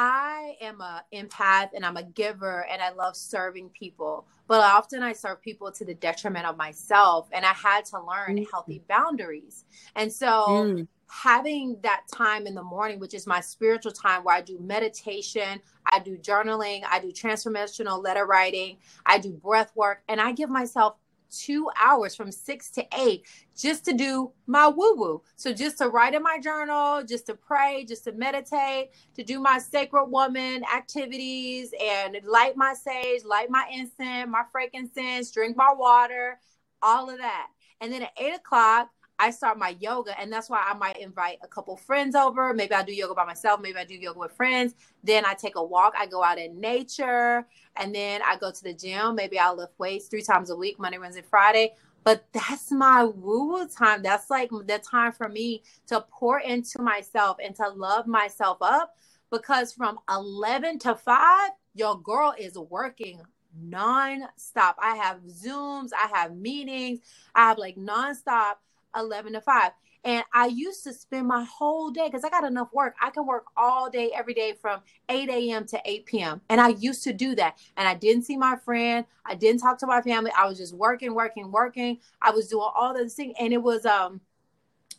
I 0.00 0.54
am 0.60 0.80
a 0.80 1.02
empath 1.12 1.70
and 1.74 1.84
I'm 1.84 1.96
a 1.96 2.04
giver 2.04 2.64
and 2.70 2.80
I 2.80 2.90
love 2.90 3.16
serving 3.16 3.70
people. 3.70 4.28
But 4.46 4.60
often 4.60 5.02
I 5.02 5.12
serve 5.12 5.42
people 5.42 5.72
to 5.72 5.84
the 5.84 5.94
detriment 5.94 6.46
of 6.46 6.56
myself. 6.56 7.28
And 7.32 7.44
I 7.44 7.52
had 7.52 7.84
to 7.86 7.96
learn 8.00 8.36
mm. 8.36 8.46
healthy 8.48 8.80
boundaries. 8.88 9.64
And 9.96 10.10
so 10.10 10.46
mm. 10.46 10.88
having 11.10 11.78
that 11.82 12.02
time 12.12 12.46
in 12.46 12.54
the 12.54 12.62
morning, 12.62 13.00
which 13.00 13.12
is 13.12 13.26
my 13.26 13.40
spiritual 13.40 13.90
time 13.90 14.22
where 14.22 14.36
I 14.36 14.40
do 14.40 14.60
meditation, 14.60 15.60
I 15.90 15.98
do 15.98 16.16
journaling, 16.16 16.82
I 16.88 17.00
do 17.00 17.10
transformational 17.10 18.00
letter 18.00 18.24
writing, 18.24 18.76
I 19.04 19.18
do 19.18 19.32
breath 19.32 19.72
work, 19.74 20.02
and 20.08 20.20
I 20.20 20.30
give 20.30 20.48
myself 20.48 20.94
two 21.30 21.68
hours 21.80 22.14
from 22.14 22.30
six 22.32 22.70
to 22.70 22.84
eight 22.96 23.26
just 23.56 23.84
to 23.84 23.92
do 23.92 24.32
my 24.46 24.68
woo 24.68 24.94
woo. 24.96 25.22
So, 25.36 25.52
just 25.52 25.78
to 25.78 25.88
write 25.88 26.14
in 26.14 26.22
my 26.22 26.38
journal, 26.38 27.02
just 27.02 27.26
to 27.26 27.34
pray, 27.34 27.84
just 27.86 28.04
to 28.04 28.12
meditate, 28.12 28.90
to 29.14 29.22
do 29.22 29.40
my 29.40 29.58
sacred 29.58 30.06
woman 30.06 30.62
activities 30.74 31.72
and 31.80 32.18
light 32.24 32.56
my 32.56 32.74
sage, 32.74 33.24
light 33.24 33.50
my 33.50 33.66
incense, 33.72 34.30
my 34.30 34.42
frankincense, 34.52 35.30
drink 35.30 35.56
my 35.56 35.72
water, 35.76 36.40
all 36.82 37.10
of 37.10 37.18
that. 37.18 37.48
And 37.80 37.92
then 37.92 38.02
at 38.02 38.12
eight 38.18 38.34
o'clock, 38.34 38.90
I 39.18 39.30
start 39.30 39.58
my 39.58 39.76
yoga, 39.80 40.18
and 40.18 40.32
that's 40.32 40.48
why 40.48 40.64
I 40.64 40.74
might 40.74 40.98
invite 40.98 41.38
a 41.42 41.48
couple 41.48 41.76
friends 41.76 42.14
over. 42.14 42.54
Maybe 42.54 42.74
I 42.74 42.84
do 42.84 42.92
yoga 42.92 43.14
by 43.14 43.24
myself. 43.24 43.60
Maybe 43.60 43.78
I 43.78 43.84
do 43.84 43.94
yoga 43.94 44.18
with 44.18 44.32
friends. 44.32 44.74
Then 45.02 45.24
I 45.26 45.34
take 45.34 45.56
a 45.56 45.62
walk. 45.62 45.94
I 45.98 46.06
go 46.06 46.22
out 46.22 46.38
in 46.38 46.60
nature, 46.60 47.46
and 47.76 47.94
then 47.94 48.20
I 48.24 48.36
go 48.36 48.52
to 48.52 48.62
the 48.62 48.72
gym. 48.72 49.16
Maybe 49.16 49.38
I 49.38 49.50
lift 49.52 49.72
weights 49.78 50.06
three 50.06 50.22
times 50.22 50.50
a 50.50 50.56
week, 50.56 50.78
Monday, 50.78 50.98
Wednesday, 50.98 51.24
Friday. 51.28 51.74
But 52.04 52.24
that's 52.32 52.70
my 52.70 53.04
woo 53.04 53.48
woo 53.48 53.68
time. 53.68 54.02
That's 54.02 54.30
like 54.30 54.50
the 54.50 54.78
time 54.78 55.12
for 55.12 55.28
me 55.28 55.62
to 55.88 56.04
pour 56.10 56.40
into 56.40 56.80
myself 56.80 57.38
and 57.44 57.54
to 57.56 57.68
love 57.70 58.06
myself 58.06 58.58
up. 58.60 58.96
Because 59.30 59.72
from 59.72 59.98
11 60.08 60.78
to 60.80 60.94
5, 60.94 61.50
your 61.74 62.00
girl 62.00 62.34
is 62.38 62.56
working 62.56 63.20
non-stop. 63.60 64.76
I 64.80 64.96
have 64.96 65.18
Zooms, 65.22 65.90
I 65.92 66.08
have 66.16 66.36
meetings, 66.36 67.00
I 67.34 67.48
have 67.48 67.58
like 67.58 67.76
non-stop 67.76 68.60
11 68.98 69.32
to 69.34 69.40
5. 69.40 69.72
And 70.04 70.24
I 70.32 70.46
used 70.46 70.84
to 70.84 70.92
spend 70.92 71.26
my 71.26 71.44
whole 71.44 71.90
day 71.90 72.06
because 72.06 72.24
I 72.24 72.30
got 72.30 72.44
enough 72.44 72.68
work. 72.72 72.94
I 73.02 73.10
can 73.10 73.26
work 73.26 73.46
all 73.56 73.90
day, 73.90 74.10
every 74.14 74.32
day 74.32 74.54
from 74.60 74.80
8 75.08 75.28
a.m. 75.28 75.66
to 75.66 75.80
8 75.84 76.06
p.m. 76.06 76.40
And 76.48 76.60
I 76.60 76.68
used 76.68 77.02
to 77.04 77.12
do 77.12 77.34
that. 77.34 77.58
And 77.76 77.88
I 77.88 77.94
didn't 77.94 78.22
see 78.22 78.36
my 78.36 78.56
friend. 78.64 79.04
I 79.24 79.34
didn't 79.34 79.60
talk 79.60 79.78
to 79.80 79.86
my 79.86 80.00
family. 80.00 80.30
I 80.38 80.46
was 80.46 80.58
just 80.58 80.74
working, 80.74 81.14
working, 81.14 81.50
working. 81.50 81.98
I 82.22 82.30
was 82.30 82.48
doing 82.48 82.68
all 82.74 82.94
those 82.94 83.14
things. 83.14 83.34
And 83.40 83.52
it 83.52 83.62
was 83.62 83.84
um 83.84 84.20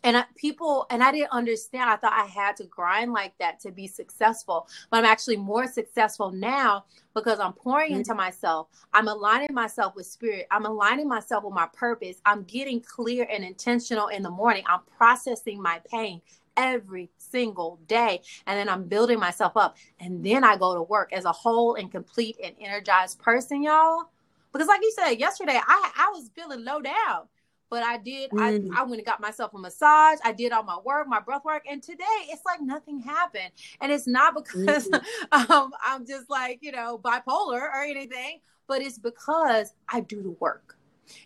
and 0.04 0.18
I, 0.18 0.24
people 0.36 0.86
and 0.90 1.04
i 1.04 1.12
didn't 1.12 1.32
understand. 1.32 1.90
I 1.90 1.96
thought 1.96 2.14
i 2.14 2.26
had 2.26 2.56
to 2.58 2.66
grind 2.66 3.12
like 3.12 3.34
that 3.40 3.60
to 3.62 3.72
be 3.72 3.88
successful 3.88 4.68
but 4.90 4.98
i'm 4.98 5.06
actually 5.06 5.38
more 5.38 5.68
successful 5.68 6.32
now 6.32 6.86
because 7.14 7.40
i'm 7.40 7.54
pouring 7.54 7.92
mm-hmm. 7.92 8.00
into 8.00 8.14
myself. 8.14 8.68
I'm 8.94 9.08
aligning 9.08 9.54
myself 9.54 9.96
with 9.96 10.06
spirit. 10.06 10.48
I'm 10.52 10.66
aligning 10.66 11.08
myself 11.08 11.44
with 11.44 11.54
my 11.54 11.68
purpose. 11.74 12.22
I'm 12.26 12.44
getting 12.44 12.82
clear 12.82 13.28
and 13.32 13.44
intentional 13.44 14.08
in 14.08 14.24
the 14.24 14.30
morning. 14.30 14.64
I'm 14.68 14.82
processing 14.98 15.62
my 15.62 15.82
pain 15.90 16.22
every 16.58 17.10
single 17.18 17.80
day 17.88 18.20
and 18.46 18.58
then 18.60 18.68
i'm 18.68 18.84
building 18.84 19.18
myself 19.18 19.56
up 19.56 19.78
and 20.02 20.22
then 20.26 20.44
i 20.44 20.58
go 20.58 20.76
to 20.76 20.82
work 20.82 21.14
as 21.14 21.24
a 21.24 21.32
whole 21.32 21.76
and 21.76 21.90
complete 21.90 22.36
and 22.44 22.54
energized 22.60 23.18
person 23.20 23.64
y'all. 23.64 24.10
Because 24.52 24.68
like 24.68 24.82
you 24.82 24.92
said 24.94 25.14
yesterday 25.14 25.58
i 25.58 25.92
i 25.98 26.10
was 26.14 26.30
feeling 26.36 26.66
low 26.66 26.82
down 26.82 27.28
but 27.70 27.84
I 27.84 27.98
did. 27.98 28.32
Mm. 28.32 28.72
I, 28.74 28.82
I 28.82 28.84
went 28.84 28.98
and 28.98 29.06
got 29.06 29.22
myself 29.22 29.54
a 29.54 29.58
massage. 29.58 30.20
I 30.24 30.32
did 30.32 30.52
all 30.52 30.64
my 30.64 30.78
work, 30.84 31.08
my 31.08 31.20
breath 31.20 31.46
work, 31.46 31.64
and 31.70 31.82
today 31.82 32.04
it's 32.30 32.44
like 32.46 32.62
nothing 32.62 33.00
happened. 33.00 33.52
And 33.82 33.92
it's 33.92 34.08
not 34.08 34.36
because 34.36 34.88
mm. 34.88 35.02
um, 35.50 35.72
I'm 35.84 36.06
just 36.06 36.30
like 36.30 36.60
you 36.62 36.72
know 36.72 37.00
bipolar 37.04 37.62
or 37.62 37.84
anything, 37.84 38.40
but 38.68 38.82
it's 38.82 38.98
because 38.98 39.74
I 39.88 40.02
do 40.02 40.22
the 40.22 40.32
work. 40.32 40.78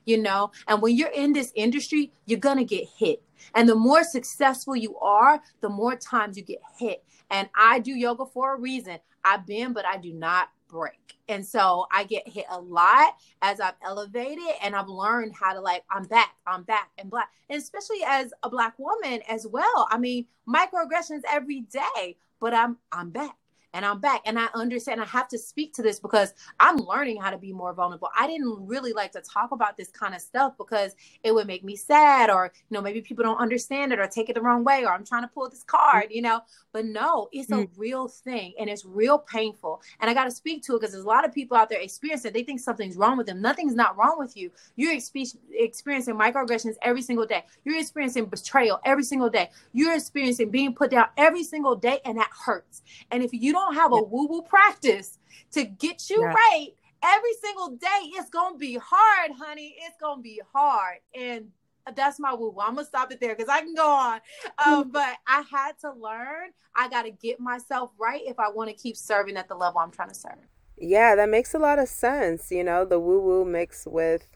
You 0.06 0.22
know, 0.22 0.52
and 0.68 0.82
when 0.82 0.96
you're 0.96 1.10
in 1.10 1.34
this 1.34 1.52
industry, 1.56 2.14
you're 2.26 2.40
gonna 2.40 2.64
get 2.64 2.88
hit. 2.98 3.22
And 3.54 3.68
the 3.68 3.76
more 3.76 4.04
successful 4.04 4.78
you 4.78 4.98
are, 5.00 5.42
the 5.60 5.68
more 5.68 5.98
times 5.98 6.38
you 6.38 6.44
get 6.44 6.62
hit. 6.80 7.04
And 7.30 7.50
I 7.58 7.80
do 7.80 7.92
yoga 7.92 8.26
for 8.26 8.56
a 8.56 8.60
reason. 8.60 9.00
I've 9.26 9.46
been, 9.46 9.74
but 9.74 9.86
I 9.86 9.98
do 9.98 10.14
not 10.14 10.50
break. 10.74 11.18
And 11.30 11.46
so 11.46 11.86
I 11.92 12.04
get 12.04 12.28
hit 12.28 12.46
a 12.50 12.60
lot 12.60 13.16
as 13.42 13.62
I've 13.62 13.76
elevated 13.86 14.44
and 14.62 14.76
I've 14.76 14.90
learned 14.90 15.34
how 15.36 15.54
to 15.54 15.62
like, 15.62 15.84
I'm 15.90 16.04
back, 16.04 16.32
I'm 16.46 16.64
back 16.64 16.90
and 16.98 17.10
black. 17.10 17.30
And 17.50 17.62
especially 17.62 18.00
as 18.06 18.34
a 18.42 18.50
black 18.50 18.78
woman 18.78 19.22
as 19.30 19.48
well. 19.48 19.88
I 19.90 20.00
mean, 20.00 20.26
microaggressions 20.50 21.22
every 21.30 21.62
day, 21.62 22.18
but 22.42 22.54
I'm 22.54 22.78
I'm 22.92 23.12
back 23.12 23.38
and 23.74 23.86
I'm 23.86 24.00
back. 24.00 24.22
And 24.26 24.40
I 24.40 24.48
understand 24.54 25.02
I 25.02 25.06
have 25.06 25.28
to 25.30 25.38
speak 25.38 25.74
to 25.76 25.82
this 25.82 26.00
because 26.00 26.34
I'm 26.60 26.78
learning 26.78 27.22
how 27.22 27.32
to 27.32 27.38
be 27.38 27.52
more 27.52 27.74
vulnerable. 27.74 28.10
I 28.18 28.28
didn't 28.28 28.68
really 28.68 28.94
like 28.94 29.12
to 29.14 29.22
talk 29.22 29.52
about 29.52 29.78
this 29.78 29.90
kind 29.90 30.14
of 30.14 30.22
stuff 30.22 30.54
because 30.58 30.96
it 31.24 31.34
would 31.34 31.48
make 31.48 31.64
me 31.64 31.76
sad, 31.76 32.30
or, 32.30 32.52
you 32.70 32.76
know, 32.76 32.82
maybe 32.82 33.02
people 33.02 33.24
don't 33.24 33.38
understand 33.38 33.92
it 33.92 34.00
or 34.00 34.08
take 34.08 34.30
it 34.30 34.34
the 34.34 34.42
wrong 34.42 34.64
way, 34.64 34.84
or 34.84 34.94
I'm 34.94 35.06
trying 35.06 35.24
to 35.24 35.28
pull 35.28 35.50
this 35.50 35.64
card, 35.64 36.06
you 36.12 36.22
know. 36.22 36.42
But 36.72 36.86
no, 36.86 37.30
it's 37.32 37.50
a 37.52 37.56
mm. 37.56 37.70
real 37.78 38.08
thing 38.08 38.54
and 38.60 38.70
it's 38.70 38.86
real 38.86 39.18
painful. 39.18 39.82
And 40.00 40.10
I 40.10 40.14
got 40.14 40.26
to 40.26 40.32
speak 40.32 40.64
to 40.64 40.76
it 40.76 40.82
because 40.82 40.94
there's 40.94 41.06
a 41.06 41.08
lot 41.08 41.26
of 41.26 41.34
people 41.34 41.58
out 41.58 41.70
there 41.70 41.80
experiencing 41.80 42.30
it. 42.30 42.34
They 42.34 42.44
think 42.44 42.60
something's 42.60 42.98
wrong 42.98 43.18
with 43.18 43.28
them. 43.28 43.42
Nothing's 43.42 43.76
not 43.76 43.98
wrong 43.98 44.18
with 44.18 44.38
you. 44.38 44.52
You're 44.76 44.94
expe- 44.94 45.38
experiencing 45.52 46.16
microaggressions 46.16 46.76
every 46.82 47.02
single 47.02 47.26
day. 47.26 47.46
You're 47.64 47.80
experiencing 47.80 48.26
betrayal 48.26 48.80
every 48.86 49.04
single 49.04 49.30
day. 49.30 49.50
You're 49.72 49.96
experiencing 49.96 50.52
being 50.52 50.74
put 50.74 50.92
down 50.92 51.08
every 51.18 51.44
single 51.44 51.76
day, 51.76 52.00
and 52.06 52.18
that 52.18 52.30
hurts. 52.46 52.82
And 53.12 53.24
if 53.24 53.34
you 53.34 53.52
don't 53.52 53.63
don't 53.66 53.76
have 53.76 53.92
a 53.92 54.02
woo 54.02 54.28
woo 54.28 54.42
practice 54.42 55.20
to 55.52 55.64
get 55.64 56.10
you 56.10 56.22
yeah. 56.22 56.34
right 56.34 56.70
every 57.04 57.34
single 57.42 57.70
day, 57.72 58.12
it's 58.14 58.30
gonna 58.30 58.58
be 58.58 58.80
hard, 58.82 59.32
honey. 59.38 59.76
It's 59.80 59.98
gonna 60.00 60.22
be 60.22 60.42
hard. 60.54 61.00
And 61.14 61.50
that's 61.96 62.20
my 62.20 62.34
woo 62.34 62.50
woo. 62.50 62.62
I'm 62.62 62.76
gonna 62.76 62.88
stop 62.88 63.12
it 63.12 63.20
there 63.20 63.36
because 63.36 63.50
I 63.50 63.60
can 63.60 63.76
go 63.76 63.88
on. 63.88 64.22
Um, 64.66 64.90
but 64.92 65.18
I 65.28 65.44
had 65.52 65.74
to 65.82 65.92
learn. 65.92 66.52
I 66.76 66.88
got 66.90 67.04
to 67.04 67.12
get 67.12 67.40
myself 67.40 67.92
right 68.00 68.22
if 68.26 68.40
I 68.40 68.50
want 68.50 68.70
to 68.70 68.76
keep 68.76 68.98
serving 68.98 69.38
at 69.38 69.48
the 69.48 69.56
level 69.56 69.80
I'm 69.80 69.92
trying 69.92 70.10
to 70.10 70.16
serve. 70.16 70.40
Yeah, 70.78 71.16
that 71.16 71.30
makes 71.30 71.54
a 71.54 71.60
lot 71.60 71.78
of 71.78 71.88
sense. 71.88 72.52
You 72.52 72.64
know, 72.64 72.86
the 72.86 73.00
woo 73.00 73.20
woo 73.20 73.46
mixed 73.46 73.86
with 73.86 74.28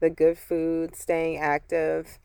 the 0.00 0.08
good 0.08 0.38
food, 0.38 0.96
staying 0.96 1.38
active. 1.38 2.18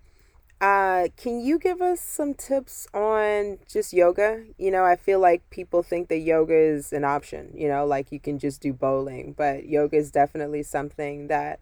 Uh, 0.61 1.07
can 1.15 1.39
you 1.39 1.57
give 1.57 1.81
us 1.81 2.01
some 2.01 2.33
tips 2.33 2.85
on 2.93 3.59
just 3.69 3.93
yoga? 3.93 4.43
You 4.57 4.71
know, 4.71 4.83
I 4.83 4.97
feel 4.97 5.19
like 5.19 5.49
people 5.49 5.83
think 5.83 6.09
that 6.09 6.17
yoga 6.19 6.53
is 6.53 6.91
an 6.91 7.05
option, 7.05 7.51
you 7.55 7.69
know, 7.69 7.85
like 7.85 8.11
you 8.11 8.19
can 8.19 8.39
just 8.39 8.59
do 8.61 8.73
bowling, 8.73 9.33
but 9.37 9.65
yoga 9.67 9.95
is 9.95 10.11
definitely 10.11 10.63
something 10.63 11.27
that 11.27 11.61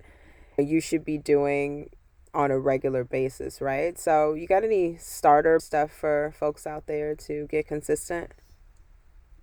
you 0.58 0.82
should 0.82 1.06
be 1.06 1.20
doing 1.20 1.92
on 2.34 2.50
a 2.50 2.58
regular 2.58 3.04
basis, 3.04 3.62
right? 3.62 4.00
So, 4.00 4.34
you 4.34 4.48
got 4.48 4.64
any 4.64 4.98
starter 4.98 5.60
stuff 5.60 5.92
for 5.92 6.34
folks 6.38 6.66
out 6.66 6.88
there 6.88 7.16
to 7.16 7.48
get 7.48 7.68
consistent? 7.68 8.32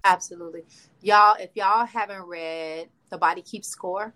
Absolutely. 0.05 0.65
Y'all, 1.01 1.37
if 1.41 1.51
y'all 1.55 1.87
haven't 1.87 2.23
read 2.23 2.89
The 3.11 3.19
Body 3.19 3.43
Keeps 3.43 3.69
Score, 3.69 4.15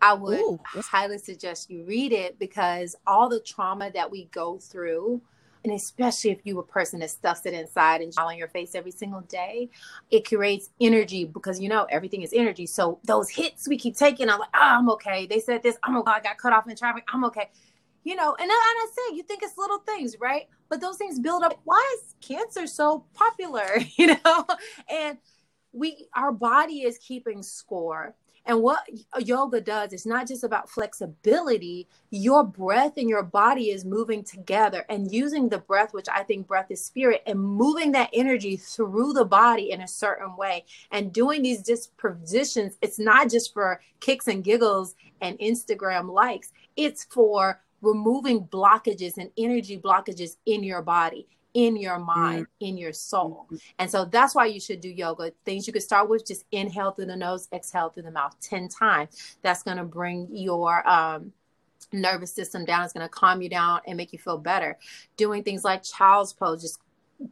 I 0.00 0.14
would 0.14 0.40
Ooh, 0.40 0.60
highly 0.90 1.18
suggest 1.18 1.70
you 1.70 1.84
read 1.84 2.12
it 2.12 2.38
because 2.38 2.96
all 3.06 3.28
the 3.28 3.40
trauma 3.40 3.90
that 3.92 4.10
we 4.10 4.26
go 4.26 4.58
through, 4.58 5.20
and 5.64 5.72
especially 5.72 6.30
if 6.30 6.40
you 6.44 6.58
a 6.60 6.62
person 6.62 7.00
that 7.00 7.10
stuffs 7.10 7.44
it 7.44 7.52
inside 7.54 8.00
and 8.00 8.12
on 8.16 8.36
your 8.36 8.48
face 8.48 8.74
every 8.74 8.92
single 8.92 9.22
day, 9.22 9.70
it 10.10 10.26
creates 10.26 10.70
energy 10.80 11.24
because 11.24 11.60
you 11.60 11.68
know 11.68 11.86
everything 11.90 12.22
is 12.22 12.32
energy. 12.32 12.66
So 12.66 13.00
those 13.04 13.28
hits 13.28 13.68
we 13.68 13.76
keep 13.76 13.96
taking, 13.96 14.30
I'm 14.30 14.38
like, 14.38 14.50
oh, 14.54 14.58
I'm 14.60 14.90
okay. 14.90 15.26
They 15.26 15.40
said 15.40 15.62
this, 15.62 15.76
I'm 15.82 15.96
okay. 15.98 16.12
I 16.12 16.20
got 16.20 16.38
cut 16.38 16.52
off 16.52 16.68
in 16.68 16.76
traffic, 16.76 17.04
I'm 17.12 17.24
okay. 17.26 17.50
You 18.04 18.14
know, 18.16 18.34
and, 18.38 18.50
uh, 18.50 18.54
and 18.54 18.54
I 18.54 18.86
say 18.94 19.16
you 19.16 19.22
think 19.24 19.42
it's 19.42 19.58
little 19.58 19.78
things, 19.78 20.16
right? 20.20 20.48
But 20.70 20.80
those 20.80 20.96
things 20.96 21.18
build 21.18 21.42
up. 21.42 21.60
Why 21.64 21.96
is 21.98 22.14
cancer 22.26 22.66
so 22.66 23.04
popular? 23.14 23.66
You 23.96 24.16
know, 24.24 24.46
and 24.88 25.18
we 25.72 26.08
our 26.14 26.32
body 26.32 26.82
is 26.82 26.98
keeping 26.98 27.42
score 27.42 28.14
and 28.48 28.62
what 28.62 28.88
uh, 29.12 29.20
yoga 29.20 29.60
does 29.60 29.92
is 29.92 30.06
not 30.06 30.26
just 30.26 30.42
about 30.42 30.70
flexibility, 30.70 31.86
your 32.10 32.42
breath 32.42 32.94
and 32.96 33.08
your 33.08 33.22
body 33.22 33.70
is 33.70 33.84
moving 33.84 34.24
together 34.24 34.86
and 34.88 35.12
using 35.12 35.50
the 35.50 35.58
breath, 35.58 35.92
which 35.92 36.08
I 36.10 36.22
think 36.22 36.46
breath 36.48 36.70
is 36.70 36.82
spirit, 36.82 37.22
and 37.26 37.38
moving 37.38 37.92
that 37.92 38.08
energy 38.14 38.56
through 38.56 39.12
the 39.12 39.26
body 39.26 39.70
in 39.70 39.82
a 39.82 39.88
certain 39.88 40.34
way. 40.34 40.64
And 40.90 41.12
doing 41.12 41.42
these 41.42 41.62
dispositions, 41.62 42.78
it's 42.80 42.98
not 42.98 43.30
just 43.30 43.52
for 43.52 43.82
kicks 44.00 44.28
and 44.28 44.42
giggles 44.42 44.94
and 45.20 45.38
Instagram 45.40 46.10
likes, 46.10 46.50
it's 46.74 47.04
for 47.04 47.60
removing 47.82 48.46
blockages 48.46 49.18
and 49.18 49.30
energy 49.36 49.78
blockages 49.78 50.36
in 50.46 50.64
your 50.64 50.80
body 50.80 51.28
in 51.58 51.76
your 51.76 51.98
mind, 51.98 52.44
mm-hmm. 52.44 52.64
in 52.66 52.78
your 52.78 52.92
soul. 52.92 53.48
And 53.80 53.90
so 53.90 54.04
that's 54.04 54.32
why 54.32 54.46
you 54.46 54.60
should 54.60 54.80
do 54.80 54.88
yoga. 54.88 55.32
Things 55.44 55.66
you 55.66 55.72
could 55.72 55.82
start 55.82 56.08
with 56.08 56.24
just 56.24 56.44
inhale 56.52 56.92
through 56.92 57.06
the 57.06 57.16
nose, 57.16 57.48
exhale 57.52 57.88
through 57.88 58.04
the 58.04 58.12
mouth 58.12 58.36
10 58.40 58.68
times. 58.68 59.36
That's 59.42 59.64
going 59.64 59.78
to 59.78 59.82
bring 59.82 60.28
your 60.30 60.88
um, 60.88 61.32
nervous 61.92 62.32
system 62.32 62.64
down. 62.64 62.84
It's 62.84 62.92
going 62.92 63.04
to 63.04 63.10
calm 63.10 63.42
you 63.42 63.48
down 63.48 63.80
and 63.88 63.96
make 63.96 64.12
you 64.12 64.20
feel 64.20 64.38
better. 64.38 64.78
Doing 65.16 65.42
things 65.42 65.64
like 65.64 65.82
child's 65.82 66.32
pose, 66.32 66.62
just 66.62 66.78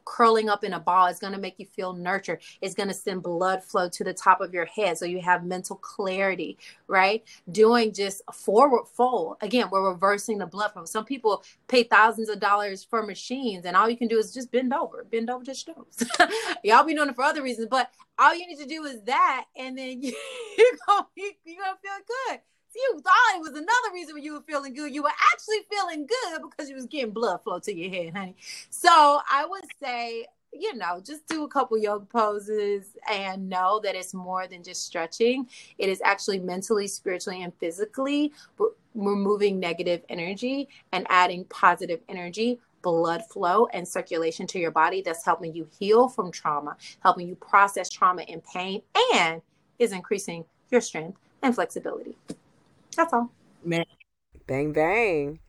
curling 0.05 0.49
up 0.49 0.65
in 0.65 0.73
a 0.73 0.81
ball 0.81 1.07
is 1.07 1.19
going 1.19 1.33
to 1.33 1.39
make 1.39 1.59
you 1.59 1.67
feel 1.67 1.93
nurtured. 1.93 2.43
It's 2.61 2.75
going 2.75 2.89
to 2.89 2.95
send 2.95 3.23
blood 3.23 3.63
flow 3.63 3.89
to 3.89 4.05
the 4.05 4.15
top 4.15 4.41
of 4.41 4.53
your 4.53 4.65
head 4.67 4.99
so 4.99 5.05
you 5.05 5.21
have 5.21 5.45
mental 5.45 5.77
clarity, 5.77 6.59
right? 6.89 7.25
Doing 7.51 7.93
just 7.93 8.23
forward 8.33 8.87
fold. 8.87 9.37
Again, 9.41 9.69
we're 9.71 9.91
reversing 9.91 10.39
the 10.39 10.47
blood 10.47 10.73
flow. 10.73 10.85
Some 10.85 11.05
people 11.05 11.45
pay 11.69 11.83
thousands 11.83 12.29
of 12.29 12.41
dollars 12.41 12.85
for 12.85 13.03
machines 13.03 13.65
and 13.65 13.77
all 13.77 13.89
you 13.89 13.97
can 13.97 14.09
do 14.09 14.19
is 14.19 14.33
just 14.33 14.51
bend 14.51 14.73
over, 14.73 15.07
bend 15.11 15.31
over, 15.31 15.45
just 15.45 15.69
nose. 15.69 16.09
Y'all 16.65 16.85
be 16.85 16.95
doing 16.95 17.09
it 17.09 17.15
for 17.15 17.25
other 17.25 17.43
reasons, 17.43 17.69
but 17.71 17.91
all 18.19 18.35
you 18.35 18.47
need 18.47 18.59
to 18.59 18.67
do 18.67 18.85
is 18.85 19.03
that 19.03 19.45
and 19.57 19.77
then 19.77 20.03
you, 20.03 20.15
you're 20.59 20.79
going 20.87 21.05
you're 21.17 21.57
going 21.57 21.75
to 21.75 21.81
feel 21.83 21.99
good 22.29 22.41
you 22.77 23.01
thought 23.01 23.37
it 23.37 23.41
was 23.41 23.51
another 23.51 23.95
reason 23.95 24.23
you 24.23 24.35
were 24.35 24.43
feeling 24.43 24.75
good. 24.75 24.95
You 24.95 25.03
were 25.03 25.13
actually 25.33 25.59
feeling 25.71 26.07
good 26.07 26.43
because 26.51 26.69
you 26.69 26.77
was 26.77 26.87
getting 26.87 27.13
blood 27.13 27.43
flow 27.43 27.59
to 27.61 27.75
your 27.75 27.91
head, 27.91 28.15
honey. 28.15 28.37
So 28.71 29.21
I 29.31 29.47
would 29.49 29.65
say, 29.83 30.27
you 30.53 30.75
know, 30.75 31.01
just 31.05 31.27
do 31.27 31.45
a 31.45 31.49
couple 31.49 31.79
yoga 31.79 32.07
poses 32.07 32.97
and 33.11 33.49
know 33.49 33.81
that 33.83 33.95
it's 33.95 34.15
more 34.15 34.47
than 34.47 34.63
just 34.63 34.85
stretching. 34.85 35.49
It 35.79 35.89
is 35.89 36.01
actually 36.05 36.39
mentally, 36.39 36.87
spiritually, 36.87 37.43
and 37.43 37.53
physically 37.59 38.33
removing 38.95 39.61
negative 39.61 40.03
energy 40.09 40.69
and 40.93 41.07
adding 41.11 41.45
positive 41.45 42.01
energy 42.09 42.59
blood 42.83 43.23
flow 43.29 43.67
and 43.73 43.87
circulation 43.87 44.47
to 44.47 44.61
your 44.61 44.71
body 44.71 45.03
that's 45.03 45.25
helping 45.25 45.53
you 45.53 45.67
heal 45.79 46.09
from 46.09 46.31
trauma, 46.31 46.77
helping 47.01 47.27
you 47.27 47.35
process 47.35 47.91
trauma 47.91 48.23
and 48.29 48.45
pain, 48.45 48.81
and 49.15 49.43
is 49.79 49.93
increasing 49.93 50.45
your 50.71 50.81
strength 50.81 51.19
and 51.43 51.55
flexibility. 51.55 52.17
That's 52.97 53.13
all. 53.13 53.31
Man. 53.65 53.85
Bang, 54.47 54.73
bang. 54.73 55.41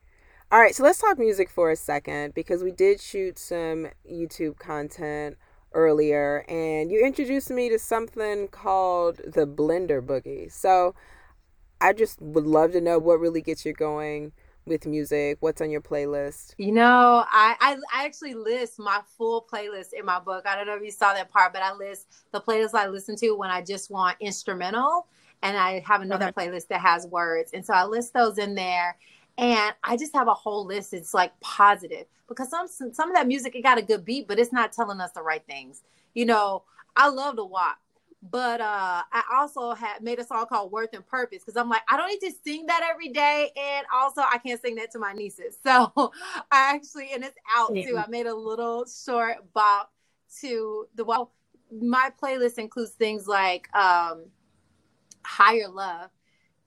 All 0.52 0.60
right, 0.60 0.74
so 0.74 0.84
let's 0.84 1.00
talk 1.00 1.20
music 1.20 1.50
for 1.50 1.72
a 1.72 1.76
second 1.76 2.34
because 2.34 2.64
we 2.64 2.72
did 2.72 3.02
shoot 3.02 3.38
some 3.38 3.88
YouTube 4.10 4.58
content 4.58 5.38
earlier 5.74 6.46
and 6.48 6.90
you 6.90 7.06
introduced 7.06 7.50
me 7.50 7.70
to 7.70 7.78
something 7.78 8.48
called 8.48 9.18
the 9.18 9.46
Blender 9.46 10.02
Boogie. 10.02 10.52
So 10.52 10.96
I 11.82 11.94
just 11.94 12.22
would 12.22 12.46
love 12.46 12.72
to 12.72 12.82
know 12.82 12.98
what 12.98 13.20
really 13.20 13.42
gets 13.42 13.66
you 13.66 13.74
going 13.74 14.32
with 14.66 14.86
music. 14.86 15.38
What's 15.42 15.62
on 15.62 15.70
your 15.70 15.82
playlist? 15.82 16.54
You 16.58 16.72
know, 16.72 17.24
I, 17.30 17.56
I, 17.60 17.78
I 17.94 18.06
actually 18.06 18.34
list 18.34 18.80
my 18.80 19.02
full 19.18 19.48
playlist 19.52 19.94
in 19.98 20.06
my 20.06 20.20
book. 20.20 20.46
I 20.48 20.56
don't 20.56 20.68
know 20.68 20.76
if 20.76 20.84
you 20.84 20.92
saw 20.92 21.14
that 21.14 21.32
part, 21.32 21.54
but 21.54 21.62
I 21.62 21.74
list 21.74 22.08
the 22.32 22.42
playlist 22.42 22.74
I 22.74 22.88
listen 22.88 23.16
to 23.18 23.32
when 23.32 23.50
I 23.50 23.62
just 23.62 23.92
want 23.92 24.18
instrumental 24.20 25.08
and 25.44 25.58
I 25.58 25.84
have 25.86 26.02
another 26.02 26.28
okay. 26.28 26.48
playlist 26.48 26.68
that 26.70 26.82
has 26.82 27.08
words. 27.08 27.52
And 27.54 27.66
so 27.66 27.74
I 27.74 27.86
list 27.86 28.14
those 28.14 28.38
in 28.38 28.56
there. 28.56 28.98
And 29.38 29.74
I 29.84 29.98
just 29.98 30.16
have 30.16 30.28
a 30.28 30.34
whole 30.34 30.66
list. 30.66 30.94
It's 30.94 31.14
like 31.14 31.40
positive 31.42 32.08
because 32.28 32.50
some 32.50 32.68
some 32.68 33.10
of 33.10 33.16
that 33.16 33.28
music 33.28 33.56
it 33.56 33.62
got 33.62 33.78
a 33.78 33.84
good 33.84 34.04
beat, 34.04 34.28
but 34.28 34.40
it's 34.40 34.52
not 34.52 34.74
telling 34.74 35.00
us 35.00 35.12
the 35.12 35.22
right 35.22 35.44
things. 35.48 35.84
You 36.16 36.26
know, 36.26 36.64
I 36.96 37.10
love 37.10 37.36
the 37.36 37.46
WAP, 37.46 37.78
but 38.24 38.62
uh 38.62 39.04
I 39.12 39.24
also 39.36 39.74
had 39.74 40.02
made 40.02 40.18
a 40.18 40.24
song 40.24 40.48
called 40.48 40.72
Worth 40.72 40.90
and 40.94 41.06
Purpose 41.06 41.44
because 41.46 41.56
I'm 41.56 41.70
like, 41.70 41.84
I 41.88 41.98
don't 41.98 42.08
need 42.08 42.28
to 42.28 42.36
sing 42.44 42.66
that 42.66 42.82
every 42.90 43.10
day. 43.10 43.52
And 43.56 43.86
also 43.94 44.22
I 44.22 44.40
can't 44.40 44.60
sing 44.60 44.76
that 44.76 44.92
to 44.94 45.00
my 45.00 45.14
nieces. 45.14 45.58
So 45.64 46.12
I 46.52 46.74
actually 46.74 47.12
and 47.14 47.24
it's 47.24 47.38
out 47.56 47.76
too. 47.76 47.96
I 47.98 48.08
made 48.10 48.26
a 48.26 48.36
little 48.36 48.86
short 48.86 49.54
bop 49.54 49.94
to 50.42 50.88
the 50.96 51.06
well 51.06 51.32
my 51.72 52.12
playlist 52.22 52.58
includes 52.58 52.92
things 52.92 53.28
like 53.28 53.74
um 53.76 54.26
higher 55.28 55.68
love. 55.68 56.10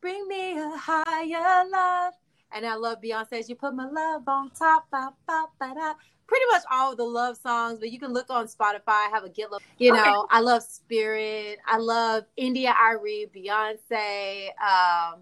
Bring 0.00 0.28
me 0.28 0.58
a 0.58 0.70
higher 0.76 1.68
love. 1.68 2.14
And 2.52 2.66
I 2.66 2.74
love 2.74 3.00
Beyonce's 3.00 3.48
You 3.48 3.54
Put 3.54 3.74
My 3.74 3.88
Love 3.88 4.22
on 4.26 4.50
Top. 4.50 4.86
Ba, 4.90 5.12
ba, 5.26 5.46
ba, 5.58 5.72
da. 5.74 5.94
Pretty 6.26 6.44
much 6.50 6.62
all 6.70 6.94
the 6.94 7.04
love 7.04 7.36
songs, 7.36 7.80
but 7.80 7.90
you 7.90 7.98
can 7.98 8.12
look 8.12 8.30
on 8.30 8.46
Spotify. 8.46 9.11
Have 9.12 9.24
a 9.24 9.28
Get 9.28 9.50
Love. 9.50 9.62
You 9.78 9.92
know, 9.92 10.26
I 10.30 10.40
love 10.40 10.62
Spirit. 10.62 11.58
I 11.66 11.78
love 11.78 12.24
India.Arie, 12.36 13.26
Beyonce. 13.34 14.48
Um, 14.61 15.20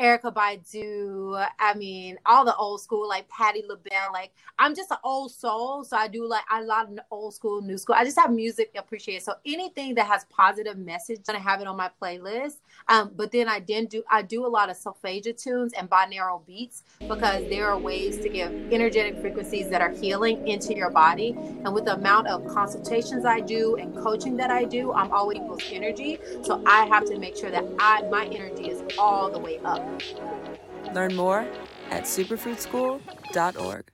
Erykah 0.00 0.32
Badu. 0.32 1.46
I 1.58 1.74
mean, 1.74 2.18
all 2.24 2.44
the 2.44 2.56
old 2.56 2.80
school 2.80 3.06
like 3.06 3.28
Patti 3.28 3.62
LaBelle. 3.68 4.12
Like 4.12 4.32
I'm 4.58 4.74
just 4.74 4.90
an 4.90 4.96
old 5.04 5.30
soul, 5.30 5.84
so 5.84 5.96
I 5.96 6.08
do 6.08 6.26
like 6.26 6.44
a 6.50 6.62
lot 6.62 6.90
of 6.90 6.98
old 7.10 7.34
school, 7.34 7.60
new 7.60 7.76
school. 7.76 7.94
I 7.98 8.04
just 8.04 8.18
have 8.18 8.32
music 8.32 8.74
appreciate. 8.76 9.22
So 9.22 9.34
anything 9.44 9.94
that 9.96 10.06
has 10.06 10.24
positive 10.30 10.78
message, 10.78 11.20
I 11.28 11.36
have 11.36 11.60
it 11.60 11.66
on 11.66 11.76
my 11.76 11.90
playlist. 12.00 12.56
Um, 12.88 13.12
but 13.16 13.32
then 13.32 13.48
I 13.48 13.60
then 13.60 13.86
do 13.86 14.02
I 14.10 14.22
do 14.22 14.46
a 14.46 14.48
lot 14.48 14.70
of 14.70 14.76
solfeggio 14.76 15.32
tunes 15.32 15.72
and 15.72 15.88
binaural 15.88 16.44
beats 16.46 16.82
because 17.00 17.48
there 17.48 17.68
are 17.68 17.78
ways 17.78 18.18
to 18.18 18.28
give 18.28 18.52
energetic 18.72 19.20
frequencies 19.20 19.68
that 19.70 19.80
are 19.80 19.90
healing 19.90 20.46
into 20.46 20.74
your 20.74 20.90
body. 20.90 21.36
And 21.64 21.74
with 21.74 21.84
the 21.84 21.94
amount 21.94 22.28
of 22.28 22.46
consultations 22.46 23.24
I 23.24 23.40
do 23.40 23.76
and 23.76 23.94
coaching 23.96 24.36
that 24.36 24.50
I 24.50 24.64
do, 24.64 24.92
I'm 24.92 25.12
always 25.12 25.38
equals 25.38 25.62
energy. 25.70 26.18
So 26.42 26.62
I 26.66 26.86
have 26.86 27.04
to 27.06 27.18
make 27.18 27.36
sure 27.36 27.50
that 27.50 27.64
I 27.78 28.02
my 28.08 28.26
energy 28.26 28.70
is 28.70 28.82
all 28.98 29.30
the 29.30 29.38
way 29.38 29.58
up. 29.64 29.82
Learn 30.94 31.14
more 31.14 31.46
at 31.90 32.04
superfruitschool.org. 32.04 33.84